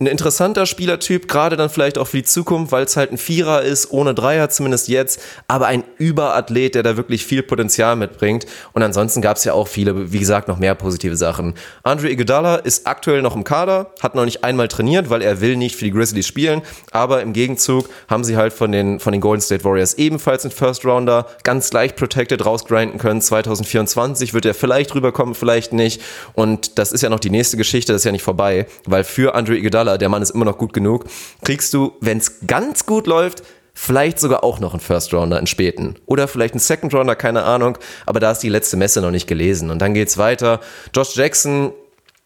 [0.00, 3.62] ein interessanter Spielertyp, gerade dann vielleicht auch für die Zukunft, weil es halt ein Vierer
[3.62, 8.46] ist, ohne Dreier zumindest jetzt, aber ein Überathlet, der da wirklich viel Potenzial mitbringt.
[8.72, 11.54] Und ansonsten gab es ja auch viele, wie gesagt, noch mehr positive Sachen.
[11.84, 15.56] Andre Iguodala ist aktuell noch im Kader, hat noch nicht einmal trainiert, weil er will
[15.56, 19.20] nicht für die Grizzlies spielen, aber im Gegenzug haben sie halt von den, von den
[19.20, 23.20] Golden State Warriors ebenfalls einen First Rounder ganz leicht protected rausgrinden können.
[23.20, 26.02] 2024 wird er vielleicht rüberkommen, vielleicht nicht.
[26.32, 29.34] Und das ist ja noch die nächste Geschichte, das ist ja nicht vorbei, weil für
[29.34, 31.04] Andre Iguodala Musiala, der Mann ist immer noch gut genug,
[31.44, 33.42] kriegst du, wenn es ganz gut läuft,
[33.74, 35.96] vielleicht sogar auch noch einen First Rounder, einen späten.
[36.06, 37.76] Oder vielleicht einen Second Rounder, keine Ahnung.
[38.06, 39.70] Aber da ist die letzte Messe noch nicht gelesen.
[39.70, 40.60] Und dann geht's weiter.
[40.94, 41.72] Josh Jackson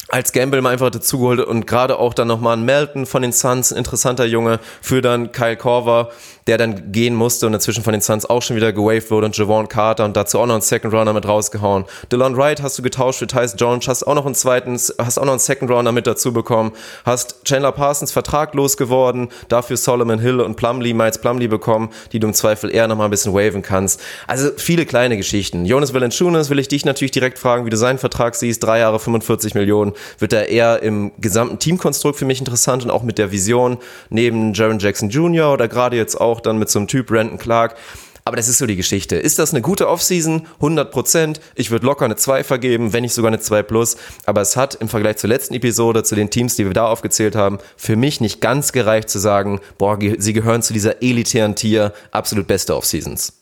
[0.09, 3.73] als Gamble mal einfach dazugeholt und gerade auch dann nochmal ein Melton von den Suns,
[3.73, 6.11] ein interessanter Junge, für dann Kyle Korver,
[6.47, 9.37] der dann gehen musste und dazwischen von den Suns auch schon wieder gewaved wurde und
[9.37, 11.85] Javon Carter und dazu auch noch einen Second Runner mit rausgehauen.
[12.11, 15.25] Delon Wright hast du getauscht für Tyce Jones, hast auch noch einen zweiten, hast auch
[15.25, 16.73] noch einen Second Runner mit dazu bekommen,
[17.05, 22.29] hast Chandler Parsons vertraglos geworden, dafür Solomon Hill und Plumlee, Miles Plumlee bekommen, die du
[22.29, 24.01] im Zweifel eher nochmal ein bisschen waven kannst.
[24.27, 25.67] Also viele kleine Geschichten.
[25.67, 28.99] Jonas Valanciunas will ich dich natürlich direkt fragen, wie du seinen Vertrag siehst, drei Jahre
[28.99, 33.33] 45 Millionen, wird er eher im gesamten Teamkonstrukt für mich interessant und auch mit der
[33.33, 33.79] Vision
[34.11, 35.53] neben Jaron Jackson Jr.
[35.53, 37.77] oder gerade jetzt auch dann mit so einem Typ Brandon Clark.
[38.25, 39.17] Aber das ist so die Geschichte.
[39.17, 40.47] Ist das eine gute Offseason?
[40.57, 41.41] 100 Prozent.
[41.55, 43.97] Ich würde locker eine 2 vergeben, wenn nicht sogar eine 2 plus.
[44.27, 47.35] Aber es hat im Vergleich zur letzten Episode, zu den Teams, die wir da aufgezählt
[47.35, 51.95] haben, für mich nicht ganz gereicht zu sagen, boah, sie gehören zu dieser elitären Tier,
[52.11, 53.38] absolut beste Offseasons.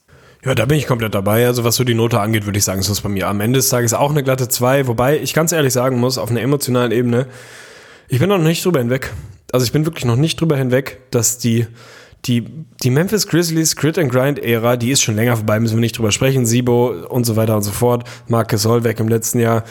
[0.46, 1.44] Ja, da bin ich komplett dabei.
[1.44, 3.58] Also was so die Note angeht, würde ich sagen, ist das bei mir am Ende
[3.58, 4.86] des Tages auch eine glatte 2.
[4.86, 7.26] Wobei ich ganz ehrlich sagen muss, auf einer emotionalen Ebene,
[8.06, 9.12] ich bin noch nicht drüber hinweg.
[9.50, 11.66] Also ich bin wirklich noch nicht drüber hinweg, dass die
[12.26, 12.44] die,
[12.82, 15.98] die Memphis Grizzlies Grit and Grind Ära, die ist schon länger vorbei, müssen wir nicht
[15.98, 16.46] drüber sprechen.
[16.46, 18.08] Sibo und so weiter und so fort.
[18.28, 19.64] Marcus Soll weg im letzten Jahr.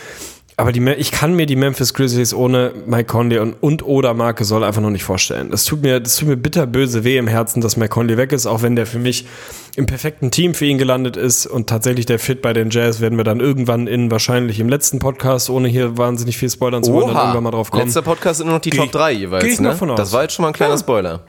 [0.57, 4.47] Aber die, ich kann mir die Memphis Grizzlies ohne Mike Conley und, und oder Marcus
[4.47, 5.51] Soll einfach noch nicht vorstellen.
[5.51, 8.45] Das tut mir, das tut mir bitterböse weh im Herzen, dass Mike Conley weg ist,
[8.45, 9.25] auch wenn der für mich
[9.75, 13.17] im perfekten Team für ihn gelandet ist und tatsächlich der Fit bei den Jazz werden
[13.17, 17.07] wir dann irgendwann in wahrscheinlich im letzten Podcast, ohne hier wahnsinnig viel spoilern zu wollen,
[17.07, 17.83] dann irgendwann mal drauf kommen.
[17.83, 19.59] Letzter Podcast sind nur noch die Geh Top 3 jeweils.
[19.59, 19.75] Ne?
[19.97, 20.79] Das war jetzt schon mal ein kleiner ja.
[20.79, 21.21] Spoiler.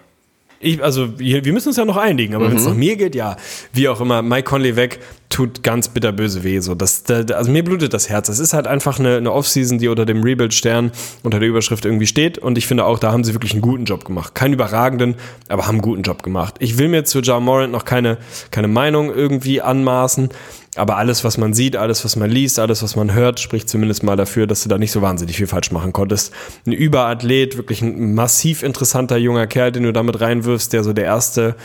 [0.61, 2.51] Ich, also wir, wir müssen uns ja noch einigen, aber mhm.
[2.51, 3.37] wenn es nach mir geht, ja.
[3.73, 6.61] Wie auch immer, Mike Conley weg tut ganz bitterböse weh.
[6.61, 8.29] So, das, also mir blutet das Herz.
[8.29, 10.93] Das ist halt einfach eine, eine Offseason, die unter dem Rebuild-Stern,
[11.23, 12.39] unter der Überschrift irgendwie steht.
[12.39, 14.35] Und ich finde auch, da haben sie wirklich einen guten Job gemacht.
[14.35, 15.17] Keinen überragenden,
[15.49, 16.55] aber haben einen guten Job gemacht.
[16.61, 18.19] Ich will mir zu John Morant noch keine,
[18.51, 20.31] keine Meinung irgendwie anmaßen.
[20.77, 24.03] Aber alles, was man sieht, alles, was man liest, alles, was man hört, spricht zumindest
[24.03, 26.33] mal dafür, dass du da nicht so wahnsinnig viel falsch machen konntest.
[26.67, 31.05] Ein Überathlet, wirklich ein massiv interessanter junger Kerl, den du damit reinwirfst, der so der
[31.05, 31.57] erste,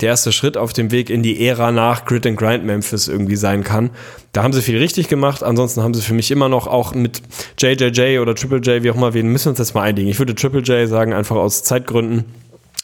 [0.00, 3.36] der erste Schritt auf dem Weg in die Ära nach Grit and Grind Memphis irgendwie
[3.36, 3.90] sein kann.
[4.32, 5.42] Da haben sie viel richtig gemacht.
[5.42, 7.22] Ansonsten haben sie für mich immer noch auch mit
[7.58, 10.08] JJJ oder Triple J, wie auch immer, wen müssen wir uns jetzt mal einigen.
[10.08, 12.26] Ich würde Triple J sagen, einfach aus Zeitgründen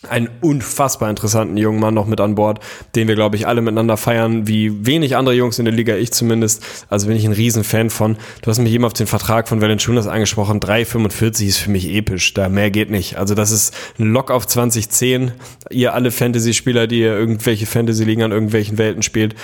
[0.08, 2.60] einen unfassbar interessanten jungen Mann noch mit an Bord,
[2.94, 6.12] den wir, glaube ich, alle miteinander feiern, wie wenig andere Jungs in der Liga, ich
[6.12, 6.62] zumindest.
[6.88, 8.16] Also bin ich ein Riesenfan von.
[8.42, 10.60] Du hast mich eben auf den Vertrag von Valanciunas angesprochen.
[10.60, 12.34] 3,45 ist für mich episch.
[12.34, 13.16] Da mehr geht nicht.
[13.16, 15.32] Also das ist ein Lock auf 2010.
[15.70, 19.34] Ihr alle Fantasy-Spieler, die ihr irgendwelche Fantasy-Ligen an irgendwelchen Welten spielt.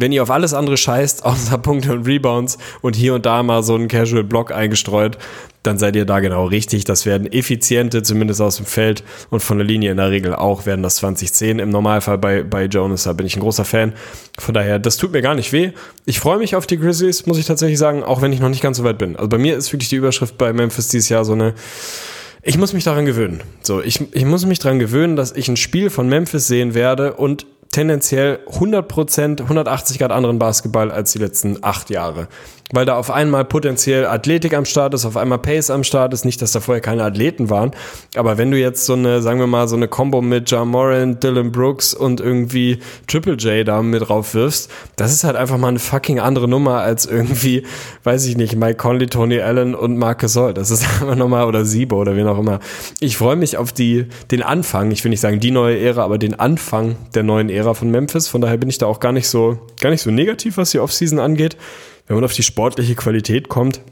[0.00, 3.62] Wenn ihr auf alles andere scheißt, außer Punkte und Rebounds und hier und da mal
[3.62, 5.18] so einen Casual-Block eingestreut,
[5.62, 6.84] dann seid ihr da genau richtig.
[6.84, 10.64] Das werden effiziente, zumindest aus dem Feld und von der Linie in der Regel auch,
[10.64, 13.02] werden das 2010 im Normalfall bei, bei Jonas.
[13.02, 13.92] Da bin ich ein großer Fan.
[14.38, 15.72] Von daher, das tut mir gar nicht weh.
[16.06, 18.62] Ich freue mich auf die Grizzlies, muss ich tatsächlich sagen, auch wenn ich noch nicht
[18.62, 19.16] ganz so weit bin.
[19.16, 21.52] Also bei mir ist wirklich die Überschrift bei Memphis dieses Jahr so eine,
[22.42, 23.42] ich muss mich daran gewöhnen.
[23.60, 27.12] So, ich, ich muss mich daran gewöhnen, dass ich ein Spiel von Memphis sehen werde
[27.12, 32.28] und tendenziell 100%, 180 Grad anderen Basketball als die letzten acht Jahre.
[32.72, 36.24] Weil da auf einmal potenziell Athletik am Start ist, auf einmal Pace am Start ist.
[36.24, 37.72] Nicht, dass da vorher keine Athleten waren,
[38.16, 41.20] aber wenn du jetzt so eine, sagen wir mal, so eine Combo mit John Moran,
[41.20, 45.68] Dylan Brooks und irgendwie Triple J da mit drauf wirfst, das ist halt einfach mal
[45.68, 47.64] eine fucking andere Nummer als irgendwie,
[48.04, 50.54] weiß ich nicht, Mike Conley, Tony Allen und Marcus Gasol.
[50.54, 52.60] Das ist einfach nochmal, oder Siebo oder wen auch immer.
[53.00, 56.18] Ich freue mich auf die, den Anfang, ich will nicht sagen die neue Ära, aber
[56.18, 58.28] den Anfang der neuen Ära von Memphis.
[58.28, 60.78] Von daher bin ich da auch gar nicht so, gar nicht so negativ, was die
[60.78, 61.56] Offseason angeht
[62.10, 63.82] wenn man auf die sportliche Qualität kommt,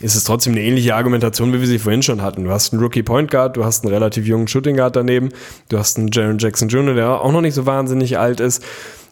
[0.00, 2.42] ist es trotzdem eine ähnliche Argumentation, wie wir sie vorhin schon hatten.
[2.42, 5.28] Du hast einen Rookie Point Guard, du hast einen relativ jungen Shooting Guard daneben,
[5.68, 8.64] du hast einen Jaron Jackson Jr., der auch noch nicht so wahnsinnig alt ist.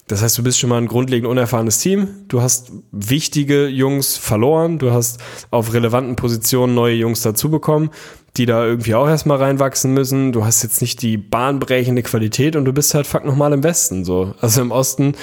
[0.07, 2.09] Das heißt, du bist schon mal ein grundlegend unerfahrenes Team.
[2.27, 4.79] Du hast wichtige Jungs verloren.
[4.79, 7.89] Du hast auf relevanten Positionen neue Jungs dazu bekommen,
[8.35, 10.33] die da irgendwie auch erstmal reinwachsen müssen.
[10.33, 14.03] Du hast jetzt nicht die bahnbrechende Qualität und du bist halt fuck nochmal im Westen,
[14.03, 14.35] so.
[14.41, 15.13] Also im Osten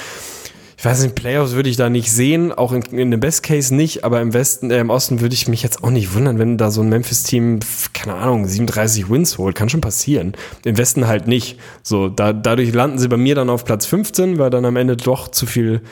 [0.82, 3.72] ich weiß nicht, Playoffs würde ich da nicht sehen, auch in, in dem Best Case
[3.72, 6.58] nicht, aber im Westen, äh, im Osten würde ich mich jetzt auch nicht wundern, wenn
[6.58, 7.60] da so ein Memphis-Team,
[7.92, 10.32] keine Ahnung, 37 Wins holt, kann schon passieren.
[10.64, 11.56] Im Westen halt nicht.
[11.84, 14.96] So, da, dadurch landen sie bei mir dann auf Platz 15, weil dann am Ende
[14.96, 15.82] doch zu viel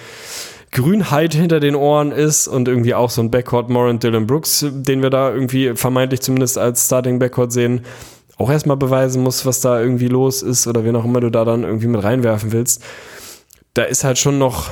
[0.73, 5.03] Grünheit hinter den Ohren ist und irgendwie auch so ein Backcourt Moran Dylan Brooks, den
[5.05, 7.83] wir da irgendwie vermeintlich zumindest als Starting Backcourt sehen,
[8.39, 11.45] auch erstmal beweisen muss, was da irgendwie los ist oder wen auch immer du da
[11.45, 12.83] dann irgendwie mit reinwerfen willst
[13.75, 14.71] da ist halt schon noch,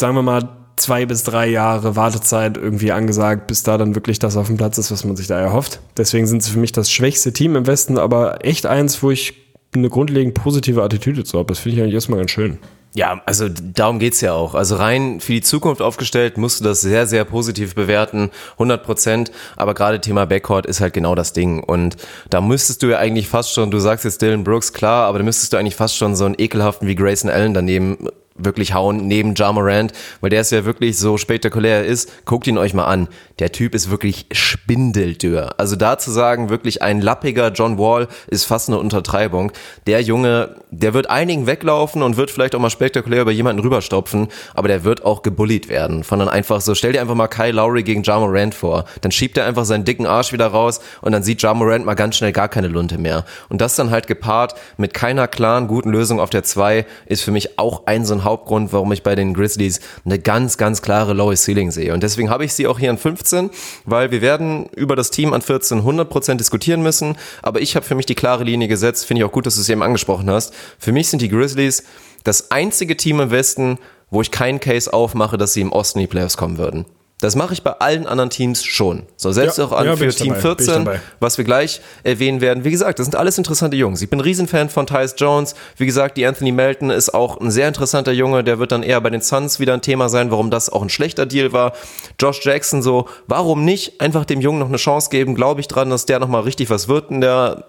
[0.00, 4.36] sagen wir mal, zwei bis drei Jahre Wartezeit irgendwie angesagt, bis da dann wirklich das
[4.36, 5.80] auf dem Platz ist, was man sich da erhofft.
[5.96, 9.34] Deswegen sind sie für mich das schwächste Team im Westen, aber echt eins, wo ich
[9.74, 11.48] eine grundlegend positive Attitüde zu habe.
[11.48, 12.58] Das finde ich eigentlich erstmal ganz schön.
[12.94, 14.54] Ja, also darum geht's ja auch.
[14.54, 19.32] Also rein für die Zukunft aufgestellt musst du das sehr, sehr positiv bewerten, 100 Prozent.
[19.56, 21.62] Aber gerade Thema Backcourt ist halt genau das Ding.
[21.62, 21.96] Und
[22.28, 25.24] da müsstest du ja eigentlich fast schon, du sagst jetzt Dylan Brooks, klar, aber da
[25.24, 29.34] müsstest du eigentlich fast schon so einen ekelhaften wie Grayson Allen daneben wirklich hauen neben
[29.34, 32.24] Ja Morant, weil der ist ja wirklich so spektakulär ist.
[32.24, 33.08] Guckt ihn euch mal an.
[33.38, 35.54] Der Typ ist wirklich spindeldürr.
[35.58, 39.52] Also da zu sagen, wirklich ein lappiger John Wall ist fast eine Untertreibung.
[39.86, 44.28] Der Junge, der wird einigen weglaufen und wird vielleicht auch mal spektakulär über jemanden rüberstopfen,
[44.54, 46.02] aber der wird auch gebullied werden.
[46.02, 48.86] Von dann einfach so, stell dir einfach mal Kyle Lowry gegen Ja Morant vor.
[49.02, 51.94] Dann schiebt er einfach seinen dicken Arsch wieder raus und dann sieht Ja Morant mal
[51.94, 53.24] ganz schnell gar keine Lunte mehr.
[53.50, 57.32] Und das dann halt gepaart mit keiner klaren, guten Lösung auf der 2 ist für
[57.32, 61.12] mich auch ein so ein Hauptgrund, warum ich bei den Grizzlies eine ganz, ganz klare
[61.12, 61.92] Lowest Ceiling sehe.
[61.92, 63.50] Und deswegen habe ich sie auch hier an 15,
[63.84, 67.16] weil wir werden über das Team an 14 100% diskutieren müssen.
[67.42, 69.04] Aber ich habe für mich die klare Linie gesetzt.
[69.04, 70.54] Finde ich auch gut, dass du es eben angesprochen hast.
[70.78, 71.84] Für mich sind die Grizzlies
[72.24, 73.78] das einzige Team im Westen,
[74.10, 76.84] wo ich keinen Case aufmache, dass sie im Osten in die Playoffs kommen würden.
[77.22, 79.04] Das mache ich bei allen anderen Teams schon.
[79.16, 80.88] So selbst ja, auch an ja, für Team dabei, 14,
[81.20, 82.64] was wir gleich erwähnen werden.
[82.64, 84.02] Wie gesagt, das sind alles interessante Jungs.
[84.02, 85.54] Ich bin ein Riesenfan von Tyus Jones.
[85.76, 88.42] Wie gesagt, die Anthony Melton ist auch ein sehr interessanter Junge.
[88.42, 90.88] Der wird dann eher bei den Suns wieder ein Thema sein, warum das auch ein
[90.88, 91.74] schlechter Deal war.
[92.18, 95.36] Josh Jackson so, warum nicht einfach dem Jungen noch eine Chance geben?
[95.36, 97.66] Glaube ich dran, dass der nochmal richtig was wird in der,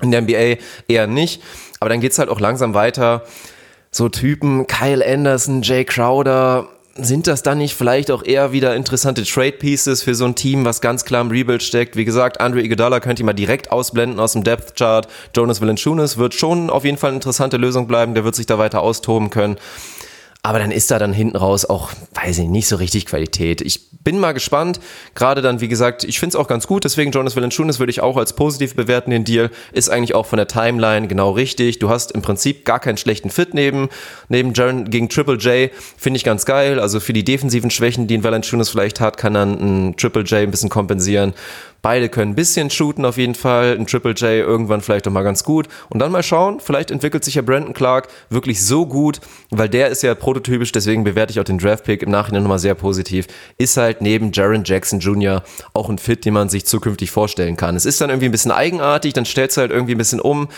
[0.00, 0.62] in der NBA?
[0.86, 1.42] Eher nicht.
[1.82, 3.24] Aber dann geht's halt auch langsam weiter.
[3.90, 9.24] So Typen, Kyle Anderson, Jay Crowder, sind das dann nicht vielleicht auch eher wieder interessante
[9.24, 11.96] Trade Pieces für so ein Team, was ganz klar im Rebuild steckt?
[11.96, 15.08] Wie gesagt, Andre Iguodala könnt ihr mal direkt ausblenden aus dem Depth Chart.
[15.34, 18.14] Jonas Valanciunas wird schon auf jeden Fall eine interessante Lösung bleiben.
[18.14, 19.56] Der wird sich da weiter austoben können.
[20.44, 23.60] Aber dann ist da dann hinten raus auch, weiß ich nicht so richtig Qualität.
[23.60, 24.80] Ich bin mal gespannt.
[25.14, 26.82] Gerade dann, wie gesagt, ich finde es auch ganz gut.
[26.82, 29.10] Deswegen Jonas Valanciunas würde ich auch als positiv bewerten.
[29.10, 31.78] Den Deal ist eigentlich auch von der Timeline genau richtig.
[31.78, 33.88] Du hast im Prinzip gar keinen schlechten Fit neben
[34.28, 35.70] neben Jaron gegen Triple J.
[35.96, 36.80] Finde ich ganz geil.
[36.80, 40.40] Also für die defensiven Schwächen, die ein Valanciunas vielleicht hat, kann dann ein Triple J
[40.40, 41.34] ein bisschen kompensieren.
[41.82, 43.76] Beide können ein bisschen shooten auf jeden Fall.
[43.76, 45.66] Ein Triple J irgendwann vielleicht auch mal ganz gut.
[45.88, 49.88] Und dann mal schauen, vielleicht entwickelt sich ja Brandon Clark wirklich so gut, weil der
[49.88, 53.26] ist ja prototypisch, deswegen bewerte ich auch den Draft-Pick im Nachhinein nochmal sehr positiv.
[53.58, 55.42] Ist halt neben Jaron Jackson Jr.
[55.74, 57.74] auch ein Fit, den man sich zukünftig vorstellen kann.
[57.74, 60.48] Es ist dann irgendwie ein bisschen eigenartig, dann stellt es halt irgendwie ein bisschen um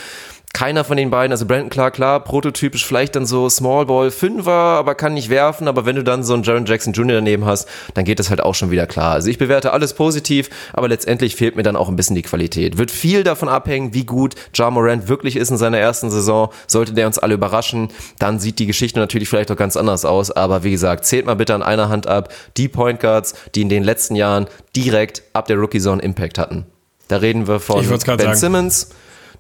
[0.55, 4.53] keiner von den beiden, also Brandon Clark, klar, prototypisch vielleicht dann so Small Ball Fünfer,
[4.53, 7.17] aber kann nicht werfen, aber wenn du dann so einen Jaron Jackson Jr.
[7.17, 9.13] daneben hast, dann geht das halt auch schon wieder klar.
[9.13, 12.79] Also ich bewerte alles positiv, aber letztendlich fehlt mir dann auch ein bisschen die Qualität.
[12.79, 16.51] Wird viel davon abhängen, wie gut Ja Morant wirklich ist in seiner ersten Saison.
[16.69, 17.89] Sollte der uns alle überraschen,
[18.21, 21.35] dann sieht die Geschichte natürlich vielleicht auch ganz anders aus, aber wie gesagt, zählt mal
[21.35, 25.47] bitte an einer Hand ab die Point Guards, die in den letzten Jahren direkt ab
[25.49, 26.65] der Rookie Zone Impact hatten.
[27.09, 28.37] Da reden wir von Ben sagen.
[28.37, 28.89] Simmons,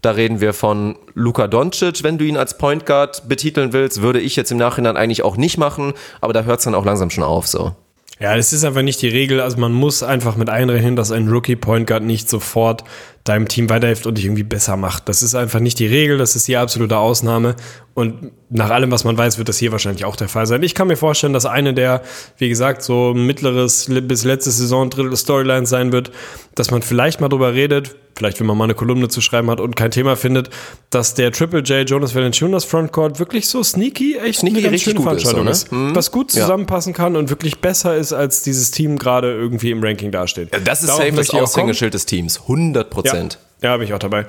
[0.05, 4.21] da reden wir von Luka Doncic, wenn du ihn als Point Guard betiteln willst, würde
[4.21, 7.11] ich jetzt im Nachhinein eigentlich auch nicht machen, aber da hört es dann auch langsam
[7.11, 7.73] schon auf so.
[8.21, 9.41] Ja, das ist einfach nicht die Regel.
[9.41, 12.85] Also man muss einfach mit einrechnen, dass ein Rookie Point Guard nicht sofort
[13.25, 15.09] deinem Team weiterhilft und dich irgendwie besser macht.
[15.09, 17.57] Das ist einfach nicht die Regel, das ist die absolute Ausnahme.
[17.95, 20.65] Und nach allem, was man weiß, wird das hier wahrscheinlich auch der Fall sein.
[20.65, 22.03] Ich kann mir vorstellen, dass eine der,
[22.39, 26.11] wie gesagt, so mittleres bis letzte Saison Drittel Storylines sein wird,
[26.57, 29.61] dass man vielleicht mal drüber redet, vielleicht wenn man mal eine Kolumne zu schreiben hat
[29.61, 30.51] und kein Thema findet,
[30.91, 34.97] dass der Triple J Jonas Valanciunas Frontcourt wirklich so sneaky, echt Sneaky eine ganz schöne
[34.97, 35.91] gut ist, Veranstaltung so, ne?
[35.91, 36.43] ist, was gut Ja.
[36.43, 40.49] zusammenpassen kann und wirklich besser ist, als dieses Team gerade irgendwie im Ranking dasteht.
[40.65, 41.31] Das ist Darauf safe das.
[41.31, 42.41] Aushängeschild des Teams.
[42.41, 43.39] 100 Prozent.
[43.63, 44.27] Ja, ja bin ich auch dabei.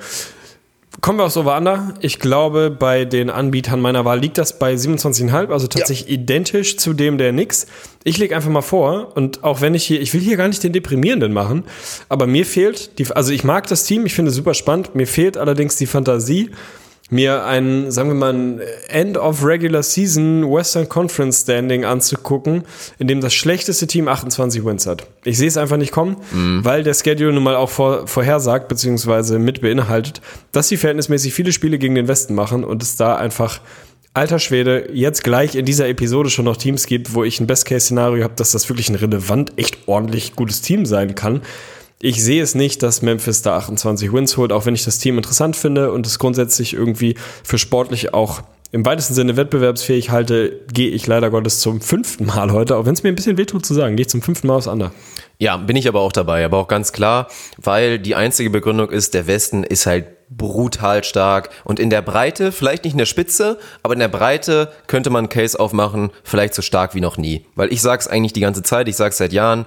[1.00, 1.94] Kommen wir aufs Over-Under.
[2.00, 6.94] Ich glaube, bei den Anbietern meiner Wahl liegt das bei 27,5, also tatsächlich identisch zu
[6.94, 7.66] dem der Knicks.
[8.02, 10.62] Ich lege einfach mal vor, und auch wenn ich hier, ich will hier gar nicht
[10.62, 11.64] den Deprimierenden machen,
[12.08, 15.06] aber mir fehlt, die, also ich mag das Team, ich finde es super spannend, mir
[15.06, 16.50] fehlt allerdings die Fantasie,
[17.10, 22.64] mir ein, sagen wir mal, ein End of Regular Season Western Conference Standing anzugucken,
[22.98, 25.06] in dem das schlechteste Team 28 Wins hat.
[25.24, 26.16] Ich sehe es einfach nicht kommen,
[26.64, 30.20] weil der Schedule nun mal auch vor, vorhersagt, beziehungsweise mit beinhaltet,
[30.52, 33.60] dass sie verhältnismäßig viele Spiele gegen den Westen machen und es da einfach
[34.16, 38.24] Alter Schwede, jetzt gleich in dieser Episode schon noch Teams gibt, wo ich ein Best-Case-Szenario
[38.24, 41.42] habe, dass das wirklich ein relevant, echt ordentlich gutes Team sein kann.
[41.98, 45.16] Ich sehe es nicht, dass Memphis da 28 Wins holt, auch wenn ich das Team
[45.16, 50.90] interessant finde und es grundsätzlich irgendwie für sportlich auch im weitesten Sinne wettbewerbsfähig halte, gehe
[50.90, 53.72] ich leider Gottes zum fünften Mal heute, auch wenn es mir ein bisschen wehtut zu
[53.72, 54.92] sagen, gehe ich zum fünften Mal aufs Under.
[55.38, 59.14] Ja, bin ich aber auch dabei, aber auch ganz klar, weil die einzige Begründung ist,
[59.14, 63.58] der Westen ist halt brutal stark und in der Breite, vielleicht nicht in der Spitze,
[63.82, 67.46] aber in der Breite könnte man einen Case aufmachen, vielleicht so stark wie noch nie.
[67.54, 69.64] Weil ich sag's eigentlich die ganze Zeit, ich sag's seit Jahren,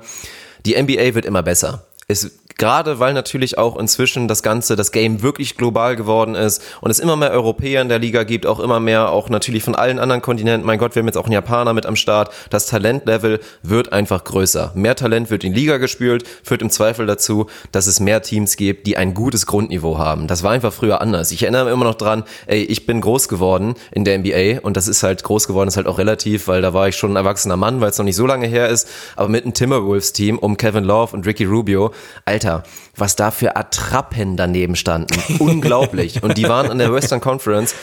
[0.66, 1.89] die NBA wird immer besser.
[2.10, 6.92] Es, gerade weil natürlich auch inzwischen das Ganze, das Game wirklich global geworden ist und
[6.92, 9.98] es immer mehr Europäer in der Liga gibt, auch immer mehr, auch natürlich von allen
[9.98, 10.68] anderen Kontinenten.
[10.68, 12.32] Mein Gott, wir haben jetzt auch einen Japaner mit am Start.
[12.50, 14.74] Das Talentlevel wird einfach größer.
[14.76, 18.86] Mehr Talent wird in Liga gespült, führt im Zweifel dazu, dass es mehr Teams gibt,
[18.86, 20.28] die ein gutes Grundniveau haben.
[20.28, 21.32] Das war einfach früher anders.
[21.32, 24.76] Ich erinnere mich immer noch dran, ey, ich bin groß geworden in der NBA und
[24.76, 27.16] das ist halt groß geworden, ist halt auch relativ, weil da war ich schon ein
[27.16, 30.58] erwachsener Mann, weil es noch nicht so lange her ist, aber mit einem Timberwolves-Team um
[30.58, 31.94] Kevin Love und Ricky Rubio,
[32.26, 32.49] Alter,
[32.96, 35.16] was da für Attrappen daneben standen.
[35.40, 36.24] Unglaublich.
[36.24, 37.76] Und die waren an der Western Conference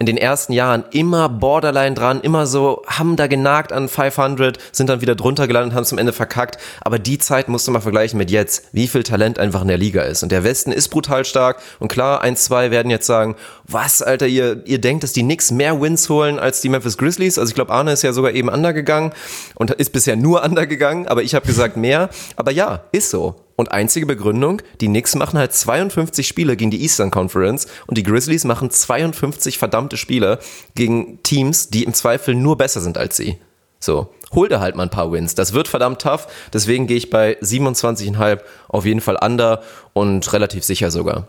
[0.00, 4.88] in den ersten Jahren immer borderline dran, immer so, haben da genagt an 500, sind
[4.88, 6.56] dann wieder drunter gelandet, haben es am Ende verkackt.
[6.80, 9.76] Aber die Zeit musst du mal vergleichen mit jetzt, wie viel Talent einfach in der
[9.76, 10.22] Liga ist.
[10.22, 11.58] Und der Westen ist brutal stark.
[11.80, 13.36] Und klar, eins, zwei werden jetzt sagen,
[13.68, 17.38] was, Alter, ihr, ihr denkt, dass die Knicks mehr Wins holen als die Memphis Grizzlies?
[17.38, 19.12] Also ich glaube, Arne ist ja sogar eben undergegangen
[19.54, 22.08] und ist bisher nur undergegangen, aber ich habe gesagt mehr.
[22.36, 23.36] Aber ja, ist so.
[23.60, 28.02] Und einzige Begründung, die Knicks machen halt 52 Spiele gegen die Eastern Conference und die
[28.02, 30.38] Grizzlies machen 52 verdammte Spiele
[30.74, 33.36] gegen Teams, die im Zweifel nur besser sind als sie.
[33.78, 35.34] So, hol dir halt mal ein paar Wins.
[35.34, 39.60] Das wird verdammt tough, deswegen gehe ich bei 27,5 auf jeden Fall under
[39.92, 41.26] und relativ sicher sogar.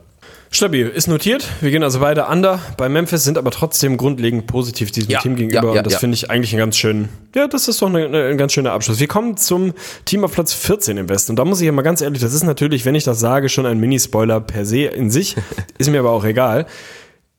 [0.53, 1.47] Stabil, ist notiert.
[1.61, 2.59] Wir gehen also beide under.
[2.75, 5.69] Bei Memphis sind aber trotzdem grundlegend positiv diesem Ja, Team gegenüber.
[5.69, 8.03] ja, ja, und das finde ich eigentlich einen ganz schönen, ja, das ist doch eine,
[8.03, 8.99] eine, ein ganz schöner Abschluss.
[8.99, 9.73] Wir kommen zum
[10.03, 11.31] Team auf Platz 14 im Westen.
[11.31, 13.47] Und da muss ich ja mal ganz ehrlich, das ist natürlich, wenn ich das sage,
[13.47, 15.37] schon ein Mini-Spoiler per se in sich.
[15.77, 16.65] ist mir aber auch egal.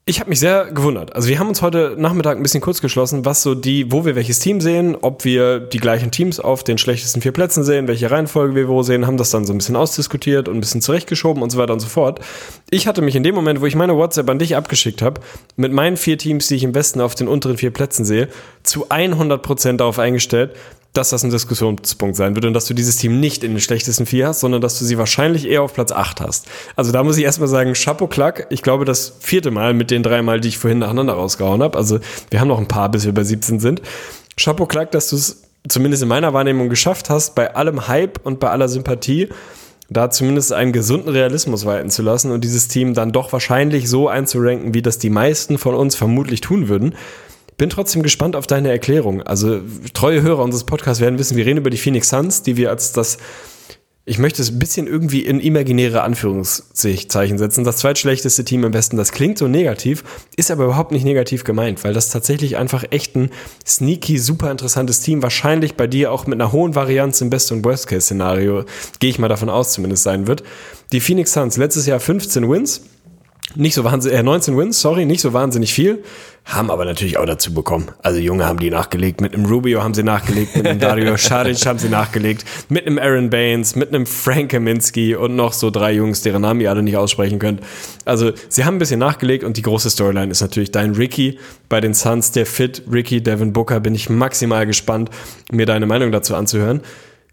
[0.05, 1.15] Ich habe mich sehr gewundert.
[1.15, 4.17] Also wir haben uns heute Nachmittag ein bisschen kurz geschlossen, was so die, wo wir
[4.17, 8.11] welches Team sehen, ob wir die gleichen Teams auf den schlechtesten vier Plätzen sehen, welche
[8.11, 11.41] Reihenfolge wir wo sehen, haben das dann so ein bisschen ausdiskutiert und ein bisschen zurechtgeschoben
[11.41, 12.19] und so weiter und so fort.
[12.69, 15.21] Ich hatte mich in dem Moment, wo ich meine WhatsApp an dich abgeschickt habe,
[15.55, 18.27] mit meinen vier Teams, die ich im Westen auf den unteren vier Plätzen sehe,
[18.65, 20.57] zu 100 Prozent darauf eingestellt,
[20.93, 24.05] dass das ein Diskussionspunkt sein wird und dass du dieses Team nicht in den schlechtesten
[24.05, 26.47] vier hast, sondern dass du sie wahrscheinlich eher auf Platz acht hast.
[26.77, 28.47] Also da muss ich erstmal sagen, Chapeau Klack.
[28.51, 31.79] Ich glaube, das vierte Mal mit den drei Mal, die ich vorhin nacheinander rausgehauen habe.
[31.79, 31.99] Also
[32.31, 33.81] wir haben noch ein paar, bis wir bei 17 sind.
[34.37, 38.41] Chapeau Klack, dass du es zumindest in meiner Wahrnehmung geschafft hast, bei allem Hype und
[38.41, 39.29] bei aller Sympathie
[39.89, 44.09] da zumindest einen gesunden Realismus walten zu lassen und dieses Team dann doch wahrscheinlich so
[44.09, 46.95] einzuranken, wie das die meisten von uns vermutlich tun würden.
[47.57, 49.23] Bin trotzdem gespannt auf deine Erklärung.
[49.23, 49.61] Also
[49.95, 52.93] treue Hörer unseres Podcasts werden wissen, wir reden über die Phoenix Suns, die wir als
[52.93, 53.19] das,
[54.05, 58.97] ich möchte es ein bisschen irgendwie in imaginäre Anführungszeichen setzen, das zweitschlechteste Team im Westen.
[58.97, 60.03] Das klingt so negativ,
[60.37, 63.31] ist aber überhaupt nicht negativ gemeint, weil das tatsächlich einfach echt ein
[63.65, 67.65] sneaky, super interessantes Team, wahrscheinlich bei dir auch mit einer hohen Varianz im Best- und
[67.65, 68.65] Worst-Case-Szenario,
[68.99, 70.43] gehe ich mal davon aus zumindest sein wird.
[70.91, 72.83] Die Phoenix Suns letztes Jahr 15 Wins,
[73.55, 76.03] nicht so wahnsinnig, äh, 19 Wins, sorry, nicht so wahnsinnig viel,
[76.45, 77.91] haben aber natürlich auch dazu bekommen.
[78.03, 81.65] Also Junge haben die nachgelegt, mit einem Rubio haben sie nachgelegt, mit einem Dario Saric
[81.67, 85.93] haben sie nachgelegt, mit einem Aaron Baines, mit einem Frank Kaminski und noch so drei
[85.93, 87.61] Jungs, deren Namen ihr alle nicht aussprechen könnt.
[88.05, 91.39] Also sie haben ein bisschen nachgelegt und die große Storyline ist natürlich dein Ricky
[91.69, 95.11] bei den Suns, der Fit Ricky Devin Booker, bin ich maximal gespannt,
[95.51, 96.81] mir deine Meinung dazu anzuhören.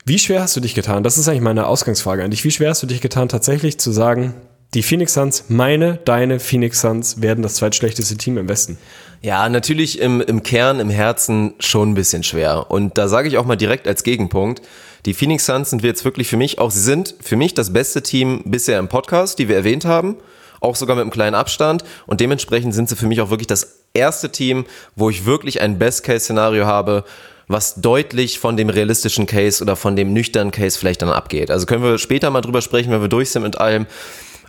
[0.06, 1.04] Wie schwer hast du dich getan?
[1.04, 2.44] Das ist eigentlich meine Ausgangsfrage an dich.
[2.44, 4.34] Wie schwer hast du dich getan, tatsächlich zu sagen,
[4.76, 8.78] Die Phoenix Suns, meine, deine Phoenix Suns, werden das zweitschlechteste Team im Westen.
[9.24, 12.70] Ja, natürlich im, im Kern, im Herzen schon ein bisschen schwer.
[12.70, 14.62] Und da sage ich auch mal direkt als Gegenpunkt,
[15.08, 18.04] die Phoenix Suns sind jetzt wirklich für mich auch, sie sind für mich das beste
[18.04, 20.18] Team bisher im Podcast, die wir erwähnt haben,
[20.62, 21.84] auch sogar mit einem kleinen Abstand.
[22.06, 24.66] Und dementsprechend sind sie für mich auch wirklich das erste Team,
[24.96, 27.06] wo ich wirklich ein Best-Case-Szenario habe,
[27.48, 31.50] was deutlich von dem realistischen Case oder von dem nüchternen Case vielleicht dann abgeht.
[31.50, 33.88] Also können wir später mal drüber sprechen, wenn wir durch sind mit allem.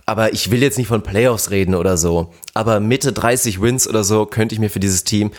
[0.05, 2.33] Aber ich will jetzt nicht von Playoffs reden oder so.
[2.53, 5.31] Aber Mitte 30 Wins oder so könnte ich mir für dieses Team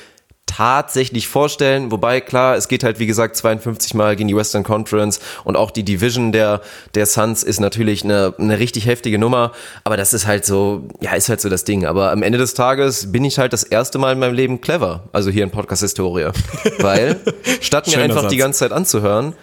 [0.47, 1.91] tatsächlich vorstellen.
[1.91, 5.71] Wobei, klar, es geht halt, wie gesagt, 52 Mal gegen die Western Conference und auch
[5.71, 6.61] die Division der,
[6.95, 9.53] der Suns ist natürlich eine, eine richtig heftige Nummer.
[9.85, 11.87] Aber das ist halt so, ja, ist halt so das Ding.
[11.87, 15.05] Aber am Ende des Tages bin ich halt das erste Mal in meinem Leben clever.
[15.13, 16.31] Also hier in Podcast-Historie.
[16.81, 17.21] Weil,
[17.61, 18.31] statt mir einfach Satz.
[18.31, 19.35] die ganze Zeit anzuhören,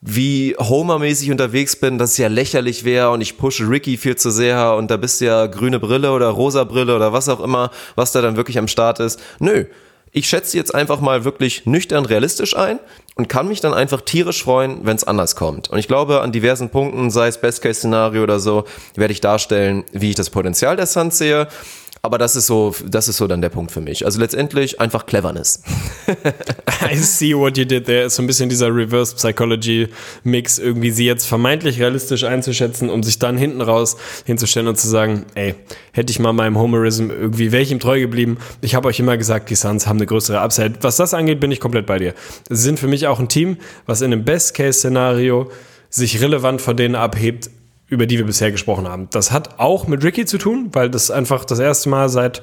[0.00, 4.30] wie Homer-mäßig unterwegs bin, dass es ja lächerlich wäre und ich pushe Ricky viel zu
[4.30, 7.70] sehr und da bist du ja grüne Brille oder rosa Brille oder was auch immer,
[7.96, 9.20] was da dann wirklich am Start ist.
[9.40, 9.66] Nö,
[10.12, 12.80] ich schätze jetzt einfach mal wirklich nüchtern realistisch ein
[13.14, 15.68] und kann mich dann einfach tierisch freuen, wenn es anders kommt.
[15.70, 18.64] Und ich glaube, an diversen Punkten, sei es Best-Case-Szenario oder so,
[18.96, 21.46] werde ich darstellen, wie ich das Potenzial der Suns sehe.
[22.02, 24.06] Aber das ist so, das ist so dann der Punkt für mich.
[24.06, 25.62] Also letztendlich einfach Cleverness.
[26.90, 28.04] I see what you did there.
[28.04, 29.88] Ist so ein bisschen dieser Reverse Psychology
[30.24, 34.88] Mix, irgendwie sie jetzt vermeintlich realistisch einzuschätzen, um sich dann hinten raus hinzustellen und zu
[34.88, 35.54] sagen, ey,
[35.92, 38.38] hätte ich mal meinem Homerism irgendwie, ihm treu geblieben.
[38.62, 40.76] Ich habe euch immer gesagt, die Suns haben eine größere Upside.
[40.80, 42.14] Was das angeht, bin ich komplett bei dir.
[42.48, 45.50] Sie sind für mich auch ein Team, was in einem Best-Case-Szenario
[45.90, 47.50] sich relevant von denen abhebt,
[47.90, 49.08] über die wir bisher gesprochen haben.
[49.10, 52.40] Das hat auch mit Ricky zu tun, weil das einfach das erste Mal seit,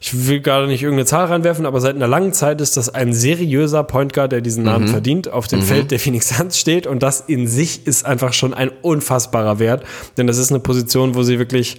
[0.00, 3.12] ich will gerade nicht irgendeine Zahl reinwerfen, aber seit einer langen Zeit ist das ein
[3.12, 4.90] seriöser Point Guard, der diesen Namen mhm.
[4.90, 5.64] verdient, auf dem mhm.
[5.64, 9.84] Feld der Phoenix Suns steht und das in sich ist einfach schon ein unfassbarer Wert,
[10.16, 11.78] denn das ist eine Position, wo sie wirklich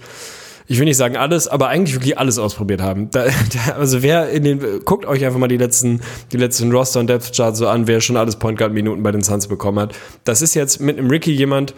[0.68, 3.10] ich will nicht sagen alles, aber eigentlich wirklich alles ausprobiert haben.
[3.10, 3.24] Da,
[3.66, 6.00] da, also wer in den, guckt euch einfach mal die letzten,
[6.32, 9.12] die letzten Roster und Depth Charts so an, wer schon alles Point Guard Minuten bei
[9.12, 9.94] den Suns bekommen hat.
[10.24, 11.74] Das ist jetzt mit einem Ricky jemand,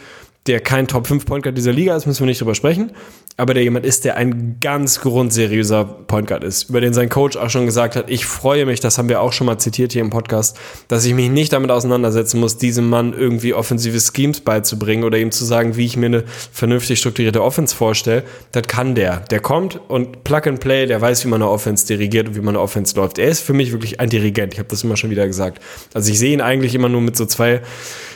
[0.47, 2.93] der kein Top 5 Point Guard dieser Liga ist, müssen wir nicht drüber sprechen,
[3.39, 7.37] aber der jemand ist, der ein ganz grundseriöser Point Guard ist, über den sein Coach
[7.37, 10.03] auch schon gesagt hat, ich freue mich, das haben wir auch schon mal zitiert hier
[10.03, 10.59] im Podcast,
[10.89, 15.31] dass ich mich nicht damit auseinandersetzen muss, diesem Mann irgendwie offensive Schemes beizubringen oder ihm
[15.31, 18.23] zu sagen, wie ich mir eine vernünftig strukturierte Offense vorstelle.
[18.53, 19.21] Das kann der.
[19.31, 22.41] Der kommt und Plug and Play, der weiß, wie man eine Offense dirigiert und wie
[22.41, 23.19] man eine Offense läuft.
[23.19, 24.53] Er ist für mich wirklich ein Dirigent.
[24.53, 25.63] Ich habe das immer schon wieder gesagt.
[25.95, 27.63] Also ich sehe ihn eigentlich immer nur mit so zwei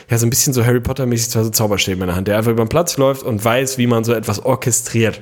[0.09, 2.51] ja, so ein bisschen so Harry Potter-mäßig zwei so Zauberstäbe in der Hand, der einfach
[2.51, 5.21] über den Platz läuft und weiß, wie man so etwas orchestriert.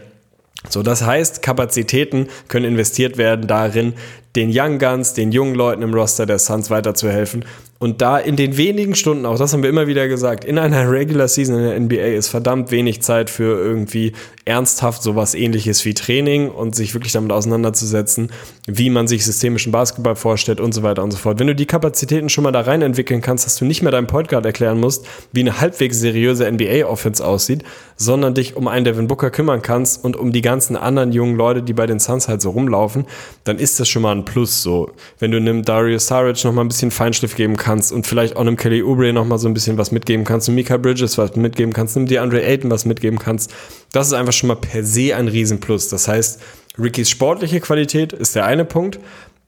[0.70, 3.94] So, das heißt, Kapazitäten können investiert werden darin,
[4.36, 7.44] den Young Guns, den jungen Leuten im Roster der Suns weiterzuhelfen.
[7.80, 10.90] Und da in den wenigen Stunden, auch das haben wir immer wieder gesagt, in einer
[10.90, 14.14] Regular Season in der NBA ist verdammt wenig Zeit für irgendwie
[14.46, 18.32] ernsthaft sowas ähnliches wie Training und sich wirklich damit auseinanderzusetzen,
[18.66, 21.38] wie man sich systemischen Basketball vorstellt und so weiter und so fort.
[21.40, 24.08] Wenn du die Kapazitäten schon mal da rein entwickeln kannst, dass du nicht mehr deinem
[24.08, 27.64] Podcast erklären musst, wie eine halbwegs seriöse NBA-Offense aussieht,
[27.96, 31.62] sondern dich um einen Devin Booker kümmern kannst und um die ganzen anderen jungen Leute,
[31.62, 33.06] die bei den Suns halt so rumlaufen,
[33.44, 34.92] dann ist das schon mal ein Plus so.
[35.20, 38.42] Wenn du einem Darius Saric noch mal ein bisschen Feinschliff geben kannst und vielleicht auch
[38.42, 41.36] einem Kelly Oubre noch mal so ein bisschen was mitgeben kannst, einem Mika Bridges was
[41.36, 43.54] mitgeben kannst, einem DeAndre Ayton was mitgeben kannst,
[43.92, 45.90] das ist einfach schon mal per se ein Riesenplus.
[45.90, 46.42] Das heißt,
[46.78, 49.00] Rickys sportliche Qualität ist der eine Punkt.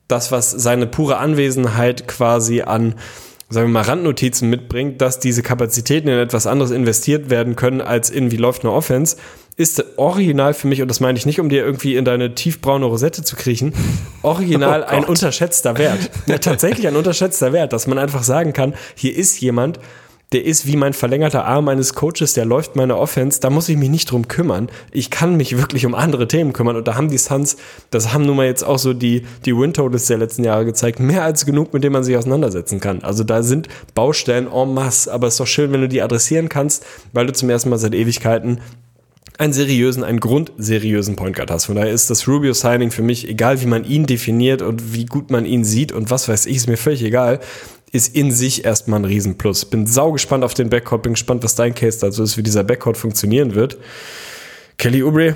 [0.08, 2.96] Das, was seine pure Anwesenheit quasi an
[3.50, 8.10] sagen wir mal, Randnotizen mitbringt, dass diese Kapazitäten in etwas anderes investiert werden können, als
[8.10, 9.18] in wie läuft eine Offense,
[9.60, 12.86] ist original für mich, und das meine ich nicht, um dir irgendwie in deine tiefbraune
[12.86, 13.74] Rosette zu kriechen,
[14.22, 16.10] original oh ein unterschätzter Wert.
[16.28, 19.78] Ja, tatsächlich ein unterschätzter Wert, dass man einfach sagen kann, hier ist jemand,
[20.32, 23.76] der ist wie mein verlängerter Arm meines Coaches, der läuft meine Offense, da muss ich
[23.76, 24.70] mich nicht drum kümmern.
[24.92, 27.58] Ich kann mich wirklich um andere Themen kümmern und da haben die Suns,
[27.92, 31.02] das haben nun mal jetzt auch so die, die Win Totals der letzten Jahre gezeigt,
[31.02, 33.04] mehr als genug, mit dem man sich auseinandersetzen kann.
[33.04, 36.48] Also da sind Baustellen en masse, aber es ist doch schön, wenn du die adressieren
[36.48, 38.62] kannst, weil du zum ersten Mal seit Ewigkeiten
[39.40, 41.66] einen seriösen, einen grundseriösen Point Guard hast.
[41.66, 45.06] Von daher ist das Rubio Signing für mich, egal wie man ihn definiert und wie
[45.06, 47.40] gut man ihn sieht und was weiß ich, ist mir völlig egal
[47.92, 49.66] ist in sich erstmal ein Riesenplus.
[49.66, 52.64] Bin sau gespannt auf den Backcourt, bin gespannt, was dein Case dazu ist, wie dieser
[52.64, 53.78] Backcourt funktionieren wird.
[54.78, 55.36] Kelly Oubre,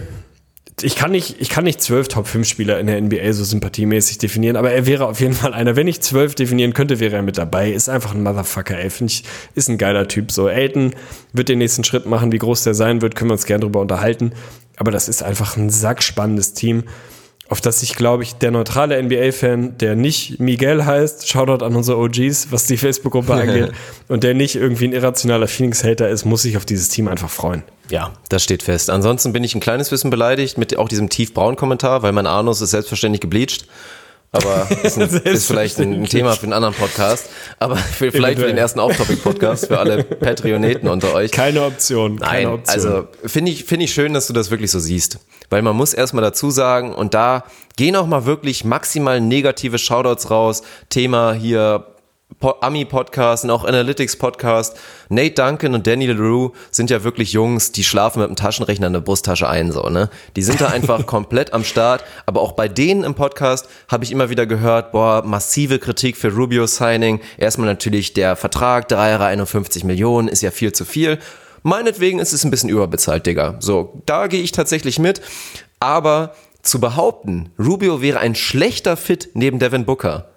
[0.81, 4.17] ich kann nicht, ich kann nicht zwölf Top 5 Spieler in der NBA so sympathiemäßig
[4.17, 5.75] definieren, aber er wäre auf jeden Fall einer.
[5.75, 7.71] Wenn ich zwölf definieren könnte, wäre er mit dabei.
[7.71, 8.89] Ist einfach ein Motherfucker, ey.
[8.89, 9.23] Finde ich,
[9.55, 10.31] ist ein geiler Typ.
[10.31, 10.95] So, Elton
[11.31, 12.31] wird den nächsten Schritt machen.
[12.31, 14.33] Wie groß der sein wird, können wir uns gerne drüber unterhalten.
[14.77, 16.83] Aber das ist einfach ein sackspannendes Team
[17.53, 21.99] auf das sich, glaube ich, der neutrale NBA-Fan, der nicht Miguel heißt, Shoutout an unsere
[21.99, 23.71] OGs, was die Facebook-Gruppe angeht,
[24.07, 27.61] und der nicht irgendwie ein irrationaler Phoenix-Hater ist, muss sich auf dieses Team einfach freuen.
[27.91, 28.89] Ja, das steht fest.
[28.89, 32.59] Ansonsten bin ich ein kleines bisschen beleidigt mit auch diesem tiefbraunen Kommentar, weil mein Anus
[32.59, 33.67] ist selbstverständlich gebleached.
[34.33, 37.29] Aber ist, ein, ist vielleicht ein Thema für einen anderen Podcast.
[37.59, 41.31] Aber für, vielleicht für den ersten Off-Topic-Podcast für alle Patreoneten unter euch.
[41.31, 42.19] Keine Option.
[42.19, 42.73] Keine Nein, Option.
[42.73, 45.19] also finde ich, finde ich schön, dass du das wirklich so siehst.
[45.49, 47.43] Weil man muss erstmal dazu sagen, und da
[47.77, 50.63] gehen auch mal wirklich maximal negative Shoutouts raus.
[50.89, 51.92] Thema hier
[52.43, 54.77] Ami-Podcast und auch Analytics-Podcast.
[55.09, 58.93] Nate Duncan und Danny LaRue sind ja wirklich Jungs, die schlafen mit dem Taschenrechner in
[58.93, 60.09] der Brusttasche ein, so, ne?
[60.35, 62.03] Die sind da einfach komplett am Start.
[62.25, 66.33] Aber auch bei denen im Podcast habe ich immer wieder gehört, boah, massive Kritik für
[66.33, 67.21] Rubio-Signing.
[67.37, 71.19] Erstmal natürlich der Vertrag, drei Jahre 51 Millionen, ist ja viel zu viel.
[71.63, 73.55] Meinetwegen ist es ein bisschen überbezahlt, Digga.
[73.59, 75.21] So, da gehe ich tatsächlich mit.
[75.79, 80.32] Aber zu behaupten, Rubio wäre ein schlechter Fit neben Devin Booker,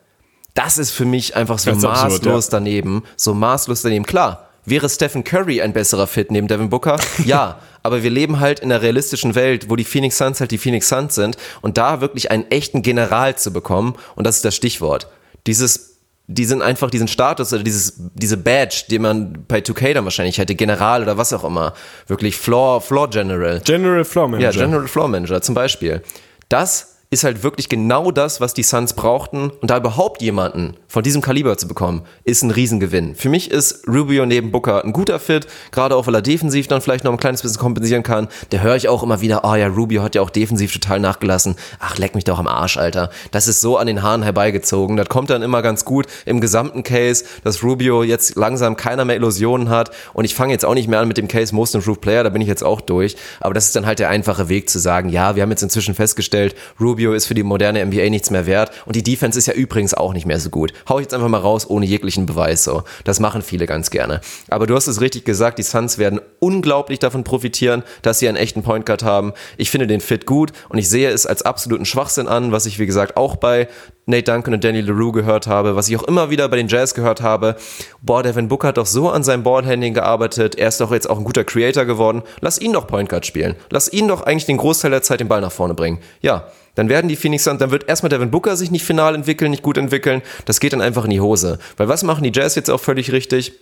[0.57, 3.05] das ist für mich einfach so ist absurd, maßlos daneben.
[3.17, 4.07] So maßlos daneben.
[4.07, 6.99] Klar, wäre Stephen Curry ein besserer Fit neben Devin Booker?
[7.25, 10.59] Ja, aber wir leben halt in einer realistischen Welt, wo die Phoenix Suns halt die
[10.59, 14.57] Phoenix Suns sind und da wirklich einen echten General zu bekommen, und das ist das
[14.57, 15.09] Stichwort.
[15.47, 20.39] Dieses, diesen einfach diesen Status oder dieses, diese Badge, den man bei 2K dann wahrscheinlich
[20.39, 21.75] hätte, General oder was auch immer,
[22.07, 23.61] wirklich Floor, Floor General.
[23.61, 24.59] General Floor Manager.
[24.59, 26.03] Ja, General Floor Manager zum Beispiel.
[26.49, 29.51] Das ist halt wirklich genau das, was die Suns brauchten.
[29.51, 33.15] Und da überhaupt jemanden von diesem Kaliber zu bekommen, ist ein Riesengewinn.
[33.15, 36.81] Für mich ist Rubio neben Booker ein guter Fit, gerade auch, weil er defensiv dann
[36.81, 38.29] vielleicht noch ein kleines bisschen kompensieren kann.
[38.51, 41.57] Da höre ich auch immer wieder, oh ja, Rubio hat ja auch defensiv total nachgelassen.
[41.79, 43.11] Ach, leck mich doch am Arsch, Alter.
[43.31, 44.97] Das ist so an den Haaren herbeigezogen.
[44.97, 49.17] Das kommt dann immer ganz gut im gesamten Case, dass Rubio jetzt langsam keiner mehr
[49.17, 49.91] Illusionen hat.
[50.13, 52.31] Und ich fange jetzt auch nicht mehr an mit dem Case Most Improved Player, da
[52.31, 53.17] bin ich jetzt auch durch.
[53.41, 55.95] Aber das ist dann halt der einfache Weg zu sagen, ja, wir haben jetzt inzwischen
[55.95, 59.55] festgestellt, Rubio ist für die moderne NBA nichts mehr wert und die Defense ist ja
[59.55, 60.73] übrigens auch nicht mehr so gut.
[60.89, 62.83] Hau ich jetzt einfach mal raus, ohne jeglichen Beweis so.
[63.05, 64.21] Das machen viele ganz gerne.
[64.49, 68.37] Aber du hast es richtig gesagt, die Suns werden unglaublich davon profitieren, dass sie einen
[68.37, 69.33] echten Point Guard haben.
[69.57, 72.79] Ich finde den Fit gut und ich sehe es als absoluten Schwachsinn an, was ich
[72.79, 73.69] wie gesagt auch bei
[74.09, 76.95] Nate Duncan und Danny LaRue gehört habe, was ich auch immer wieder bei den Jazz
[76.95, 77.57] gehört habe.
[78.03, 80.55] Boah, Devin Booker hat doch so an seinem Ballhandling gearbeitet.
[80.55, 82.23] Er ist doch jetzt auch ein guter Creator geworden.
[82.41, 83.57] Lass ihn doch Point Guard spielen.
[83.69, 85.99] Lass ihn doch eigentlich den Großteil der Zeit den Ball nach vorne bringen.
[86.21, 86.47] Ja,
[86.77, 89.65] dann werden die Phoenix Suns, dann wird erstmal Devin Booker sich nicht final entwickeln, nicht
[89.65, 90.23] gut entwickeln.
[90.45, 91.59] Das geht dann einfach in die Hose.
[91.77, 93.55] Weil was machen die Jazz jetzt auch völlig richtig?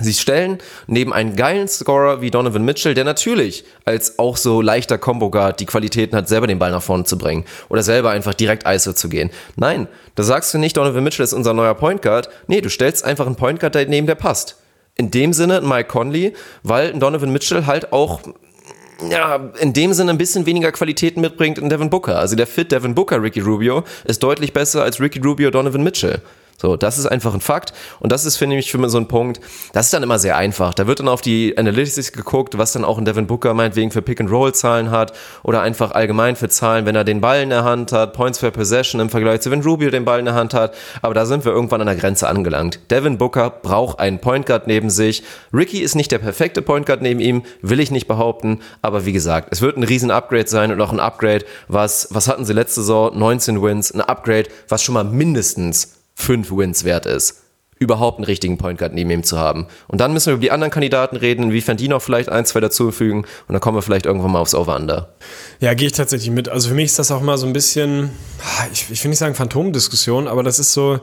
[0.00, 4.98] Sie stellen neben einen geilen Scorer wie Donovan Mitchell, der natürlich als auch so leichter
[4.98, 8.34] Combo Guard die Qualitäten hat, selber den Ball nach vorne zu bringen oder selber einfach
[8.34, 9.30] direkt ISO zu gehen.
[9.56, 12.28] Nein, da sagst du nicht, Donovan Mitchell ist unser neuer Point Guard.
[12.46, 14.56] Nee, du stellst einfach einen Point Guard daneben, der passt.
[14.94, 18.20] In dem Sinne Mike Conley, weil Donovan Mitchell halt auch
[19.10, 22.18] ja, in dem Sinne ein bisschen weniger Qualitäten mitbringt in Devin Booker.
[22.18, 26.20] Also der Fit Devin Booker, Ricky Rubio, ist deutlich besser als Ricky Rubio, Donovan Mitchell.
[26.60, 27.72] So, das ist einfach ein Fakt.
[28.00, 29.40] Und das ist, finde ich, für mich so ein Punkt,
[29.72, 30.74] das ist dann immer sehr einfach.
[30.74, 34.02] Da wird dann auf die Analytics geguckt, was dann auch ein Devin Booker meinetwegen für
[34.02, 35.12] Pick-and-Roll-Zahlen hat
[35.44, 38.50] oder einfach allgemein für Zahlen, wenn er den Ball in der Hand hat, Points per
[38.50, 40.74] Possession im Vergleich zu wenn Rubio den Ball in der Hand hat.
[41.00, 42.80] Aber da sind wir irgendwann an der Grenze angelangt.
[42.90, 45.22] Devin Booker braucht einen Point Guard neben sich.
[45.54, 48.62] Ricky ist nicht der perfekte Point Guard neben ihm, will ich nicht behaupten.
[48.82, 52.26] Aber wie gesagt, es wird ein riesen Upgrade sein und auch ein Upgrade, was, was
[52.26, 53.16] hatten sie letzte Saison?
[53.16, 53.92] 19 Wins.
[53.92, 57.42] Ein Upgrade, was schon mal mindestens fünf Wins wert ist,
[57.78, 59.68] überhaupt einen richtigen Point Guard neben ihm zu haben.
[59.86, 62.58] Und dann müssen wir über die anderen Kandidaten reden, inwiefern die noch vielleicht ein, zwei
[62.58, 65.14] dazufügen und dann kommen wir vielleicht irgendwann mal aufs Over-Under.
[65.60, 66.48] Ja, gehe ich tatsächlich mit.
[66.48, 68.10] Also für mich ist das auch mal so ein bisschen,
[68.72, 70.98] ich, ich will nicht sagen Phantomdiskussion, aber das ist so,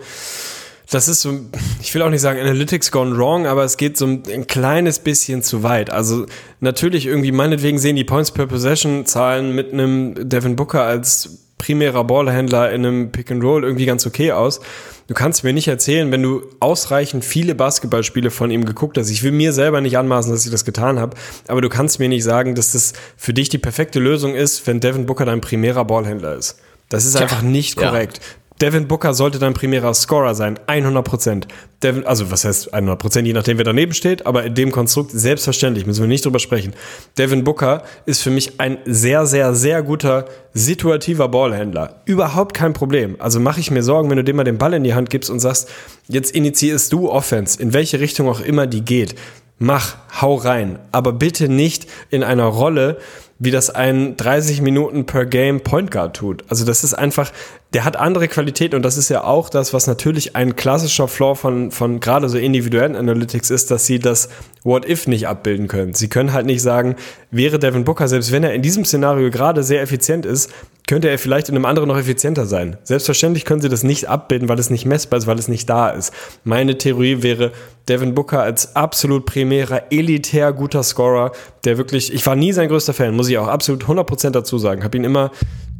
[0.92, 1.40] das ist so,
[1.82, 5.00] ich will auch nicht sagen Analytics gone wrong, aber es geht so ein, ein kleines
[5.00, 5.90] bisschen zu weit.
[5.90, 6.26] Also
[6.60, 12.04] natürlich irgendwie, meinetwegen sehen die Points per Possession Zahlen mit einem Devin Booker als primärer
[12.04, 14.60] Ballhändler in einem Pick and Roll irgendwie ganz okay aus.
[15.08, 19.10] Du kannst mir nicht erzählen, wenn du ausreichend viele Basketballspiele von ihm geguckt hast.
[19.10, 21.16] Ich will mir selber nicht anmaßen, dass ich das getan habe,
[21.48, 24.80] aber du kannst mir nicht sagen, dass das für dich die perfekte Lösung ist, wenn
[24.80, 26.60] Devin Booker dein primärer Ballhändler ist.
[26.90, 28.26] Das ist einfach nicht Ja.
[28.62, 31.48] Devin Booker sollte dein primärer Scorer sein, 100 Prozent.
[31.84, 35.12] Devin, also was heißt 100 Prozent, je nachdem wer daneben steht, aber in dem Konstrukt
[35.12, 36.74] selbstverständlich, müssen wir nicht drüber sprechen.
[37.18, 42.02] Devin Booker ist für mich ein sehr, sehr, sehr guter situativer Ballhändler.
[42.06, 43.18] Überhaupt kein Problem.
[43.20, 45.30] Also mache ich mir Sorgen, wenn du dem mal den Ball in die Hand gibst
[45.30, 45.70] und sagst,
[46.08, 49.16] jetzt initiierst du Offense, in welche Richtung auch immer die geht.
[49.58, 50.80] Mach, hau rein.
[50.92, 52.98] Aber bitte nicht in einer Rolle,
[53.38, 56.46] wie das ein 30 Minuten per Game Point Guard tut.
[56.48, 57.32] Also das ist einfach,
[57.74, 61.36] der hat andere Qualität und das ist ja auch das, was natürlich ein klassischer Flaw
[61.36, 64.30] von, von gerade so individuellen Analytics ist, dass sie das
[64.64, 65.94] What If nicht abbilden können.
[65.94, 66.96] Sie können halt nicht sagen,
[67.30, 70.50] wäre Devin Booker, selbst wenn er in diesem Szenario gerade sehr effizient ist,
[70.88, 72.78] könnte er vielleicht in einem anderen noch effizienter sein.
[72.84, 75.90] Selbstverständlich können sie das nicht abbilden, weil es nicht messbar ist, weil es nicht da
[75.90, 76.14] ist.
[76.44, 77.52] Meine Theorie wäre,
[77.90, 81.32] Devin Booker als absolut primärer, elitär guter Scorer,
[81.64, 84.84] der wirklich, ich war nie sein größter Fan, muss ich auch absolut 100% dazu sagen,
[84.84, 85.32] habe ihn immer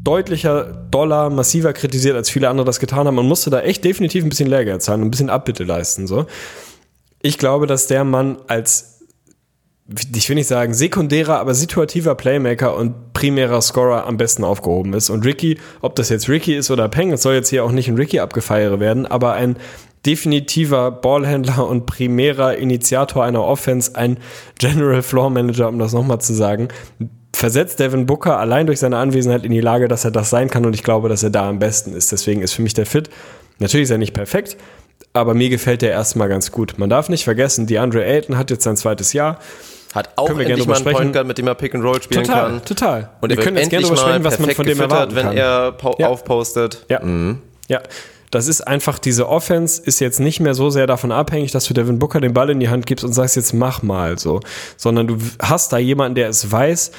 [0.04, 4.24] deutlicher, doller, massiver kritisiert, als viele andere das getan haben und musste da echt definitiv
[4.24, 6.26] ein bisschen Lehrgeld zahlen und ein bisschen Abbitte leisten, so.
[7.22, 8.95] Ich glaube, dass der Mann als
[9.88, 15.12] ich will nicht sagen sekundärer, aber situativer Playmaker und primärer Scorer am besten aufgehoben ist.
[15.12, 17.88] Und Ricky, ob das jetzt Ricky ist oder Peng, es soll jetzt hier auch nicht
[17.88, 19.58] in Ricky abgefeiert werden, aber ein
[20.06, 24.18] definitiver Ballhändler und primärer Initiator einer Offense, ein
[24.60, 26.70] General Floor Manager, um das nochmal zu sagen,
[27.36, 30.66] versetzt Devin Booker allein durch seine Anwesenheit in die Lage, dass er das sein kann
[30.66, 32.12] und ich glaube, dass er da am besten ist.
[32.12, 33.10] Deswegen ist für mich der Fit.
[33.60, 34.58] Natürlich ist er nicht perfekt,
[35.14, 36.76] aber mir gefällt der erstmal ganz gut.
[36.78, 39.40] Man darf nicht vergessen, DeAndre Ayton hat jetzt sein zweites Jahr.
[39.96, 42.02] Hat auch Können wir endlich mal einen Point Guard, mit dem er Pick and Roll
[42.02, 42.66] spielen Total, kann.
[42.66, 43.10] total.
[43.22, 45.38] Und Wir er können jetzt gerne mal sprechen, was man von dem erwarten wenn kann.
[45.38, 46.08] er Ja.
[46.10, 46.86] aufpostet.
[46.90, 47.02] Ja.
[47.70, 47.82] Ja.
[48.32, 51.74] Das ist einfach, diese Offense ist jetzt nicht mehr so sehr davon abhängig, dass du
[51.74, 54.42] Devin Booker den Ball in die Hand gibst und sagst, jetzt mach mal so.
[54.76, 56.92] Sondern du hast da jemanden, der es weiß,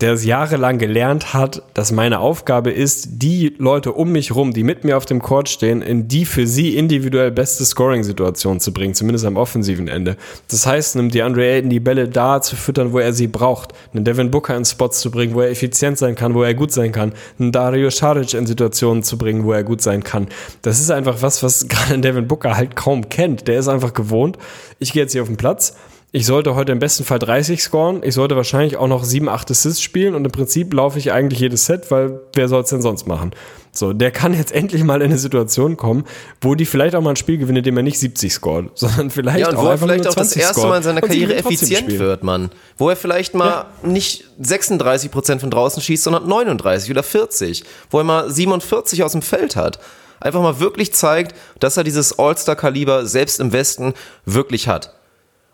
[0.00, 4.62] der es jahrelang gelernt hat, dass meine Aufgabe ist, die Leute um mich rum, die
[4.62, 8.94] mit mir auf dem Court stehen, in die für sie individuell beste Scoring-Situation zu bringen,
[8.94, 10.16] zumindest am offensiven Ende.
[10.48, 14.04] Das heißt, einem DeAndre Ayton die Bälle da zu füttern, wo er sie braucht, einen
[14.04, 16.92] Devin Booker in Spots zu bringen, wo er effizient sein kann, wo er gut sein
[16.92, 20.28] kann, einen Dario Saric in Situationen zu bringen, wo er gut sein kann.
[20.62, 23.48] Das ist einfach was, was gerade Devin Booker halt kaum kennt.
[23.48, 24.38] Der ist einfach gewohnt.
[24.78, 25.76] Ich gehe jetzt hier auf den Platz.
[26.12, 28.00] Ich sollte heute im besten Fall 30 scoren.
[28.02, 31.38] Ich sollte wahrscheinlich auch noch 7, 8 Assists spielen und im Prinzip laufe ich eigentlich
[31.38, 33.30] jedes Set, weil wer soll es denn sonst machen?
[33.70, 36.04] So, der kann jetzt endlich mal in eine Situation kommen,
[36.40, 39.38] wo die vielleicht auch mal ein Spiel gewinnen, indem er nicht 70 scoret, sondern vielleicht
[39.38, 41.78] Ja, und auch wo er vielleicht auch das 20 erste Mal in seiner Karriere effizient
[41.78, 42.00] Spiel.
[42.00, 42.50] wird, Mann.
[42.76, 47.62] Wo er vielleicht mal nicht 36 Prozent von draußen schießt, sondern 39 oder 40.
[47.88, 49.78] Wo er mal 47 aus dem Feld hat.
[50.18, 53.94] Einfach mal wirklich zeigt, dass er dieses All-Star-Kaliber selbst im Westen
[54.26, 54.92] wirklich hat.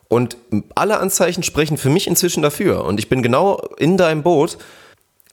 [0.08, 0.36] Und
[0.74, 2.84] alle Anzeichen sprechen für mich inzwischen dafür.
[2.84, 4.58] Und ich bin genau in deinem Boot.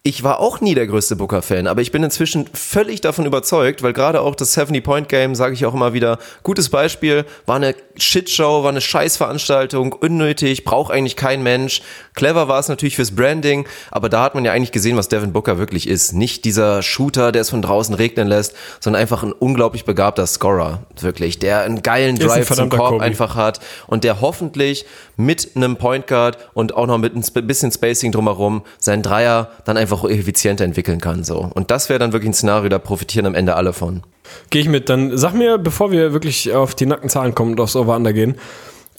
[0.05, 3.93] Ich war auch nie der größte Booker-Fan, aber ich bin inzwischen völlig davon überzeugt, weil
[3.93, 8.71] gerade auch das 70-Point-Game, sage ich auch immer wieder, gutes Beispiel, war eine Shitshow, war
[8.71, 11.81] eine Scheißveranstaltung, unnötig, braucht eigentlich kein Mensch.
[12.15, 15.31] Clever war es natürlich fürs Branding, aber da hat man ja eigentlich gesehen, was Devin
[15.31, 16.11] Booker wirklich ist.
[16.11, 20.83] Nicht dieser Shooter, der es von draußen regnen lässt, sondern einfach ein unglaublich begabter Scorer,
[20.99, 23.03] wirklich, der einen geilen ist ein Drive zum Korb Kobe.
[23.05, 24.85] einfach hat und der hoffentlich
[25.15, 29.77] mit einem Point Guard und auch noch mit ein bisschen Spacing drumherum seinen Dreier dann
[29.77, 31.23] einfach effizienter entwickeln kann.
[31.23, 31.49] So.
[31.53, 34.03] Und das wäre dann wirklich ein Szenario, da profitieren am Ende alle von.
[34.49, 34.89] Gehe ich mit.
[34.89, 38.35] Dann sag mir, bevor wir wirklich auf die nackten Zahlen kommen und aufs Over-Under gehen,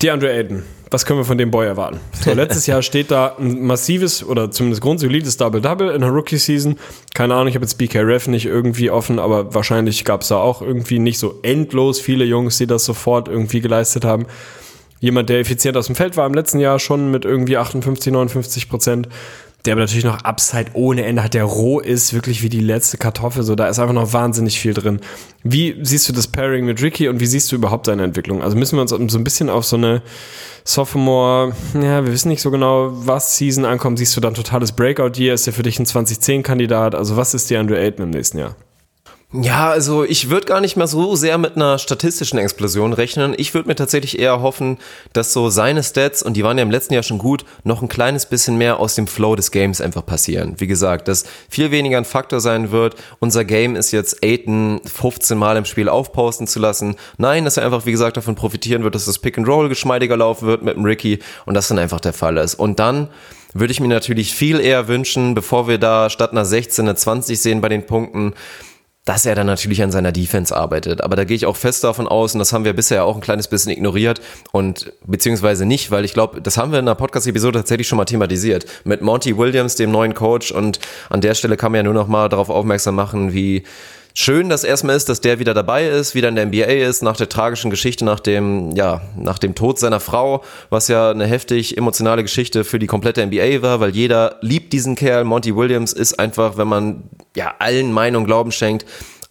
[0.02, 2.00] DeAndre Ayton, was können wir von dem Boy erwarten?
[2.24, 6.76] So, letztes Jahr steht da ein massives oder zumindest grundsolides Double-Double in der Rookie-Season.
[7.14, 10.36] Keine Ahnung, ich habe jetzt BK Ref nicht irgendwie offen, aber wahrscheinlich gab es da
[10.36, 14.26] auch irgendwie nicht so endlos viele Jungs, die das sofort irgendwie geleistet haben.
[15.00, 18.68] Jemand, der effizient aus dem Feld war im letzten Jahr schon mit irgendwie 58, 59
[18.68, 19.08] Prozent.
[19.64, 22.98] Der aber natürlich noch Upside ohne Ende hat, der roh ist, wirklich wie die letzte
[22.98, 23.42] Kartoffel.
[23.42, 25.00] So, da ist einfach noch wahnsinnig viel drin.
[25.42, 28.42] Wie siehst du das Pairing mit Ricky und wie siehst du überhaupt seine Entwicklung?
[28.42, 30.02] Also müssen wir uns so ein bisschen auf so eine
[30.64, 33.98] Sophomore, ja, wir wissen nicht so genau, was Season ankommt.
[33.98, 35.34] Siehst du dann totales Breakout-Year?
[35.34, 36.94] Ist der für dich ein 2010-Kandidat?
[36.94, 38.56] Also was ist die Andrew Ayton im nächsten Jahr?
[39.42, 43.34] Ja, also ich würde gar nicht mehr so sehr mit einer statistischen Explosion rechnen.
[43.36, 44.78] Ich würde mir tatsächlich eher hoffen,
[45.12, 47.88] dass so seine Stats, und die waren ja im letzten Jahr schon gut, noch ein
[47.88, 50.54] kleines bisschen mehr aus dem Flow des Games einfach passieren.
[50.58, 52.94] Wie gesagt, dass viel weniger ein Faktor sein wird.
[53.18, 56.94] Unser Game ist jetzt Aiden 15 Mal im Spiel aufposten zu lassen.
[57.18, 60.16] Nein, dass er einfach, wie gesagt, davon profitieren wird, dass das Pick and Roll geschmeidiger
[60.16, 62.54] laufen wird mit dem Ricky und das dann einfach der Fall ist.
[62.54, 63.08] Und dann
[63.52, 67.40] würde ich mir natürlich viel eher wünschen, bevor wir da statt einer 16 eine 20
[67.40, 68.34] sehen bei den Punkten,
[69.04, 71.02] dass er dann natürlich an seiner Defense arbeitet.
[71.02, 73.20] Aber da gehe ich auch fest davon aus, und das haben wir bisher auch ein
[73.20, 74.20] kleines bisschen ignoriert
[74.52, 78.06] und beziehungsweise nicht, weil ich glaube, das haben wir in einer Podcast-Episode tatsächlich schon mal
[78.06, 78.64] thematisiert.
[78.84, 80.78] Mit Monty Williams, dem neuen Coach, und
[81.10, 83.64] an der Stelle kann man ja nur noch mal darauf aufmerksam machen, wie
[84.14, 87.16] schön das erstmal ist, dass der wieder dabei ist, wieder in der NBA ist, nach
[87.16, 91.76] der tragischen Geschichte, nach dem, ja, nach dem Tod seiner Frau, was ja eine heftig
[91.76, 95.24] emotionale Geschichte für die komplette NBA war, weil jeder liebt diesen Kerl.
[95.24, 97.02] Monty Williams ist einfach, wenn man
[97.36, 98.86] ja allen Meinung Glauben schenkt,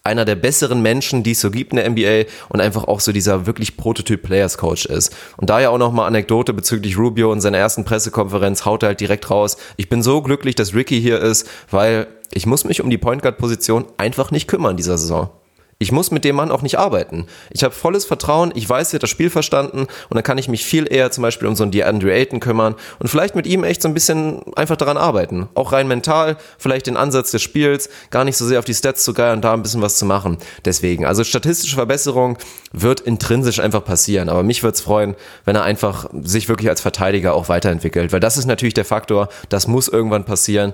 [0.06, 3.10] einer der besseren Menschen, die es so gibt in der NBA und einfach auch so
[3.10, 5.16] dieser wirklich Prototyp Players Coach ist.
[5.38, 9.00] Und da ja auch nochmal Anekdote bezüglich Rubio und seiner ersten Pressekonferenz haut er halt
[9.00, 9.56] direkt raus.
[9.78, 13.22] Ich bin so glücklich, dass Ricky hier ist, weil ich muss mich um die Point
[13.22, 15.30] Guard Position einfach nicht kümmern dieser Saison.
[15.78, 17.26] Ich muss mit dem Mann auch nicht arbeiten.
[17.50, 20.48] Ich habe volles Vertrauen, ich weiß, er hat das Spiel verstanden und dann kann ich
[20.48, 23.64] mich viel eher zum Beispiel um so einen DeAndre Ayton kümmern und vielleicht mit ihm
[23.64, 25.48] echt so ein bisschen einfach daran arbeiten.
[25.54, 29.04] Auch rein mental, vielleicht den Ansatz des Spiels, gar nicht so sehr auf die Stats
[29.04, 30.38] zu geiern und da ein bisschen was zu machen.
[30.64, 32.38] Deswegen, also statistische Verbesserung
[32.72, 36.80] wird intrinsisch einfach passieren, aber mich würde es freuen, wenn er einfach sich wirklich als
[36.80, 40.72] Verteidiger auch weiterentwickelt, weil das ist natürlich der Faktor, das muss irgendwann passieren,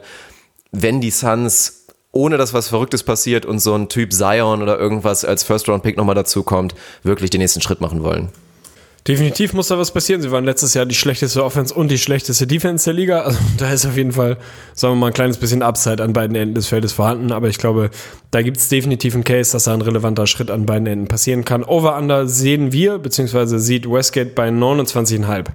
[0.73, 1.81] wenn die Suns
[2.13, 6.17] ohne dass was Verrücktes passiert und so ein Typ Zion oder irgendwas als First-Round-Pick nochmal
[6.17, 8.31] dazu kommt, wirklich den nächsten Schritt machen wollen.
[9.09, 10.21] Definitiv muss da was passieren.
[10.21, 13.21] Sie waren letztes Jahr die schlechteste Offense und die schlechteste Defense der Liga.
[13.23, 14.37] Also da ist auf jeden Fall,
[14.75, 17.33] sagen wir mal, ein kleines bisschen Upside an beiden Enden des Feldes vorhanden.
[17.33, 17.91] Aber ich glaube,
[18.31, 21.47] da gibt es definitiv einen Case, dass da ein relevanter Schritt an beiden Enden passieren
[21.47, 21.65] kann.
[21.65, 25.47] Over-Under sehen wir, beziehungsweise sieht Westgate bei 29,5.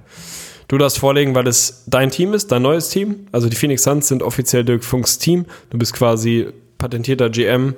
[0.68, 3.28] Du darfst vorlegen, weil es dein Team ist, dein neues Team.
[3.32, 5.46] Also die Phoenix Suns sind offiziell Dirk Funks Team.
[5.70, 6.48] Du bist quasi
[6.78, 7.74] patentierter GM.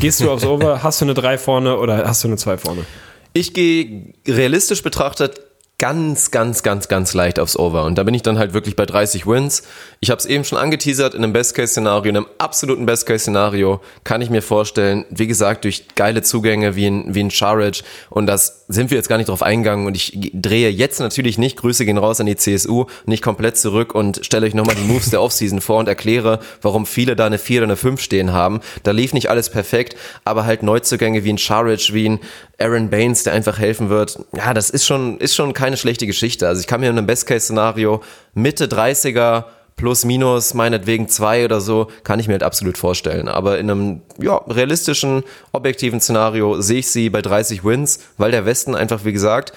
[0.00, 0.82] Gehst du aufs Over?
[0.82, 2.84] hast du eine 3 vorne oder hast du eine 2 vorne?
[3.32, 5.40] Ich gehe realistisch betrachtet
[5.82, 7.84] ganz, ganz, ganz, ganz leicht aufs Over.
[7.84, 9.64] Und da bin ich dann halt wirklich bei 30 Wins.
[9.98, 14.30] Ich habe es eben schon angeteasert, in einem Best-Case-Szenario, in einem absoluten Best-Case-Szenario kann ich
[14.30, 18.90] mir vorstellen, wie gesagt, durch geile Zugänge wie ein, wie ein Charic und das sind
[18.90, 22.20] wir jetzt gar nicht drauf eingegangen und ich drehe jetzt natürlich nicht, Grüße gehen raus
[22.20, 25.78] an die CSU, nicht komplett zurück und stelle euch nochmal die Moves der Offseason vor
[25.78, 28.60] und erkläre, warum viele da eine 4 oder eine 5 stehen haben.
[28.82, 32.20] Da lief nicht alles perfekt, aber halt Neuzugänge wie ein Charic, wie ein
[32.58, 34.18] Aaron Baines, der einfach helfen wird.
[34.36, 36.48] Ja, das ist schon, ist schon keine schlechte Geschichte.
[36.48, 38.02] Also ich kann mir in einem Best-Case-Szenario
[38.34, 39.44] Mitte 30er
[39.76, 43.28] plus minus meinetwegen zwei oder so, kann ich mir halt absolut vorstellen.
[43.28, 48.46] Aber in einem ja, realistischen, objektiven Szenario sehe ich sie bei 30 Wins, weil der
[48.46, 49.52] Westen einfach, wie gesagt,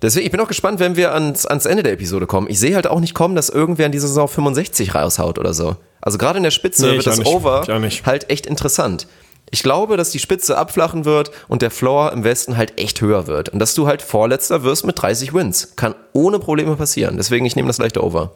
[0.00, 2.48] Deswegen, ich bin auch gespannt, wenn wir ans, ans Ende der Episode kommen.
[2.48, 5.76] Ich sehe halt auch nicht kommen, dass irgendwer in dieser Saison 65 raushaut oder so.
[6.00, 7.26] Also gerade in der Spitze Nee, wird das nicht.
[7.26, 7.64] Over
[8.06, 9.08] halt echt interessant.
[9.50, 13.26] Ich glaube, dass die Spitze abflachen wird und der Floor im Westen halt echt höher
[13.26, 13.48] wird.
[13.48, 15.74] Und dass du halt Vorletzter wirst mit 30 Wins.
[15.74, 17.16] Kann ohne Probleme passieren.
[17.16, 18.32] Deswegen, ich nehme das leichte Over.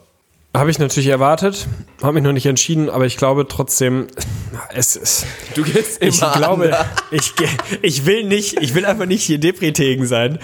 [0.55, 1.67] Habe ich natürlich erwartet,
[2.03, 4.09] habe mich noch nicht entschieden, aber ich glaube trotzdem,
[4.75, 5.25] es ist.
[5.55, 6.77] Du gehst Ich glaube,
[7.11, 7.33] ich,
[7.81, 10.39] ich will nicht, ich will einfach nicht hier Depri-Tegen sein.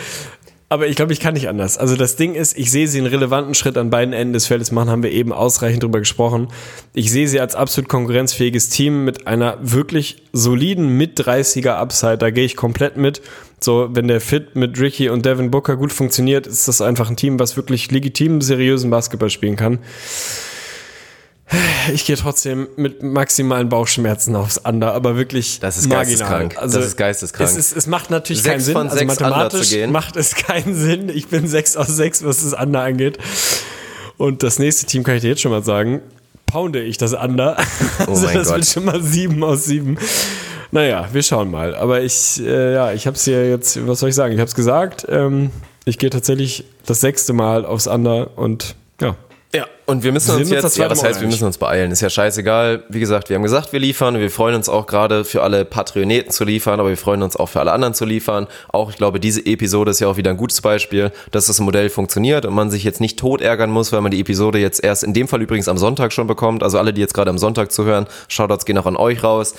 [0.70, 1.78] Aber ich glaube, ich kann nicht anders.
[1.78, 4.70] Also das Ding ist, ich sehe sie einen relevanten Schritt an beiden Enden des Feldes
[4.70, 6.48] machen, haben wir eben ausreichend drüber gesprochen.
[6.92, 12.18] Ich sehe sie als absolut konkurrenzfähiges Team mit einer wirklich soliden Mit-30er Upside.
[12.18, 13.22] Da gehe ich komplett mit.
[13.60, 17.16] So, wenn der Fit mit Ricky und Devin Booker gut funktioniert, ist das einfach ein
[17.16, 19.78] Team, was wirklich legitim, seriösen Basketball spielen kann.
[21.94, 26.04] Ich gehe trotzdem mit maximalen Bauchschmerzen aufs Under, aber wirklich Das ist marginal.
[26.06, 26.54] geisteskrank.
[26.60, 27.50] Das ist geisteskrank.
[27.50, 28.72] Es, ist, es macht natürlich Sechs keinen Sinn.
[28.74, 29.90] von Also mathematisch zu gehen.
[29.92, 31.08] macht es keinen Sinn.
[31.08, 33.18] Ich bin 6 aus 6, was das Under angeht.
[34.18, 36.02] Und das nächste Team kann ich dir jetzt schon mal sagen.
[36.46, 37.56] Pounde ich das Under.
[38.06, 38.56] Also mein das Gott.
[38.56, 39.96] wird schon mal 7 aus 7.
[40.70, 41.74] Naja, wir schauen mal.
[41.74, 44.34] Aber ich, äh, ja, ich habe es hier jetzt, was soll ich sagen?
[44.34, 45.06] Ich habe es gesagt.
[45.08, 45.50] Ähm,
[45.86, 49.16] ich gehe tatsächlich das sechste Mal aufs Under und ja.
[49.54, 51.90] Ja, und wir müssen Wir uns das jetzt, ja, das heißt, wir müssen uns beeilen.
[51.90, 52.84] Ist ja scheißegal.
[52.88, 54.18] Wie gesagt, wir haben gesagt, wir liefern.
[54.18, 57.48] Wir freuen uns auch gerade für alle Patreoneten zu liefern, aber wir freuen uns auch
[57.48, 58.46] für alle anderen zu liefern.
[58.68, 61.88] Auch, ich glaube, diese Episode ist ja auch wieder ein gutes Beispiel, dass das Modell
[61.90, 65.02] funktioniert und man sich jetzt nicht tot ärgern muss, weil man die Episode jetzt erst
[65.04, 66.62] in dem Fall übrigens am Sonntag schon bekommt.
[66.62, 69.54] Also alle, die jetzt gerade am Sonntag zuhören, Shoutouts gehen auch an euch raus.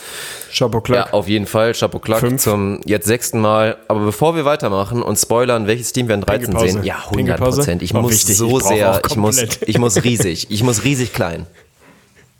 [0.53, 1.13] Chapeau Ja, Klack.
[1.13, 1.73] auf jeden Fall.
[1.73, 2.41] Chapeau Klack Fünf.
[2.41, 3.77] zum jetzt sechsten Mal.
[3.87, 6.71] Aber bevor wir weitermachen und spoilern, welches Team wir in 13 Pinkelpause.
[6.73, 6.83] sehen.
[6.83, 7.57] Ja, 100 Pinkelpause.
[7.57, 7.81] Prozent.
[7.81, 11.45] Ich muss so Ich sehr, ich muss, ich muss riesig, ich muss riesig klein.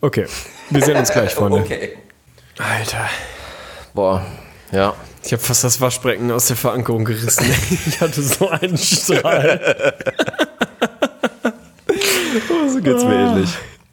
[0.01, 0.25] Okay,
[0.69, 1.59] wir sehen uns gleich, Freunde.
[1.59, 1.97] Okay.
[2.57, 3.09] Alter.
[3.93, 4.25] Boah,
[4.71, 4.93] ja.
[5.23, 7.45] Ich habe fast das Waschbecken aus der Verankerung gerissen.
[7.87, 9.93] Ich hatte so einen Strahl.
[12.71, 13.49] So geht's mir ähnlich.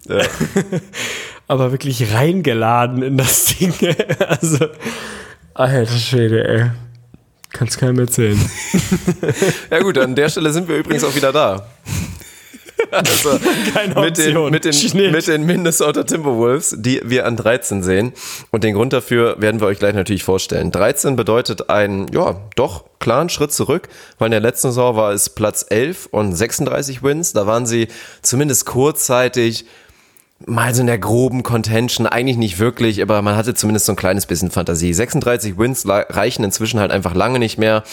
[0.08, 0.22] Ja.
[1.48, 3.72] Aber wirklich reingeladen in das Ding.
[4.18, 4.66] Also,
[5.54, 6.70] alter Schwede, ey.
[7.52, 8.38] Kannst keinem erzählen.
[9.70, 11.66] ja gut, an der Stelle sind wir übrigens auch wieder da.
[12.90, 13.38] Also,
[13.74, 18.12] Keine mit den, mit, den, mit den Minnesota Timberwolves, die wir an 13 sehen.
[18.50, 20.70] Und den Grund dafür werden wir euch gleich natürlich vorstellen.
[20.70, 23.88] 13 bedeutet einen, ja, doch klaren Schritt zurück,
[24.18, 27.32] weil in der letzten Saison war es Platz 11 und 36 Wins.
[27.32, 27.88] Da waren sie
[28.22, 29.66] zumindest kurzzeitig
[30.44, 33.96] mal so in der groben Contention, eigentlich nicht wirklich, aber man hatte zumindest so ein
[33.96, 34.92] kleines bisschen Fantasie.
[34.92, 37.84] 36 Wins reichen inzwischen halt einfach lange nicht mehr.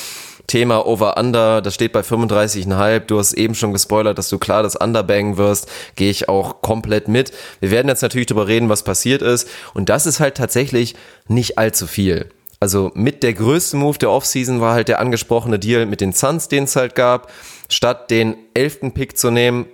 [0.47, 2.99] Thema Over-Under, das steht bei 35,5.
[3.01, 5.69] Du hast eben schon gespoilert, dass du klar das Underbangen wirst.
[5.95, 7.31] Gehe ich auch komplett mit.
[7.59, 9.47] Wir werden jetzt natürlich darüber reden, was passiert ist.
[9.73, 10.95] Und das ist halt tatsächlich
[11.27, 12.29] nicht allzu viel.
[12.59, 16.47] Also mit der größte Move der Offseason war halt der angesprochene Deal mit den Suns,
[16.47, 17.31] den es halt gab.
[17.69, 19.65] Statt den elften Pick zu nehmen,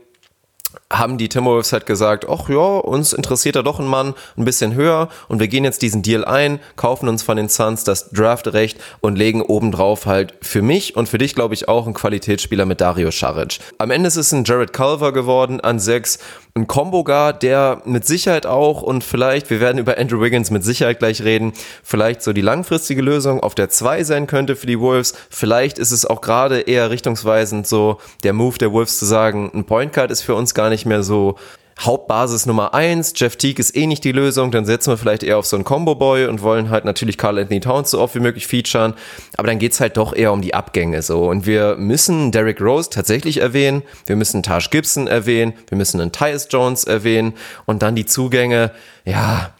[0.92, 4.74] haben die Timberwolves halt gesagt, ach ja, uns interessiert da doch ein Mann ein bisschen
[4.74, 8.80] höher und wir gehen jetzt diesen Deal ein, kaufen uns von den Suns das Draftrecht
[9.02, 12.82] und legen obendrauf halt für mich und für dich, glaube ich, auch einen Qualitätsspieler mit
[12.82, 13.60] Dario Saric.
[13.78, 16.20] Am Ende ist es ein Jared Culver geworden an sechs,
[16.60, 20.64] ein Combo Guard, der mit Sicherheit auch und vielleicht, wir werden über Andrew Wiggins mit
[20.64, 21.54] Sicherheit gleich reden,
[21.84, 25.14] vielleicht so die langfristige Lösung auf der zwei sein könnte für die Wolves.
[25.30, 29.66] Vielleicht ist es auch gerade eher richtungsweisend so der Move der Wolves zu sagen, ein
[29.66, 31.36] Point Guard ist für uns gar nicht mehr so
[31.80, 33.14] Hauptbasis Nummer eins.
[33.16, 35.64] Jeff Teague ist eh nicht die Lösung, dann setzen wir vielleicht eher auf so einen
[35.64, 38.94] Combo-Boy und wollen halt natürlich Carl Anthony Towns so oft wie möglich featuren.
[39.38, 41.30] Aber dann geht's halt doch eher um die Abgänge so.
[41.30, 46.12] Und wir müssen Derrick Rose tatsächlich erwähnen, wir müssen Taj Gibson erwähnen, wir müssen einen
[46.12, 47.34] Tyus Jones erwähnen.
[47.66, 48.72] Und dann die Zugänge,
[49.06, 49.52] ja,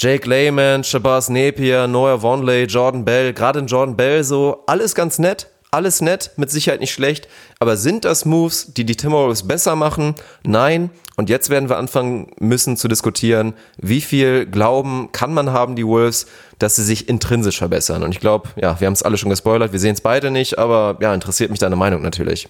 [0.00, 5.18] Jake Layman, Shabazz Napier, Noah Vonley, Jordan Bell, gerade in Jordan Bell so, alles ganz
[5.18, 7.28] nett, alles nett, mit Sicherheit nicht schlecht,
[7.62, 10.14] aber sind das Moves, die die Timberwolves besser machen?
[10.42, 10.88] Nein.
[11.16, 15.86] Und jetzt werden wir anfangen müssen zu diskutieren, wie viel Glauben kann man haben, die
[15.86, 16.24] Wolves,
[16.58, 18.02] dass sie sich intrinsisch verbessern.
[18.02, 20.58] Und ich glaube, ja, wir haben es alle schon gespoilert, wir sehen es beide nicht,
[20.58, 22.48] aber ja, interessiert mich deine Meinung natürlich.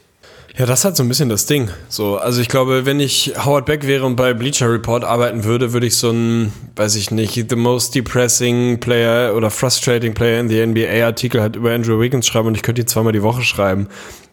[0.56, 1.70] Ja, das hat so ein bisschen das Ding.
[1.88, 5.72] So, also ich glaube, wenn ich Howard Beck wäre und bei Bleacher Report arbeiten würde,
[5.72, 10.48] würde ich so ein, weiß ich nicht, the most depressing player oder frustrating player in
[10.48, 13.42] the NBA Artikel halt über Andrew Wiggins schreiben und ich könnte die zweimal die Woche
[13.42, 13.88] schreiben.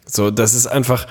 [0.07, 1.07] So, das ist einfach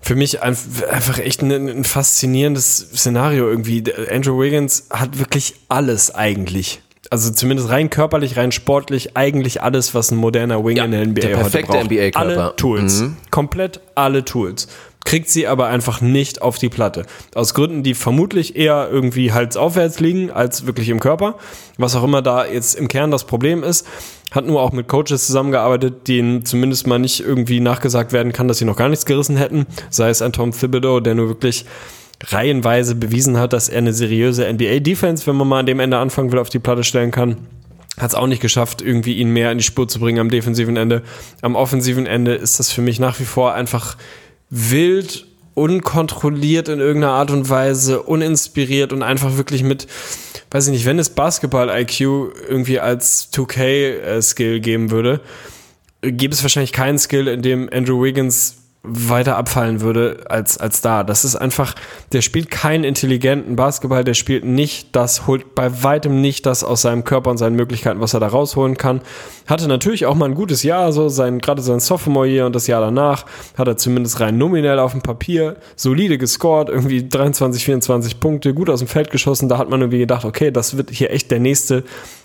[0.00, 3.84] für mich einfach echt ein, ein faszinierendes Szenario irgendwie.
[4.10, 10.10] Andrew Wiggins hat wirklich alles eigentlich also zumindest rein körperlich, rein sportlich, eigentlich alles, was
[10.10, 11.92] ein moderner Wing ja, in der NBA der perfekte heute braucht.
[11.92, 13.00] NBA alle Tools.
[13.00, 13.16] Mhm.
[13.30, 14.68] Komplett alle Tools.
[15.04, 17.06] Kriegt sie aber einfach nicht auf die Platte.
[17.34, 21.36] Aus Gründen, die vermutlich eher irgendwie halsaufwärts liegen, als wirklich im Körper.
[21.78, 23.86] Was auch immer da jetzt im Kern das Problem ist.
[24.30, 28.58] Hat nur auch mit Coaches zusammengearbeitet, denen zumindest mal nicht irgendwie nachgesagt werden kann, dass
[28.58, 29.66] sie noch gar nichts gerissen hätten.
[29.88, 31.64] Sei es ein Tom Thibodeau, der nur wirklich
[32.24, 36.32] reihenweise bewiesen hat, dass er eine seriöse NBA-Defense, wenn man mal an dem Ende anfangen
[36.32, 37.36] will, auf die Platte stellen kann.
[37.98, 40.76] Hat es auch nicht geschafft, irgendwie ihn mehr in die Spur zu bringen am defensiven
[40.76, 41.02] Ende.
[41.42, 43.96] Am offensiven Ende ist das für mich nach wie vor einfach
[44.50, 49.86] wild, unkontrolliert in irgendeiner Art und Weise, uninspiriert und einfach wirklich mit,
[50.50, 52.00] weiß ich nicht, wenn es Basketball-IQ
[52.48, 55.20] irgendwie als 2K-Skill äh, geben würde,
[56.02, 58.56] gäbe es wahrscheinlich keinen Skill, in dem Andrew Wiggins
[58.88, 61.04] weiter abfallen würde als, als da.
[61.04, 61.74] Das ist einfach,
[62.12, 66.82] der spielt keinen intelligenten Basketball, der spielt nicht das, holt bei weitem nicht das aus
[66.82, 69.00] seinem Körper und seinen Möglichkeiten, was er da rausholen kann.
[69.46, 72.80] Hatte natürlich auch mal ein gutes Jahr, so sein, gerade sein Sophomore-Jahr und das Jahr
[72.80, 73.24] danach
[73.56, 78.70] hat er zumindest rein nominell auf dem Papier solide gescored, irgendwie 23, 24 Punkte, gut
[78.70, 79.48] aus dem Feld geschossen.
[79.48, 81.84] Da hat man irgendwie gedacht, okay, das wird hier echt der nächste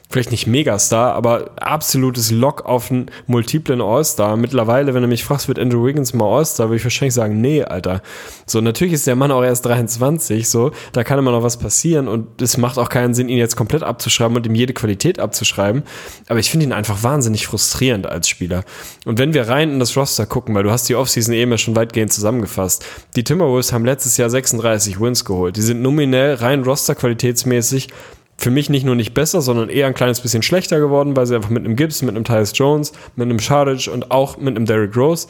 [0.10, 4.38] vielleicht nicht Megastar, aber absolutes Lock auf einen multiplen All-Star.
[4.38, 7.64] Mittlerweile, wenn du mich fragst, wird Andrew Wiggins mal All-Star, würde ich wahrscheinlich sagen, nee,
[7.64, 8.02] Alter.
[8.46, 12.08] So, natürlich ist der Mann auch erst 23, so, da kann immer noch was passieren
[12.08, 15.84] und es macht auch keinen Sinn, ihn jetzt komplett abzuschreiben und ihm jede Qualität abzuschreiben.
[16.28, 18.64] Aber ich finde ihn einfach wahnsinnig frustrierend als Spieler.
[19.06, 21.58] Und wenn wir rein in das Roster gucken, weil du hast die Offseason eben ja
[21.58, 22.86] schon weitgehend zusammengefasst.
[23.16, 25.58] Die Timberwolves haben letztes Jahr 36 Wins geholt.
[25.58, 27.90] Die sind nominell rein Roster-qualitätsmäßig
[28.38, 31.36] für mich nicht nur nicht besser, sondern eher ein kleines bisschen schlechter geworden, weil sie
[31.36, 34.66] einfach mit einem Gibbs, mit einem Tyus Jones, mit einem Shardage und auch mit einem
[34.66, 35.28] Derrick Rose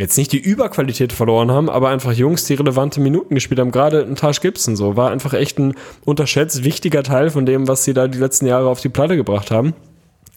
[0.00, 3.70] jetzt nicht die Überqualität verloren haben, aber einfach Jungs, die relevante Minuten gespielt haben.
[3.70, 7.84] Gerade ein Taj Gibson so war einfach echt ein unterschätzt wichtiger Teil von dem, was
[7.84, 9.74] sie da die letzten Jahre auf die Platte gebracht haben.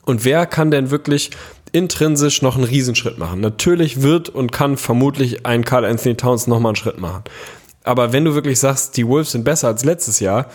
[0.06, 1.32] Und wer kann denn wirklich
[1.72, 3.40] intrinsisch noch einen Riesenschritt machen?
[3.40, 7.24] Natürlich wird und kann vermutlich ein Carl Anthony Towns nochmal einen Schritt machen.
[7.86, 10.48] Aber wenn du wirklich sagst, die Wolves sind besser als letztes Jahr,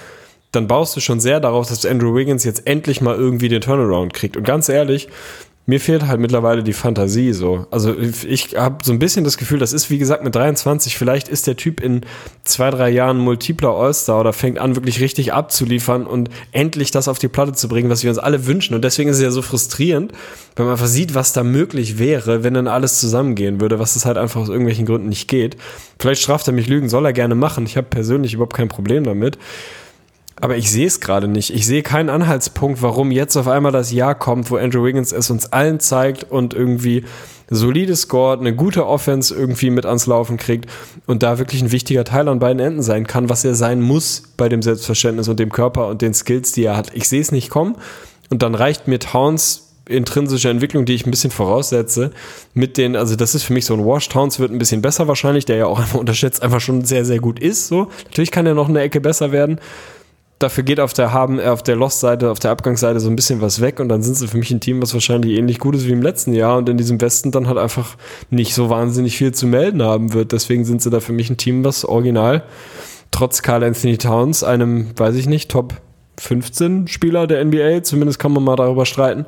[0.52, 4.14] dann baust du schon sehr darauf, dass Andrew Wiggins jetzt endlich mal irgendwie den Turnaround
[4.14, 4.36] kriegt.
[4.36, 5.08] Und ganz ehrlich,
[5.68, 7.66] mir fehlt halt mittlerweile die Fantasie so.
[7.70, 11.28] Also ich habe so ein bisschen das Gefühl, das ist wie gesagt mit 23, vielleicht
[11.28, 12.06] ist der Typ in
[12.42, 17.18] zwei, drei Jahren multipler All-Star oder fängt an wirklich richtig abzuliefern und endlich das auf
[17.18, 18.74] die Platte zu bringen, was wir uns alle wünschen.
[18.74, 20.12] Und deswegen ist es ja so frustrierend,
[20.56, 24.06] wenn man einfach sieht, was da möglich wäre, wenn dann alles zusammengehen würde, was es
[24.06, 25.58] halt einfach aus irgendwelchen Gründen nicht geht.
[26.00, 27.66] Vielleicht straft er mich Lügen, soll er gerne machen.
[27.66, 29.36] Ich habe persönlich überhaupt kein Problem damit.
[30.40, 31.52] Aber ich sehe es gerade nicht.
[31.52, 35.30] Ich sehe keinen Anhaltspunkt, warum jetzt auf einmal das Jahr kommt, wo Andrew Wiggins es
[35.30, 37.04] uns allen zeigt und irgendwie
[37.50, 40.66] solide scored, eine gute Offense irgendwie mit ans Laufen kriegt
[41.06, 44.22] und da wirklich ein wichtiger Teil an beiden Enden sein kann, was er sein muss
[44.36, 46.94] bei dem Selbstverständnis und dem Körper und den Skills, die er hat.
[46.94, 47.76] Ich sehe es nicht kommen
[48.30, 52.10] und dann reicht mir Towns intrinsische Entwicklung, die ich ein bisschen voraussetze,
[52.52, 54.08] mit den, also das ist für mich so ein Wash.
[54.10, 57.18] Towns wird ein bisschen besser wahrscheinlich, der ja auch einfach unterschätzt einfach schon sehr, sehr
[57.18, 57.68] gut ist.
[57.68, 59.58] So, natürlich kann er noch eine Ecke besser werden.
[60.38, 63.40] Dafür geht auf der Haben, äh, auf der Lost-Seite, auf der Abgangsseite so ein bisschen
[63.40, 65.86] was weg und dann sind sie für mich ein Team, was wahrscheinlich ähnlich gut ist
[65.86, 67.96] wie im letzten Jahr und in diesem Westen dann halt einfach
[68.30, 70.32] nicht so wahnsinnig viel zu melden haben wird.
[70.32, 72.44] Deswegen sind sie da für mich ein Team, was original
[73.10, 75.74] trotz Carl Anthony Towns, einem, weiß ich nicht, Top
[76.18, 79.26] 15 Spieler der NBA, zumindest kann man mal darüber streiten,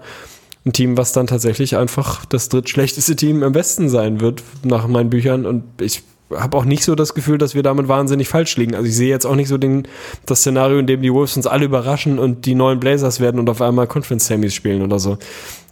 [0.66, 5.08] ein Team, was dann tatsächlich einfach das drittschlechteste Team im Westen sein wird, nach meinen
[5.08, 5.46] Büchern.
[5.46, 6.02] Und ich
[6.36, 8.74] habe auch nicht so das Gefühl, dass wir damit wahnsinnig falsch liegen.
[8.74, 9.88] Also ich sehe jetzt auch nicht so den,
[10.26, 13.48] das Szenario, in dem die Wolves uns alle überraschen und die neuen Blazers werden und
[13.50, 15.18] auf einmal Conference Semis spielen oder so.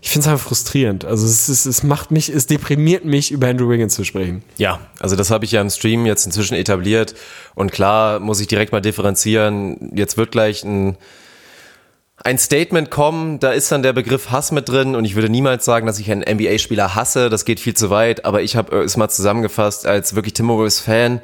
[0.01, 1.05] Ich finde es einfach frustrierend.
[1.05, 4.43] Also es, ist, es macht mich, es deprimiert mich, über Andrew Wiggins zu sprechen.
[4.57, 7.15] Ja, also das habe ich ja im Stream jetzt inzwischen etabliert
[7.55, 9.91] und klar muss ich direkt mal differenzieren.
[9.95, 10.97] Jetzt wird gleich ein
[12.25, 15.65] ein Statement kommen, da ist dann der Begriff Hass mit drin und ich würde niemals
[15.65, 18.97] sagen, dass ich einen NBA-Spieler hasse, das geht viel zu weit, aber ich habe es
[18.97, 21.21] mal zusammengefasst als wirklich Timberwolves-Fan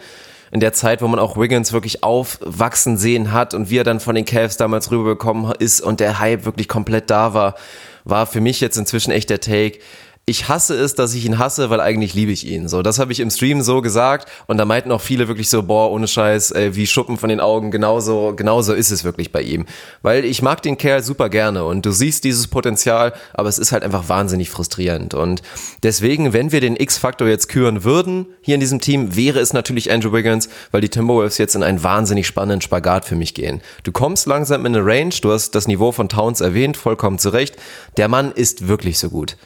[0.52, 3.98] in der Zeit, wo man auch Wiggins wirklich aufwachsen sehen hat und wie er dann
[3.98, 7.56] von den Cavs damals rübergekommen ist und der Hype wirklich komplett da war,
[8.04, 9.80] war für mich jetzt inzwischen echt der Take
[10.26, 12.66] ich hasse es, dass ich ihn hasse, weil eigentlich liebe ich ihn.
[12.66, 15.62] So, das habe ich im Stream so gesagt und da meinten auch viele wirklich so,
[15.62, 17.70] boah, ohne Scheiß, äh, wie Schuppen von den Augen.
[17.70, 19.66] Genauso, genauso ist es wirklich bei ihm,
[20.00, 23.72] weil ich mag den Kerl super gerne und du siehst dieses Potenzial, aber es ist
[23.72, 25.42] halt einfach wahnsinnig frustrierend und
[25.82, 29.92] deswegen, wenn wir den X-Faktor jetzt küren würden hier in diesem Team, wäre es natürlich
[29.92, 33.60] Andrew Wiggins, weil die Timberwolves jetzt in einen wahnsinnig spannenden Spagat für mich gehen.
[33.82, 37.28] Du kommst langsam in eine Range, du hast das Niveau von Towns erwähnt, vollkommen zu
[37.28, 37.56] Recht.
[37.98, 39.36] Der Mann ist wirklich so gut.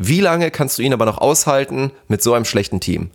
[0.00, 3.10] Wie lange kannst du ihn aber noch aushalten mit so einem schlechten Team?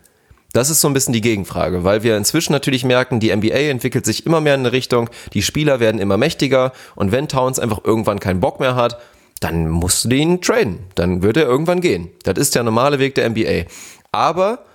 [0.51, 4.05] Das ist so ein bisschen die Gegenfrage, weil wir inzwischen natürlich merken, die NBA entwickelt
[4.05, 7.85] sich immer mehr in eine Richtung, die Spieler werden immer mächtiger und wenn Towns einfach
[7.85, 8.99] irgendwann keinen Bock mehr hat,
[9.39, 12.09] dann musst du ihn trainen, dann wird er irgendwann gehen.
[12.23, 13.63] Das ist der normale Weg der NBA.
[14.11, 14.65] Aber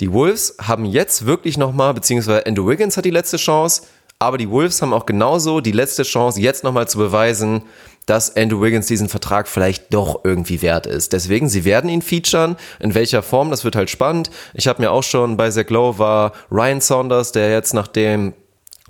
[0.00, 3.82] die Wolves haben jetzt wirklich nochmal, beziehungsweise Andrew Wiggins hat die letzte Chance,
[4.18, 7.62] aber die Wolves haben auch genauso die letzte Chance, jetzt nochmal zu beweisen,
[8.06, 11.12] dass Andrew Wiggins diesen Vertrag vielleicht doch irgendwie wert ist.
[11.12, 12.56] Deswegen, sie werden ihn featuren.
[12.80, 14.30] In welcher Form, das wird halt spannend.
[14.54, 18.32] Ich habe mir auch schon bei Zach Lowe war Ryan Saunders, der jetzt nach dem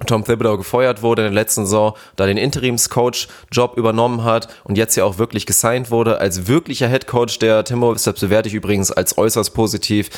[0.07, 4.95] Tom Thibodeau gefeuert wurde in der letzten Saison, da den Interimscoach-Job übernommen hat und jetzt
[4.97, 8.05] ja auch wirklich gesigned wurde als wirklicher Headcoach der Timberwolves.
[8.05, 10.11] Das bewerte ich übrigens als äußerst positiv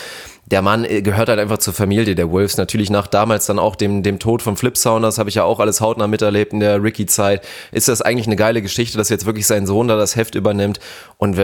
[0.51, 2.57] der Mann äh, gehört halt einfach zur Familie der Wolves.
[2.57, 5.61] Natürlich nach damals dann auch dem, dem Tod von Flip Saunders habe ich ja auch
[5.61, 7.47] alles hautnah miterlebt in der Ricky-Zeit.
[7.73, 10.81] Ist das eigentlich eine geile Geschichte, dass jetzt wirklich sein Sohn da das Heft übernimmt?
[11.19, 11.39] Und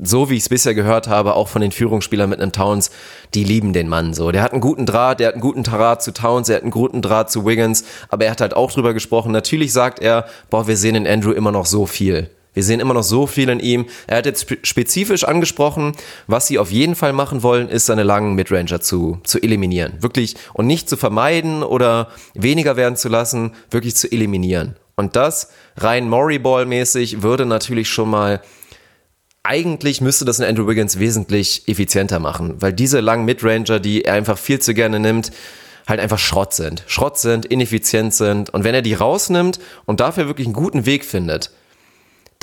[0.00, 2.90] so wie ich es bisher gehört habe, auch von den Führungsspielern mit einem Towns,
[3.34, 4.30] die lieben den Mann so.
[4.30, 6.70] Der hat einen guten Draht, der hat einen guten Draht zu Towns, er hat einen
[6.70, 9.32] guten Draht zu Wiggins, aber er hat halt auch drüber gesprochen.
[9.32, 12.30] Natürlich sagt er, boah, wir sehen in Andrew immer noch so viel.
[12.54, 13.86] Wir sehen immer noch so viel in ihm.
[14.06, 15.92] Er hat jetzt spezifisch angesprochen,
[16.26, 19.94] was sie auf jeden Fall machen wollen, ist seine langen Midranger zu, zu eliminieren.
[20.00, 20.36] Wirklich.
[20.52, 24.76] Und nicht zu vermeiden oder weniger werden zu lassen, wirklich zu eliminieren.
[24.96, 28.42] Und das rein Murray-Ball-mäßig würde natürlich schon mal
[29.44, 34.14] eigentlich müsste das in Andrew Wiggins wesentlich effizienter machen, weil diese langen Midranger, die er
[34.14, 35.32] einfach viel zu gerne nimmt,
[35.88, 36.84] halt einfach Schrott sind.
[36.86, 38.50] Schrott sind, ineffizient sind.
[38.50, 41.50] Und wenn er die rausnimmt und dafür wirklich einen guten Weg findet,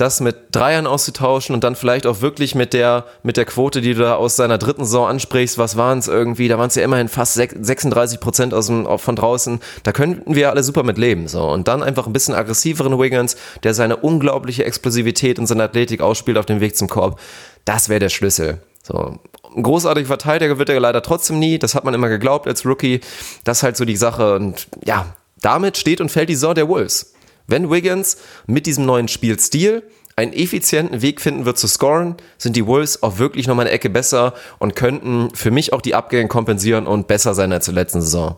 [0.00, 3.94] das mit Dreiern auszutauschen und dann vielleicht auch wirklich mit der, mit der Quote, die
[3.94, 6.84] du da aus seiner dritten Saison ansprichst, was waren es irgendwie, da waren es ja
[6.84, 11.28] immerhin fast 36 Prozent aus dem, von draußen, da könnten wir alle super mit leben,
[11.28, 11.48] so.
[11.48, 16.38] Und dann einfach ein bisschen aggressiveren Wiggins, der seine unglaubliche Explosivität und seine Athletik ausspielt
[16.38, 17.20] auf dem Weg zum Korb,
[17.64, 18.58] das wäre der Schlüssel.
[18.82, 19.18] So.
[19.54, 23.00] Ein großartiger Verteidiger wird er leider trotzdem nie, das hat man immer geglaubt als Rookie,
[23.44, 25.06] das ist halt so die Sache und ja,
[25.42, 27.14] damit steht und fällt die Saison der Wolves.
[27.50, 28.16] Wenn Wiggins
[28.46, 29.82] mit diesem neuen Spielstil
[30.14, 33.90] einen effizienten Weg finden wird zu scoren, sind die Wolves auch wirklich nochmal eine Ecke
[33.90, 38.02] besser und könnten für mich auch die Abgänge kompensieren und besser sein als zur letzten
[38.02, 38.36] Saison.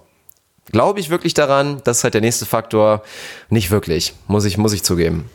[0.71, 1.83] Glaube ich wirklich daran?
[1.85, 3.03] Das ist halt der nächste Faktor.
[3.51, 5.29] Nicht wirklich, muss ich, muss ich zugeben.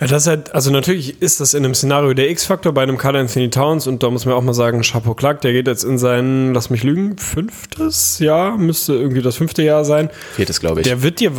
[0.00, 2.98] Ja, das ist halt, also natürlich ist das in einem Szenario der X-Faktor bei einem
[2.98, 5.84] Carl Anthony Towns und da muss man auch mal sagen, Chapeau Clark, der geht jetzt
[5.84, 10.10] in sein, lass mich lügen, fünftes Jahr, müsste irgendwie das fünfte Jahr sein.
[10.34, 10.88] Viertes, glaube ich.
[10.88, 11.30] Der wird dir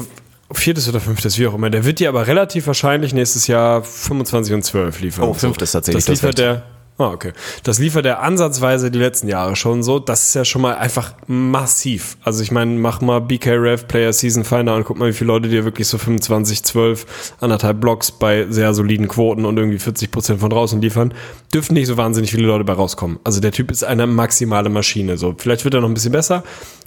[0.58, 1.70] viertes oder fünftes, wie auch immer.
[1.70, 5.26] Der wird dir aber relativ wahrscheinlich nächstes Jahr 25 und 12 liefern.
[5.26, 6.06] Oh, fünftes tatsächlich.
[6.06, 6.64] Das liefert der.
[7.02, 7.32] Ah, okay.
[7.64, 10.00] Das liefert er ansatzweise die letzten Jahre schon so.
[10.00, 12.18] Das ist ja schon mal einfach massiv.
[12.26, 15.30] Also ich meine, mach mal BK Rev Player Season Finder und guck mal, wie viele
[15.30, 20.12] Leute dir wirklich so 25, 12, anderthalb Blocks bei sehr soliden Quoten und irgendwie 40
[20.12, 21.14] Prozent von draußen liefern.
[21.54, 23.18] Dürften nicht so wahnsinnig viele Leute bei rauskommen.
[23.24, 25.18] Also der Typ ist eine maximale Maschine.
[25.18, 26.44] So, vielleicht wird er noch ein bisschen besser.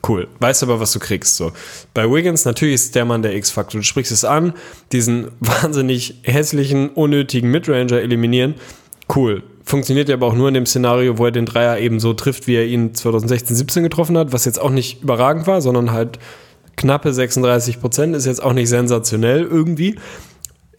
[0.07, 0.29] Cool.
[0.41, 1.37] Weißt aber, was du kriegst.
[1.37, 1.53] So.
[1.95, 3.81] Bei Wiggins natürlich ist der Mann der X-Faktor.
[3.81, 4.53] Du sprichst es an,
[4.93, 8.57] diesen wahnsinnig hässlichen, unnötigen Midranger eliminieren.
[9.15, 12.13] Cool funktioniert ja aber auch nur in dem Szenario, wo er den Dreier eben so
[12.15, 15.93] trifft, wie er ihn 2016, 17 getroffen hat, was jetzt auch nicht überragend war, sondern
[15.93, 16.19] halt
[16.77, 19.97] Knappe 36 Prozent ist jetzt auch nicht sensationell irgendwie.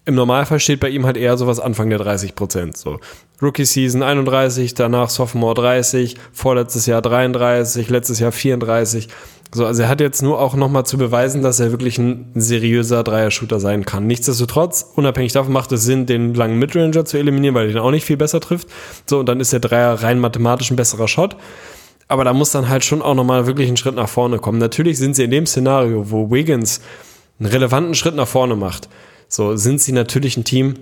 [0.05, 2.75] Im Normalfall steht bei ihm halt eher sowas Anfang der 30 Prozent.
[2.75, 2.99] So.
[3.41, 9.07] Rookie Season 31, danach Sophomore 30, vorletztes Jahr 33, letztes Jahr 34.
[9.53, 13.03] So, also er hat jetzt nur auch nochmal zu beweisen, dass er wirklich ein seriöser
[13.03, 14.07] Dreier-Shooter sein kann.
[14.07, 17.91] Nichtsdestotrotz, unabhängig davon macht es Sinn, den langen Midranger zu eliminieren, weil er den auch
[17.91, 18.67] nicht viel besser trifft.
[19.05, 21.35] So, und dann ist der Dreier rein mathematisch ein besserer Shot.
[22.07, 24.57] Aber da muss dann halt schon auch nochmal wirklich ein Schritt nach vorne kommen.
[24.57, 26.81] Natürlich sind sie in dem Szenario, wo Wiggins
[27.39, 28.89] einen relevanten Schritt nach vorne macht,
[29.27, 30.75] so sind sie natürlich ein Team,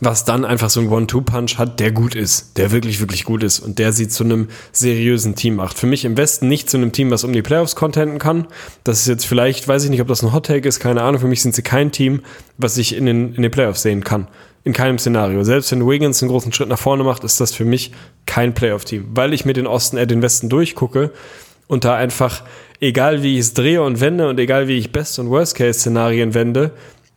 [0.00, 3.60] was dann einfach so einen One-Two-Punch hat, der gut ist, der wirklich, wirklich gut ist
[3.60, 5.78] und der sie zu einem seriösen Team macht.
[5.78, 8.46] Für mich im Westen nicht zu einem Team, was um die Playoffs contenten kann.
[8.84, 11.20] Das ist jetzt vielleicht, weiß ich nicht, ob das ein Hot-Take ist, keine Ahnung.
[11.20, 12.20] Für mich sind sie kein Team,
[12.58, 14.28] was sich in den, in den Playoffs sehen kann.
[14.64, 15.44] In keinem Szenario.
[15.44, 17.92] Selbst wenn Wiggins einen großen Schritt nach vorne macht, ist das für mich
[18.26, 21.12] kein Playoff-Team, weil ich mir den Osten, äh, den Westen durchgucke
[21.68, 22.42] und da einfach,
[22.80, 26.72] egal wie ich es drehe und wende und egal wie ich Best- und Worst-Case-Szenarien wende,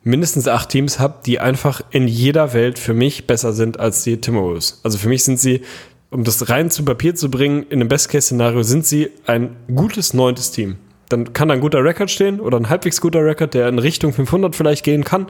[0.09, 4.19] mindestens acht Teams habe, die einfach in jeder Welt für mich besser sind als die
[4.19, 4.81] Timberwolves.
[4.83, 5.61] Also für mich sind sie,
[6.09, 10.51] um das rein zu Papier zu bringen, in einem Best-Case-Szenario sind sie ein gutes neuntes
[10.51, 10.77] Team.
[11.09, 14.13] Dann kann da ein guter Rekord stehen oder ein halbwegs guter Rekord, der in Richtung
[14.13, 15.27] 500 vielleicht gehen kann.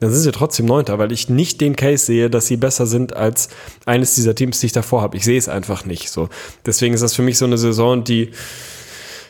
[0.00, 3.16] Dann sind sie trotzdem Neunter, weil ich nicht den Case sehe, dass sie besser sind
[3.16, 3.48] als
[3.84, 5.16] eines dieser Teams, die ich davor habe.
[5.16, 6.28] Ich sehe es einfach nicht so.
[6.64, 8.30] Deswegen ist das für mich so eine Saison, die,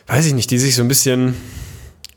[0.07, 1.33] weiß ich nicht, die sich so ein bisschen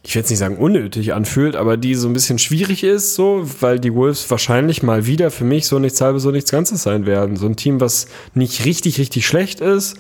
[0.05, 3.47] ich will jetzt nicht sagen unnötig anfühlt, aber die so ein bisschen schwierig ist, so,
[3.61, 7.07] weil die Wolves wahrscheinlich mal wieder für mich so nichts halbes, so nichts Ganzes sein
[7.07, 7.37] werden.
[7.37, 9.97] So ein Team, was nicht richtig, richtig schlecht ist,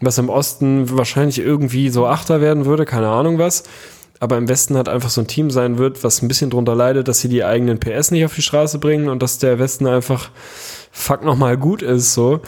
[0.00, 3.62] was im Osten wahrscheinlich irgendwie so Achter werden würde, keine Ahnung was.
[4.18, 7.06] Aber im Westen hat einfach so ein Team sein wird, was ein bisschen drunter leidet,
[7.06, 10.30] dass sie die eigenen PS nicht auf die Straße bringen und dass der Westen einfach
[10.90, 12.40] fuck nochmal gut ist, so.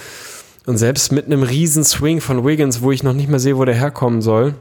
[0.66, 3.64] Und selbst mit einem riesen Swing von Wiggins, wo ich noch nicht mehr sehe, wo
[3.64, 4.54] der herkommen soll,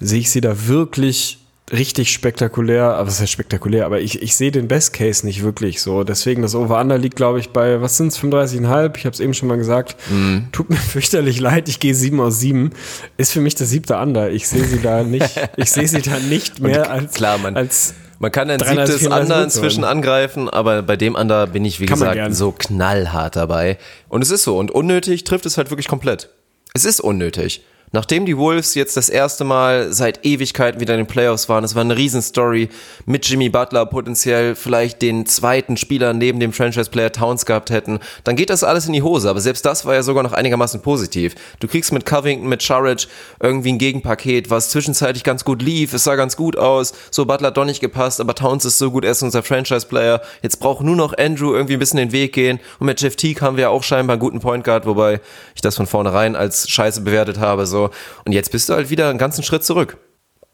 [0.00, 4.36] sehe ich sie da wirklich richtig spektakulär, aber es ist ja spektakulär, aber ich, ich
[4.36, 6.04] sehe den Best Case nicht wirklich so.
[6.04, 8.96] Deswegen das Over-Under liegt, glaube ich, bei, was sind es, 35,5?
[8.98, 9.96] Ich habe es eben schon mal gesagt.
[10.10, 10.50] Mm.
[10.52, 12.70] Tut mir fürchterlich leid, ich gehe 7 aus 7.
[13.16, 14.30] Ist für mich das siebte Under.
[14.30, 17.94] Ich sehe sie da nicht, ich sehe sie da nicht mehr als, Klar, man, als
[18.18, 21.98] man kann ein siebtes Under inzwischen angreifen, aber bei dem Under bin ich, wie kann
[21.98, 23.78] gesagt, so knallhart dabei.
[24.08, 24.58] Und es ist so.
[24.58, 26.28] Und unnötig trifft es halt wirklich komplett.
[26.74, 27.64] Es ist unnötig.
[27.94, 31.76] Nachdem die Wolves jetzt das erste Mal seit Ewigkeiten wieder in den Playoffs waren, es
[31.76, 32.68] war eine Riesenstory
[33.06, 38.34] mit Jimmy Butler potenziell vielleicht den zweiten Spieler neben dem Franchise-Player Towns gehabt hätten, dann
[38.34, 39.30] geht das alles in die Hose.
[39.30, 41.36] Aber selbst das war ja sogar noch einigermaßen positiv.
[41.60, 43.06] Du kriegst mit Covington, mit Sharridge
[43.38, 46.94] irgendwie ein Gegenpaket, was zwischenzeitlich ganz gut lief, es sah ganz gut aus.
[47.12, 50.20] So Butler hat doch nicht gepasst, aber Towns ist so gut, er ist unser Franchise-Player.
[50.42, 52.58] Jetzt braucht nur noch Andrew irgendwie ein bisschen den Weg gehen.
[52.80, 55.20] Und mit Jeff Teague haben wir auch scheinbar einen guten Point Guard, wobei
[55.54, 57.66] ich das von vornherein als Scheiße bewertet habe.
[57.66, 57.83] So
[58.24, 59.98] und jetzt bist du halt wieder einen ganzen Schritt zurück.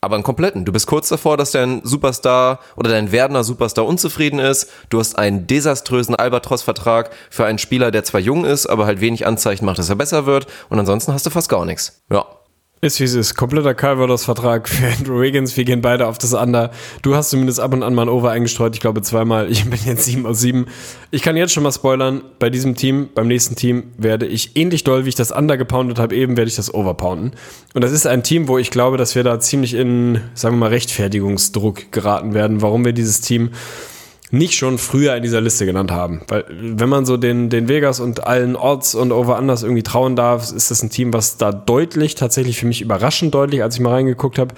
[0.02, 0.64] Aber einen kompletten.
[0.64, 4.70] Du bist kurz davor, dass dein Superstar oder dein werdender Superstar unzufrieden ist.
[4.88, 9.26] Du hast einen desaströsen Albatros-Vertrag für einen Spieler, der zwar jung ist, aber halt wenig
[9.26, 10.46] Anzeichen macht, dass er besser wird.
[10.70, 12.02] Und ansonsten hast du fast gar nichts.
[12.10, 12.24] Ja.
[12.82, 13.34] Ist wie es ist.
[13.34, 15.54] Kompletter Calvados-Vertrag für Andrew Wiggins.
[15.54, 16.70] Wir gehen beide auf das Under.
[17.02, 18.74] Du hast zumindest ab und an mal ein Over eingestreut.
[18.74, 19.50] Ich glaube zweimal.
[19.50, 20.64] Ich bin jetzt 7 aus 7.
[21.10, 22.22] Ich kann jetzt schon mal spoilern.
[22.38, 25.98] Bei diesem Team, beim nächsten Team, werde ich ähnlich doll, wie ich das Under gepoundet
[25.98, 27.32] habe, eben werde ich das Over pounden.
[27.74, 30.60] Und das ist ein Team, wo ich glaube, dass wir da ziemlich in, sagen wir
[30.60, 33.50] mal, Rechtfertigungsdruck geraten werden, warum wir dieses Team
[34.30, 36.20] nicht schon früher in dieser Liste genannt haben.
[36.28, 40.52] Weil wenn man so den, den Vegas und allen Odds und Over-Unders irgendwie trauen darf,
[40.52, 43.90] ist das ein Team, was da deutlich, tatsächlich für mich überraschend deutlich, als ich mal
[43.90, 44.54] reingeguckt habe,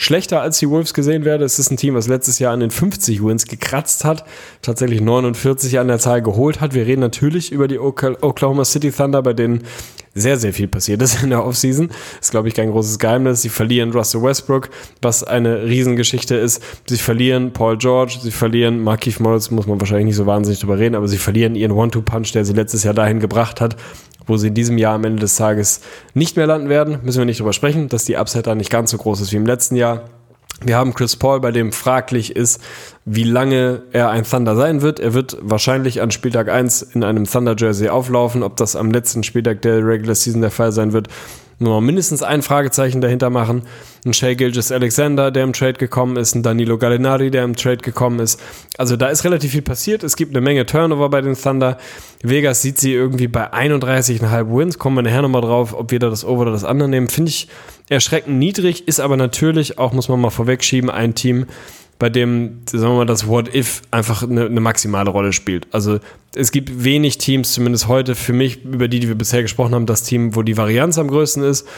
[0.00, 1.44] schlechter als die Wolves gesehen werde.
[1.44, 4.24] Es ist ein Team, was letztes Jahr an den 50 Wins gekratzt hat,
[4.62, 6.72] tatsächlich 49 an der Zahl geholt hat.
[6.72, 9.62] Wir reden natürlich über die Oklahoma City Thunder, bei denen
[10.14, 11.90] sehr, sehr viel passiert ist in der Offseason.
[12.18, 13.42] Ist, glaube ich, kein großes Geheimnis.
[13.42, 14.70] Sie verlieren Russell Westbrook,
[15.02, 16.62] was eine Riesengeschichte ist.
[16.88, 20.78] Sie verlieren Paul George, sie verlieren Markif Morris, muss man wahrscheinlich nicht so wahnsinnig drüber
[20.78, 23.76] reden, aber sie verlieren ihren One-Two-Punch, der sie letztes Jahr dahin gebracht hat,
[24.26, 25.80] wo sie in diesem Jahr am Ende des Tages
[26.14, 26.98] nicht mehr landen werden.
[27.02, 29.36] Müssen wir nicht drüber sprechen, dass die Upside da nicht ganz so groß ist wie
[29.36, 30.04] im letzten Jahr.
[30.62, 32.60] Wir haben Chris Paul, bei dem fraglich ist,
[33.06, 35.00] wie lange er ein Thunder sein wird.
[35.00, 38.42] Er wird wahrscheinlich an Spieltag 1 in einem Thunder Jersey auflaufen.
[38.42, 41.08] Ob das am letzten Spieltag der Regular Season der Fall sein wird,
[41.60, 43.62] nur mindestens ein Fragezeichen dahinter machen.
[44.04, 47.78] Ein Shea Gilgis Alexander, der im Trade gekommen ist, ein Danilo Gallinari, der im Trade
[47.78, 48.40] gekommen ist.
[48.78, 50.02] Also da ist relativ viel passiert.
[50.02, 51.76] Es gibt eine Menge Turnover bei den Thunder.
[52.22, 54.78] Vegas sieht sie irgendwie bei 31,5 Wins.
[54.78, 57.08] Kommen wir nachher nochmal drauf, ob wir da das Over oder das andere nehmen.
[57.08, 57.48] Finde ich
[57.90, 61.46] erschreckend niedrig, ist aber natürlich, auch muss man mal vorwegschieben, ein Team,
[62.00, 65.68] bei dem, sagen wir mal, das What If einfach eine, eine, maximale Rolle spielt.
[65.70, 66.00] Also
[66.34, 69.84] es gibt wenig Teams, zumindest heute für mich, über die, die wir bisher gesprochen haben,
[69.84, 71.68] das Team, wo die Varianz am größten ist.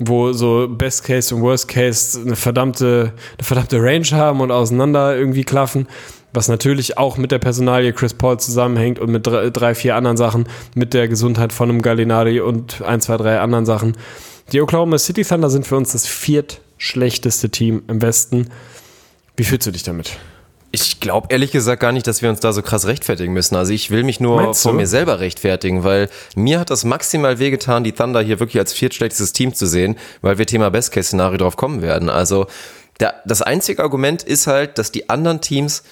[0.00, 5.16] wo so Best Case und Worst Case eine verdammte, eine verdammte Range haben und auseinander
[5.16, 5.86] irgendwie klaffen.
[6.32, 10.46] Was natürlich auch mit der Personalie Chris Paul zusammenhängt und mit drei, vier anderen Sachen,
[10.74, 13.96] mit der Gesundheit von einem Gallinari und ein, zwei, drei anderen Sachen.
[14.52, 18.48] Die Oklahoma City Thunder sind für uns das viertschlechteste Team im Westen.
[19.38, 20.10] Wie fühlst du dich damit?
[20.72, 23.54] Ich glaube ehrlich gesagt gar nicht, dass wir uns da so krass rechtfertigen müssen.
[23.54, 27.84] Also ich will mich nur vor mir selber rechtfertigen, weil mir hat das maximal wehgetan,
[27.84, 31.82] die Thunder hier wirklich als viertschlechtestes Team zu sehen, weil wir Thema Best-Case-Szenario drauf kommen
[31.82, 32.10] werden.
[32.10, 32.48] Also
[32.98, 35.84] der, das einzige Argument ist halt, dass die anderen Teams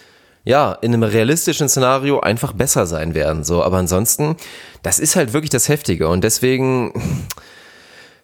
[0.44, 3.44] ja, in einem realistischen Szenario einfach besser sein werden.
[3.44, 4.36] So, aber ansonsten,
[4.82, 6.08] das ist halt wirklich das Heftige.
[6.08, 6.92] Und deswegen,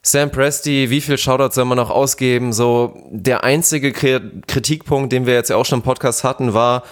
[0.05, 2.53] Sam Presti, wie viel Shoutouts soll man noch ausgeben?
[2.53, 6.83] So, der einzige Kri- Kritikpunkt, den wir jetzt ja auch schon im Podcast hatten, war,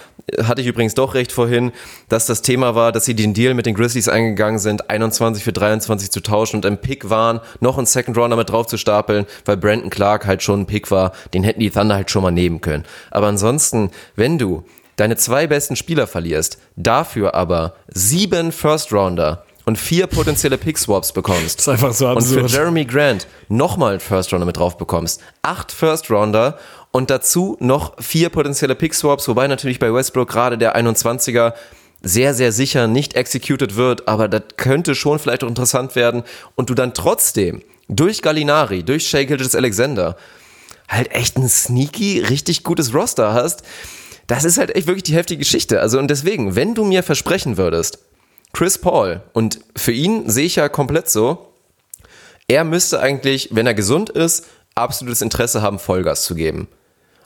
[0.43, 1.73] hatte ich übrigens doch recht vorhin,
[2.07, 5.51] dass das Thema war, dass sie den Deal mit den Grizzlies eingegangen sind, 21 für
[5.51, 9.25] 23 zu tauschen und im Pick waren, noch einen Second Rounder mit drauf zu stapeln,
[9.43, 12.31] weil Brandon Clark halt schon ein Pick war, den hätten die Thunder halt schon mal
[12.31, 12.85] nehmen können.
[13.09, 14.63] Aber ansonsten, wenn du
[14.95, 21.59] deine zwei besten Spieler verlierst, dafür aber sieben First Rounder und vier potenzielle Pick-Swaps bekommst.
[21.59, 22.51] Das ist einfach so Und für absurd.
[22.51, 25.21] Jeremy Grant nochmal einen First Rounder mit drauf bekommst.
[25.41, 26.57] Acht First Rounder
[26.91, 31.53] und dazu noch vier potenzielle Pick-Swaps, wobei natürlich bei Westbrook gerade der 21er
[32.01, 36.23] sehr, sehr sicher nicht executed wird, aber das könnte schon vielleicht auch interessant werden
[36.55, 40.17] und du dann trotzdem durch Gallinari, durch Shea Gilgis Alexander
[40.89, 43.63] halt echt ein sneaky, richtig gutes Roster hast,
[44.27, 45.79] das ist halt echt wirklich die heftige Geschichte.
[45.79, 47.99] Also und deswegen, wenn du mir versprechen würdest,
[48.53, 51.53] Chris Paul, und für ihn sehe ich ja komplett so,
[52.47, 54.45] er müsste eigentlich, wenn er gesund ist,
[54.75, 56.67] absolutes Interesse haben, Vollgas zu geben.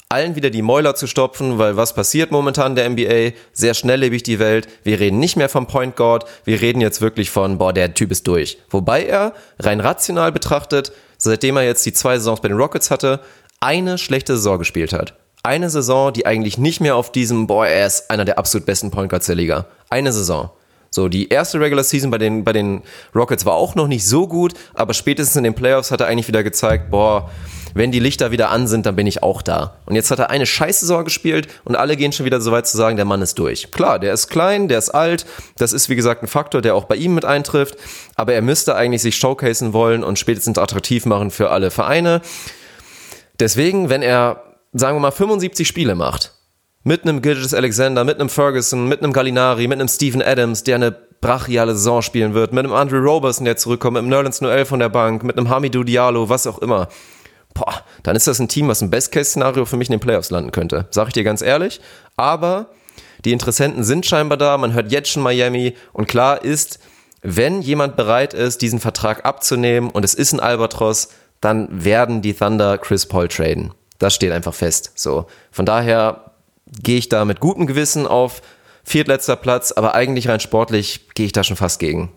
[0.08, 3.36] Allen wieder die Mäuler zu stopfen, weil was passiert momentan in der NBA?
[3.54, 4.68] Sehr schnelllebig die Welt.
[4.84, 6.26] Wir reden nicht mehr vom Point Guard.
[6.44, 8.60] Wir reden jetzt wirklich von, boah, der Typ ist durch.
[8.70, 13.20] Wobei er rein rational betrachtet, seitdem er jetzt die zwei Saisons bei den Rockets hatte,
[13.60, 15.16] eine schlechte Saison gespielt hat.
[15.42, 18.92] Eine Saison, die eigentlich nicht mehr auf diesem, boah, er ist einer der absolut besten
[18.92, 19.66] Point Guards der Liga.
[19.90, 20.52] Eine Saison.
[20.96, 22.82] So, die erste Regular Season bei den, bei den
[23.14, 26.30] Rockets war auch noch nicht so gut, aber spätestens in den Playoffs hat er eigentlich
[26.30, 27.30] wieder gezeigt, boah,
[27.74, 29.76] wenn die Lichter wieder an sind, dann bin ich auch da.
[29.86, 32.78] Und jetzt hat er eine Scheißsaison gespielt und alle gehen schon wieder so weit zu
[32.78, 33.72] sagen, der Mann ist durch.
[33.72, 35.26] Klar, der ist klein, der ist alt,
[35.58, 37.76] das ist wie gesagt ein Faktor, der auch bei ihm mit eintrifft,
[38.16, 42.22] aber er müsste eigentlich sich showcasen wollen und spätestens attraktiv machen für alle Vereine.
[43.42, 46.35] Deswegen, wenn er, sagen wir mal, 75 Spiele macht,
[46.86, 50.76] mit einem Gilgis Alexander, mit einem Ferguson, mit einem Gallinari, mit einem Steven Adams, der
[50.76, 54.66] eine brachiale Saison spielen wird, mit einem Andrew Roberson, der zurückkommt, mit einem Nerlens Noel
[54.66, 56.88] von der Bank, mit einem Hamidou Diallo, was auch immer.
[57.56, 60.52] Boah, dann ist das ein Team, was im Best-Case-Szenario für mich in den Playoffs landen
[60.52, 60.86] könnte.
[60.92, 61.82] Sag ich dir ganz ehrlich.
[62.18, 62.70] Aber
[63.24, 66.78] die Interessenten sind scheinbar da, man hört jetzt schon Miami und klar ist,
[67.24, 71.10] wenn jemand bereit ist, diesen Vertrag abzunehmen und es ist ein Albatros,
[71.42, 73.74] dann werden die Thunder Chris Paul traden.
[73.98, 74.92] Das steht einfach fest.
[74.94, 75.26] So.
[75.52, 76.35] Von daher
[76.84, 78.42] gehe ich da mit gutem Gewissen auf
[78.84, 82.12] viertletzter Platz, aber eigentlich rein sportlich gehe ich da schon fast gegen.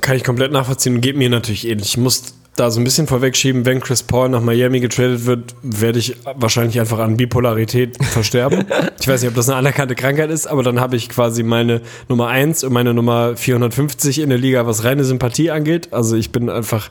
[0.00, 1.88] Kann ich komplett nachvollziehen und geht mir natürlich ähnlich.
[1.88, 5.98] Ich muss da so ein bisschen vorwegschieben, wenn Chris Paul nach Miami getradet wird, werde
[5.98, 8.64] ich wahrscheinlich einfach an Bipolarität versterben.
[8.98, 11.82] ich weiß nicht, ob das eine anerkannte Krankheit ist, aber dann habe ich quasi meine
[12.08, 15.92] Nummer 1 und meine Nummer 450 in der Liga, was reine Sympathie angeht.
[15.92, 16.88] Also ich bin einfach,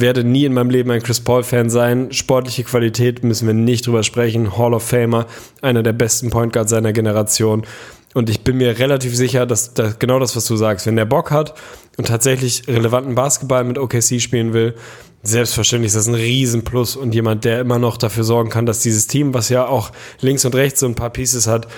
[0.00, 2.12] werde nie in meinem Leben ein Chris Paul-Fan sein.
[2.12, 4.56] Sportliche Qualität müssen wir nicht drüber sprechen.
[4.56, 5.26] Hall of Famer,
[5.62, 7.64] einer der besten Point Guards seiner Generation.
[8.12, 11.04] Und ich bin mir relativ sicher, dass, dass genau das, was du sagst, wenn der
[11.04, 11.54] Bock hat
[11.96, 14.74] und tatsächlich relevanten Basketball mit OKC spielen will,
[15.22, 19.06] selbstverständlich ist das ein Riesenplus und jemand, der immer noch dafür sorgen kann, dass dieses
[19.06, 21.68] Team, was ja auch links und rechts so ein paar Pieces hat,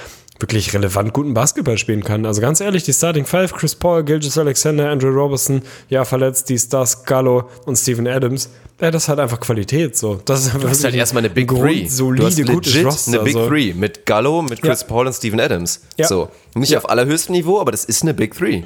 [0.42, 2.26] wirklich relevant guten Basketball spielen kann.
[2.26, 6.58] Also ganz ehrlich, die Starting Five, Chris Paul, Gilgis Alexander, Andrew Robertson, ja verletzt, die
[6.58, 8.50] Stars, Gallo und Steven Adams,
[8.80, 10.20] ja, das hat einfach Qualität so.
[10.24, 11.86] Das ist Du hast halt erstmal eine Big Three.
[11.86, 13.12] solide, du hast gutes legit Roster.
[13.12, 13.46] eine Big so.
[13.46, 14.86] Three mit Gallo, mit Chris Ja.
[14.88, 15.82] Paul und Steven Adams.
[15.96, 16.08] Ja.
[16.08, 16.28] So.
[16.54, 18.64] Nicht auf allerhöchstem Niveau, aber das ist eine Big Three.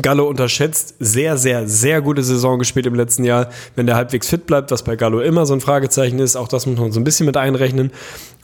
[0.00, 3.50] Gallo unterschätzt, sehr, sehr, sehr gute Saison gespielt im letzten Jahr.
[3.74, 6.66] Wenn der halbwegs fit bleibt, was bei Gallo immer so ein Fragezeichen ist, auch das
[6.66, 7.90] muss man so ein bisschen mit einrechnen.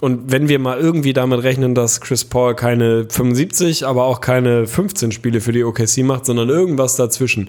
[0.01, 4.67] Und wenn wir mal irgendwie damit rechnen, dass Chris Paul keine 75, aber auch keine
[4.67, 7.49] 15 Spiele für die OKC macht, sondern irgendwas dazwischen,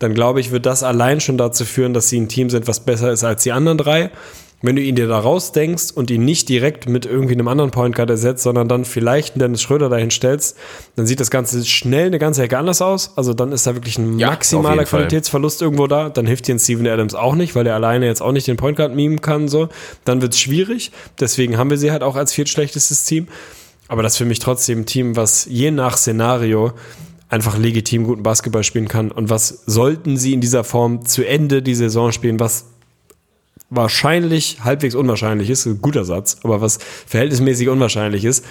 [0.00, 2.80] dann glaube ich, wird das allein schon dazu führen, dass sie ein Team sind, was
[2.80, 4.10] besser ist als die anderen drei.
[4.62, 7.96] Wenn du ihn dir da rausdenkst und ihn nicht direkt mit irgendwie einem anderen Point
[7.96, 10.56] Guard ersetzt, sondern dann vielleicht einen Dennis Schröder dahin stellst,
[10.96, 13.16] dann sieht das Ganze schnell eine ganze Ecke anders aus.
[13.16, 15.00] Also dann ist da wirklich ein Ja, maximaler jeden Fall.
[15.00, 16.10] Qualitätsverlust irgendwo da.
[16.10, 18.58] Dann hilft dir ein Steven Adams auch nicht, weil er alleine jetzt auch nicht den
[18.58, 19.48] Point Guard mimen kann.
[19.48, 19.70] So.
[20.04, 20.92] Dann wird es schwierig.
[21.18, 23.28] Deswegen haben wir sie halt auch als viertschlechtestes Team.
[23.88, 26.72] Aber das ist für mich trotzdem ein Team, was je nach Szenario
[27.30, 29.10] einfach legitim guten Basketball spielen kann.
[29.10, 32.66] Und was sollten sie in dieser Form zu Ende die Saison spielen, was
[33.70, 38.44] wahrscheinlich halbwegs unwahrscheinlich ist, ein guter Satz, aber was verhältnismäßig unwahrscheinlich ist,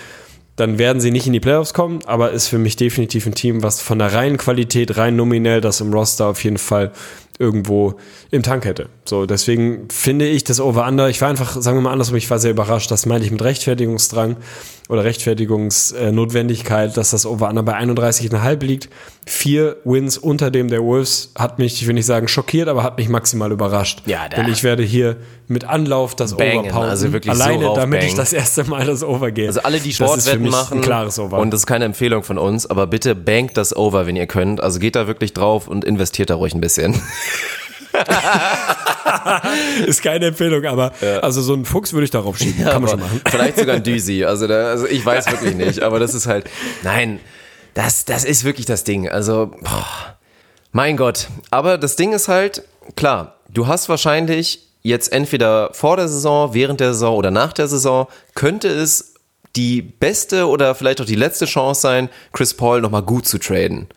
[0.56, 3.64] dann werden sie nicht in die Playoffs kommen, aber ist für mich definitiv ein Team,
[3.64, 6.92] was von der reinen Qualität, rein nominell das im Roster auf jeden Fall
[7.38, 7.96] irgendwo
[8.32, 8.90] im Tank hätte.
[9.06, 12.40] So, deswegen finde ich das Over-Under, ich war einfach, sagen wir mal andersrum, ich war
[12.40, 14.36] sehr überrascht, das meinte ich mit Rechtfertigungsdrang
[14.90, 18.90] oder Rechtfertigungsnotwendigkeit, dass das Over-Under bei 31,5 liegt.
[19.26, 22.98] Vier Wins unter dem der Wolves hat mich, ich will nicht sagen schockiert, aber hat
[22.98, 24.02] mich maximal überrascht.
[24.08, 25.18] Ja, da- Denn ich werde hier
[25.48, 28.86] mit Anlauf das Bangen, Over pounden, also wirklich so alleine damit ich das erste Mal
[28.86, 29.48] das Over gehe.
[29.48, 31.38] Also alle, die Sportwetten machen, ein klares Over.
[31.38, 34.60] und das ist keine Empfehlung von uns, aber bitte bankt das over, wenn ihr könnt.
[34.62, 37.00] Also geht da wirklich drauf und investiert da ruhig ein bisschen.
[39.86, 40.92] ist keine Empfehlung, aber
[41.22, 42.64] also so einen Fuchs würde ich darauf schieben.
[42.66, 43.22] Kann man schon machen.
[43.30, 44.24] Vielleicht sogar ein Düsi.
[44.30, 46.50] Also, da, also ich weiß wirklich nicht, aber das ist halt,
[46.84, 47.20] nein,
[47.74, 49.10] das, das ist wirklich das Ding.
[49.10, 50.18] Also, boah,
[50.72, 51.28] mein Gott.
[51.52, 52.64] Aber das Ding ist halt,
[52.96, 57.68] klar, du hast wahrscheinlich jetzt entweder vor der Saison, während der Saison oder nach der
[57.68, 59.16] Saison, könnte es
[59.56, 63.88] die beste oder vielleicht auch die letzte Chance sein, Chris Paul nochmal gut zu traden.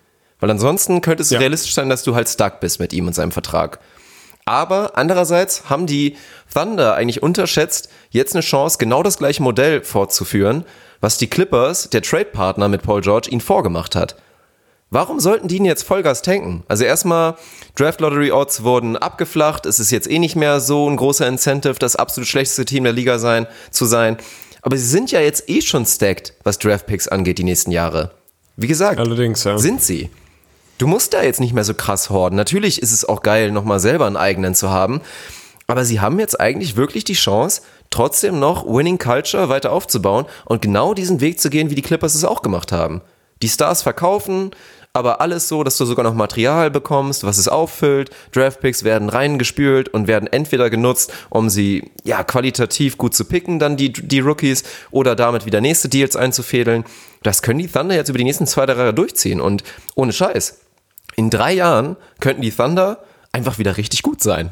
[0.41, 1.39] Weil ansonsten könnte es Ja.
[1.39, 3.79] realistisch sein, dass du halt stuck bist mit ihm und seinem Vertrag.
[4.45, 6.17] Aber andererseits haben die
[6.53, 10.65] Thunder eigentlich unterschätzt, jetzt eine Chance, genau das gleiche Modell fortzuführen,
[11.01, 14.17] was die Clippers, der Trade-Partner mit Paul George, ihnen vorgemacht hat.
[14.91, 16.65] Warum sollten die ihn jetzt Vollgas tanken?
[16.69, 17.37] Also erstmal,
[17.77, 19.65] Draft Lottery Odds wurden abgeflacht.
[19.65, 22.93] Es ist jetzt eh nicht mehr so ein großer Incentive, das absolut schlechteste Team der
[22.93, 24.19] Liga sein, zu sein.
[24.61, 28.11] Aber sie sind ja jetzt eh schon stacked, was Draft Picks angeht, die nächsten Jahre.
[28.57, 29.57] Wie gesagt, Allerdings, ja.
[29.57, 30.11] sind sie.
[30.83, 32.35] Du musst da jetzt nicht mehr so krass horden.
[32.35, 35.01] Natürlich ist es auch geil, nochmal selber einen eigenen zu haben.
[35.69, 40.61] Aber sie haben jetzt eigentlich wirklich die Chance, trotzdem noch Winning Culture weiter aufzubauen und
[40.61, 43.01] genau diesen Weg zu gehen, wie die Clippers es auch gemacht haben.
[43.43, 44.51] Die Stars verkaufen,
[44.93, 48.11] aber alles so, dass du sogar noch Material bekommst, was es auffüllt.
[48.33, 53.77] Draftpicks werden reingespült und werden entweder genutzt, um sie ja qualitativ gut zu picken, dann
[53.77, 56.83] die, die Rookies, oder damit wieder nächste Deals einzufädeln.
[57.23, 59.63] Das können die Thunder jetzt über die nächsten zwei, drei Jahre durchziehen und
[59.95, 60.62] ohne Scheiß.
[61.17, 62.99] In drei Jahren könnten die Thunder
[63.33, 64.51] einfach wieder richtig gut sein.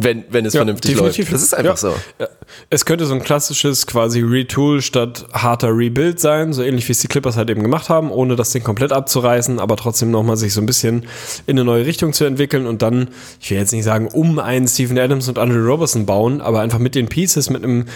[0.00, 1.18] Wenn, wenn es vernünftig läuft.
[1.18, 1.76] Das ist einfach Ja.
[1.76, 1.92] so.
[2.20, 2.28] Ja.
[2.70, 7.00] Es könnte so ein klassisches quasi Retool statt harter Rebuild sein, so ähnlich wie es
[7.00, 10.54] die Clippers halt eben gemacht haben, ohne das Ding komplett abzureißen, aber trotzdem nochmal sich
[10.54, 11.00] so ein bisschen
[11.48, 13.08] in eine neue Richtung zu entwickeln und dann,
[13.40, 16.78] ich will jetzt nicht sagen, um einen Stephen Adams und Andre Robertson bauen, aber einfach
[16.78, 17.86] mit den Pieces, mit einem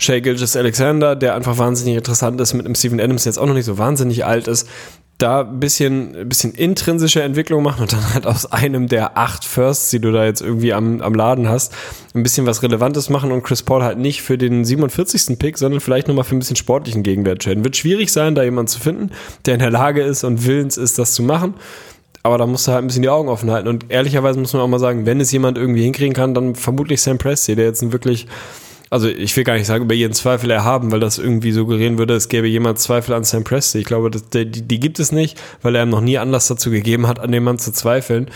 [0.00, 3.46] Shea Gilgis Alexander, der einfach wahnsinnig interessant ist, mit einem Stephen Adams, der jetzt auch
[3.46, 4.68] noch nicht so wahnsinnig alt ist,
[5.18, 9.44] da ein bisschen, ein bisschen intrinsische Entwicklung machen und dann halt aus einem der acht
[9.44, 11.72] Firsts, die du da jetzt irgendwie am, am Laden hast,
[12.14, 15.38] ein bisschen was Relevantes machen und Chris Paul halt nicht für den 47.
[15.38, 17.64] Pick, sondern vielleicht nochmal für ein bisschen sportlichen Gegenwert traden.
[17.64, 19.10] Wird schwierig sein, da jemanden zu finden,
[19.46, 21.54] der in der Lage ist und willens ist, das zu machen.
[22.24, 23.68] Aber da musst du halt ein bisschen die Augen offen halten.
[23.68, 27.02] Und ehrlicherweise muss man auch mal sagen, wenn es jemand irgendwie hinkriegen kann, dann vermutlich
[27.02, 28.26] Sam Presti, der jetzt wirklich
[28.94, 32.14] also ich will gar nicht sagen, über jeden Zweifel erhaben, weil das irgendwie suggerieren würde,
[32.14, 33.78] es gäbe jemand Zweifel an Sam Presti.
[33.78, 36.70] Ich glaube, das, die, die gibt es nicht, weil er ihm noch nie Anlass dazu
[36.70, 38.30] gegeben hat, an dem Mann zu zweifeln.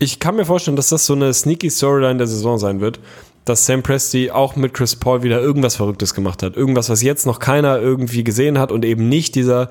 [0.00, 2.98] Ich kann mir vorstellen, dass das so eine sneaky Storyline der Saison sein wird,
[3.44, 6.56] dass Sam Presti auch mit Chris Paul wieder irgendwas Verrücktes gemacht hat.
[6.56, 9.70] Irgendwas, was jetzt noch keiner irgendwie gesehen hat und eben nicht dieser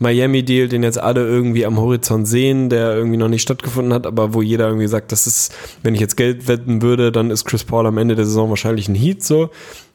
[0.00, 4.34] Miami-Deal, den jetzt alle irgendwie am Horizont sehen, der irgendwie noch nicht stattgefunden hat, aber
[4.34, 7.64] wo jeder irgendwie sagt, das ist, wenn ich jetzt Geld wetten würde, dann ist Chris
[7.64, 9.50] Paul am Ende der Saison wahrscheinlich ein Heat so.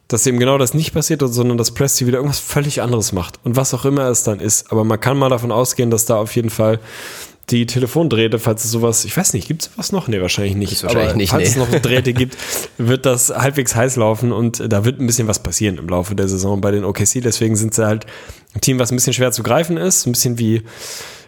[0.07, 3.39] Dass eben genau das nicht passiert sondern dass Presti wieder irgendwas völlig anderes macht.
[3.43, 4.71] Und was auch immer es dann ist.
[4.71, 6.79] Aber man kann mal davon ausgehen, dass da auf jeden Fall
[7.49, 10.07] die Telefondrähte, falls es sowas, ich weiß nicht, gibt es sowas noch?
[10.07, 10.83] Nee, wahrscheinlich nicht.
[10.83, 11.63] wahrscheinlich Aber nicht, falls nee.
[11.63, 12.37] es noch Drähte gibt,
[12.77, 16.27] wird das halbwegs heiß laufen und da wird ein bisschen was passieren im Laufe der
[16.27, 17.21] Saison bei den OKC.
[17.21, 18.05] Deswegen sind sie halt
[18.55, 20.63] ein Team, was ein bisschen schwer zu greifen ist, ein bisschen wie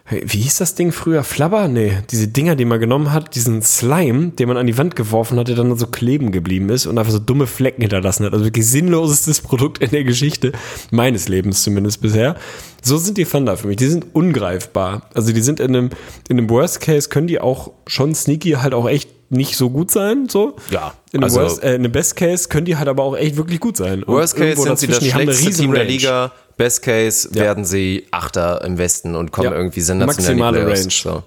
[0.09, 1.23] wie hieß das Ding früher?
[1.23, 1.67] Flabber?
[1.67, 5.37] Nee, diese Dinger, die man genommen hat, diesen Slime, den man an die Wand geworfen
[5.37, 8.31] hat, der dann so kleben geblieben ist und einfach so dumme Flecken hinterlassen hat.
[8.33, 10.53] Also wirklich sinnlosestes Produkt in der Geschichte
[10.91, 12.35] meines Lebens zumindest bisher.
[12.81, 13.77] So sind die Thunder für mich.
[13.77, 15.09] Die sind ungreifbar.
[15.13, 15.89] Also die sind in einem,
[16.29, 19.91] in einem Worst Case können die auch schon sneaky halt auch echt nicht so gut
[19.91, 20.55] sein, so.
[20.71, 23.17] Ja, In einem, also- Worst, äh, in einem Best Case können die halt aber auch
[23.17, 24.03] echt wirklich gut sein.
[24.07, 25.83] Worst Case sind sie das schlechteste Team der.
[25.83, 26.31] Liga.
[26.57, 27.43] Best Case Ja.
[27.43, 29.55] werden sie Achter im Westen und kommen Ja.
[29.55, 30.65] irgendwie die Maximale.
[30.65, 30.89] Range.
[30.89, 31.23] So.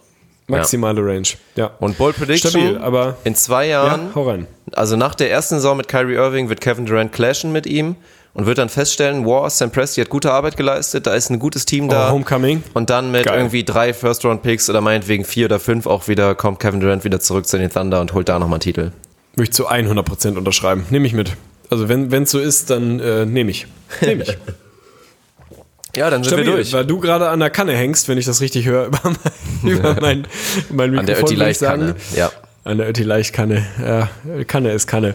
[0.49, 1.29] Maximale Range.
[1.55, 1.71] Ja.
[1.79, 4.47] Und Bold Prediction, Stabil, aber in zwei ja, Jahren, hau rein.
[4.73, 7.95] also nach der ersten Saison mit Kyrie Irving wird Kevin Durant clashen mit ihm
[8.35, 11.67] und wird dann feststellen, wow, Sam Presti hat gute Arbeit geleistet, da ist ein gutes
[11.67, 12.09] Team da.
[12.09, 12.63] Oh, Homecoming.
[12.75, 13.39] Und dann mit Geil.
[13.39, 17.47] irgendwie drei First-Round-Picks oder meinetwegen vier oder fünf auch wieder, kommt Kevin Durant wieder zurück
[17.47, 18.91] zu den Thunder und holt da nochmal einen Titel.
[19.35, 20.85] Würde ich zu 100% unterschreiben.
[20.91, 21.37] Nehme ich mit.
[21.71, 23.67] Also wenn es so ist, dann äh, nehme ich.
[24.01, 24.37] Nehme ich.
[25.97, 26.73] Ja, dann sind Stabil, wir durch.
[26.73, 29.01] weil du gerade an der Kanne hängst, wenn ich das richtig höre, über
[29.63, 30.27] mein, über mein,
[30.71, 30.99] mein Mikrofon.
[30.99, 31.21] An der.
[31.21, 32.31] Ötti-Leichtkanne, ja.
[32.63, 33.65] An der Ötti Leichtkanne.
[33.83, 34.11] Ja,
[34.47, 35.15] Kanne ist Kanne.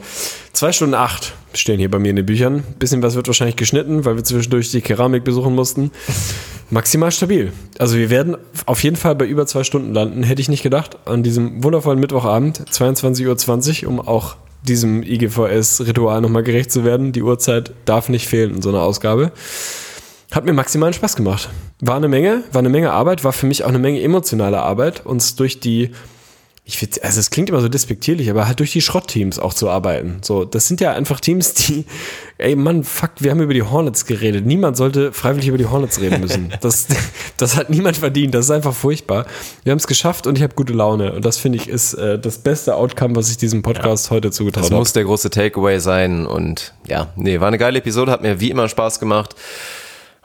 [0.51, 2.63] Zwei Stunden acht stehen hier bei mir in den Büchern.
[2.79, 5.91] Bisschen was wird wahrscheinlich geschnitten, weil wir zwischendurch die Keramik besuchen mussten.
[6.71, 7.53] Maximal stabil.
[7.77, 8.35] Also wir werden
[8.65, 11.99] auf jeden Fall bei über zwei Stunden landen, hätte ich nicht gedacht, an diesem wundervollen
[11.99, 17.11] Mittwochabend, 22.20 Uhr, um auch diesem IGVS-Ritual nochmal gerecht zu werden.
[17.11, 19.31] Die Uhrzeit darf nicht fehlen in so einer Ausgabe.
[20.35, 21.49] Hat mir maximalen Spaß gemacht.
[21.79, 25.05] War eine Menge, war eine Menge Arbeit, war für mich auch eine Menge emotionale Arbeit,
[25.05, 25.91] uns durch die
[26.67, 29.69] ich finde, also es klingt immer so despektierlich, aber halt durch die Schrottteams auch zu
[29.69, 30.17] arbeiten.
[30.23, 31.85] So, das sind ja einfach Teams, die,
[32.39, 34.47] ey Mann, fuck, wir haben über die Hornets geredet.
[34.47, 36.51] Niemand sollte freiwillig über die Hornets reden müssen.
[36.61, 36.87] Das,
[37.37, 38.33] das hat niemand verdient.
[38.33, 39.27] Das ist einfach furchtbar.
[39.63, 41.13] Wir haben es geschafft und ich habe gute Laune.
[41.13, 44.11] Und das finde ich ist äh, das beste Outcome, was ich diesem Podcast ja.
[44.11, 44.71] heute zugetraut habe.
[44.71, 46.25] Das muss der große Takeaway sein.
[46.25, 49.35] Und ja, nee, war eine geile Episode, hat mir wie immer Spaß gemacht.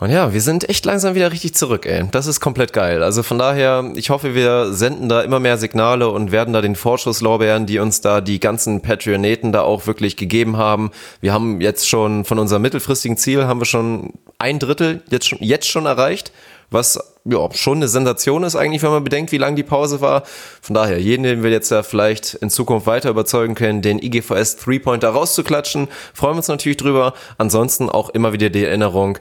[0.00, 2.08] Und ja, wir sind echt langsam wieder richtig zurück, ey.
[2.10, 3.02] Das ist komplett geil.
[3.02, 6.74] Also von daher, ich hoffe, wir senden da immer mehr Signale und werden da den
[6.74, 10.90] Vorschusslorbeeren, die uns da die ganzen Patreoneten da auch wirklich gegeben haben.
[11.20, 15.38] Wir haben jetzt schon von unserem mittelfristigen Ziel haben wir schon ein Drittel jetzt schon,
[15.42, 16.32] jetzt schon erreicht
[16.70, 20.22] was ja schon eine Sensation ist eigentlich, wenn man bedenkt, wie lang die Pause war.
[20.62, 24.56] Von daher, jeden, den wir jetzt ja vielleicht in Zukunft weiter überzeugen können, den IGVS
[24.56, 27.12] Three-Pointer rauszuklatschen, freuen wir uns natürlich drüber.
[27.38, 29.18] Ansonsten auch immer wieder die Erinnerung,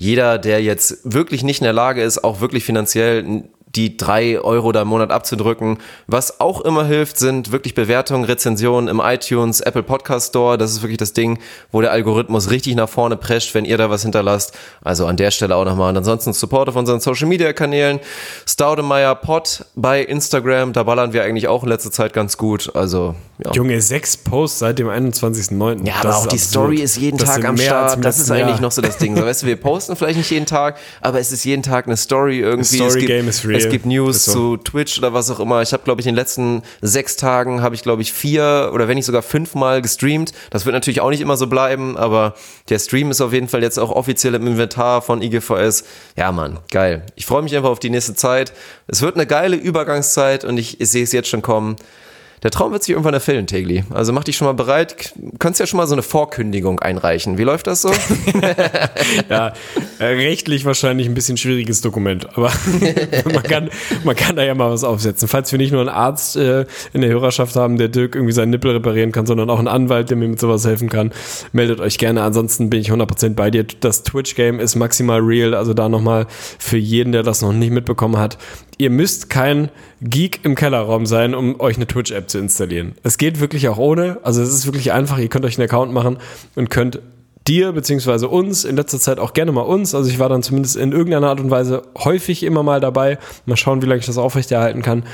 [0.00, 3.44] jeder, der jetzt wirklich nicht in der Lage ist, auch wirklich finanziell
[3.76, 5.78] die drei Euro da im Monat abzudrücken.
[6.06, 10.58] Was auch immer hilft, sind wirklich Bewertungen, Rezensionen im iTunes, Apple Podcast Store.
[10.58, 11.38] Das ist wirklich das Ding,
[11.70, 14.56] wo der Algorithmus richtig nach vorne prescht, wenn ihr da was hinterlasst.
[14.82, 15.90] Also an der Stelle auch nochmal.
[15.90, 18.00] Und ansonsten Support auf unseren Social Media Kanälen.
[18.46, 20.72] Staudemeyer Pod bei Instagram.
[20.72, 22.74] Da ballern wir eigentlich auch in letzter Zeit ganz gut.
[22.74, 23.14] Also,
[23.44, 23.52] ja.
[23.52, 25.86] Junge, sechs Posts seit dem 21.09.
[25.86, 26.40] Ja, aber auch die.
[26.40, 28.04] Story ist jeden das Tag am Start.
[28.04, 28.60] Das ist eigentlich Jahr.
[28.60, 29.16] noch so das Ding.
[29.16, 31.96] So, weißt du, wir posten vielleicht nicht jeden Tag, aber es ist jeden Tag eine
[31.96, 32.76] Story irgendwie.
[32.76, 33.59] Story Game ist real.
[33.64, 34.32] Es gibt News so.
[34.32, 35.62] zu Twitch oder was auch immer.
[35.62, 38.88] Ich habe, glaube ich, in den letzten sechs Tagen habe ich, glaube ich, vier oder
[38.88, 40.32] wenn nicht sogar fünfmal gestreamt.
[40.50, 42.34] Das wird natürlich auch nicht immer so bleiben, aber
[42.68, 45.84] der Stream ist auf jeden Fall jetzt auch offiziell im Inventar von IGVS.
[46.16, 47.04] Ja, Mann, geil.
[47.16, 48.52] Ich freue mich einfach auf die nächste Zeit.
[48.86, 51.76] Es wird eine geile Übergangszeit und ich, ich sehe es jetzt schon kommen
[52.42, 53.84] der Traum wird sich irgendwann erfüllen, Tegli.
[53.90, 55.12] Also mach dich schon mal bereit.
[55.38, 57.36] Kannst ja schon mal so eine Vorkündigung einreichen.
[57.36, 57.90] Wie läuft das so?
[59.28, 59.52] ja,
[59.98, 62.50] äh, rechtlich wahrscheinlich ein bisschen schwieriges Dokument, aber
[63.32, 63.70] man, kann,
[64.04, 65.28] man kann da ja mal was aufsetzen.
[65.28, 68.50] Falls wir nicht nur einen Arzt äh, in der Hörerschaft haben, der Dirk irgendwie seinen
[68.50, 71.12] Nippel reparieren kann, sondern auch einen Anwalt, der mir mit sowas helfen kann,
[71.52, 72.22] meldet euch gerne.
[72.22, 73.64] Ansonsten bin ich 100% bei dir.
[73.64, 76.26] Das Twitch-Game ist maximal real, also da nochmal
[76.58, 78.38] für jeden, der das noch nicht mitbekommen hat,
[78.78, 79.68] ihr müsst kein
[80.00, 82.94] Geek im Kellerraum sein, um euch eine Twitch-App zu installieren.
[83.02, 84.18] Es geht wirklich auch ohne.
[84.22, 85.18] Also es ist wirklich einfach.
[85.18, 86.18] Ihr könnt euch einen Account machen
[86.54, 87.00] und könnt
[87.46, 90.76] dir beziehungsweise uns, in letzter Zeit auch gerne mal uns, also ich war dann zumindest
[90.76, 94.18] in irgendeiner Art und Weise häufig immer mal dabei, mal schauen, wie lange ich das
[94.18, 95.04] aufrechterhalten kann,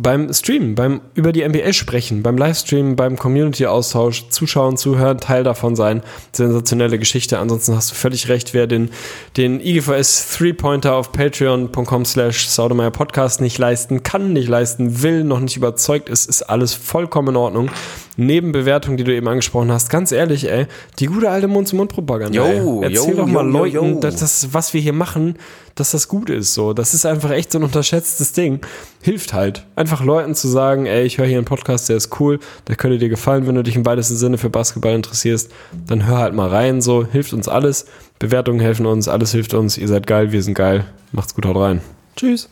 [0.00, 5.74] beim Streamen, beim über die NBA sprechen, beim Livestreamen, beim Community-Austausch, zuschauen, zuhören, Teil davon
[5.74, 6.02] sein.
[6.32, 7.38] Sensationelle Geschichte.
[7.38, 8.90] Ansonsten hast du völlig recht, wer den,
[9.36, 15.40] den IGVS Three-Pointer auf patreon.com slash Saudemeyer Podcast nicht leisten kann, nicht leisten will, noch
[15.40, 17.70] nicht überzeugt ist, ist alles vollkommen in Ordnung.
[18.16, 20.66] Nebenbewertung, die du eben angesprochen hast, ganz ehrlich, ey,
[20.98, 22.36] die gute alte Mund-zu-Mund-Propaganda.
[22.82, 23.50] Erzähl yo, doch mal yo,
[23.84, 24.00] Leuten, yo.
[24.00, 25.36] dass das, was wir hier machen,
[25.80, 26.54] dass das gut ist.
[26.54, 28.60] So, das ist einfach echt so ein unterschätztes Ding.
[29.02, 29.64] Hilft halt.
[29.76, 32.98] Einfach Leuten zu sagen, ey, ich höre hier einen Podcast, der ist cool, der könnte
[32.98, 35.50] dir gefallen, wenn du dich im weitesten Sinne für Basketball interessierst,
[35.86, 36.80] dann hör halt mal rein.
[36.80, 37.86] So, hilft uns alles.
[38.18, 39.78] Bewertungen helfen uns, alles hilft uns.
[39.78, 40.84] Ihr seid geil, wir sind geil.
[41.12, 41.80] Macht's gut, haut rein.
[42.16, 42.48] Tschüss.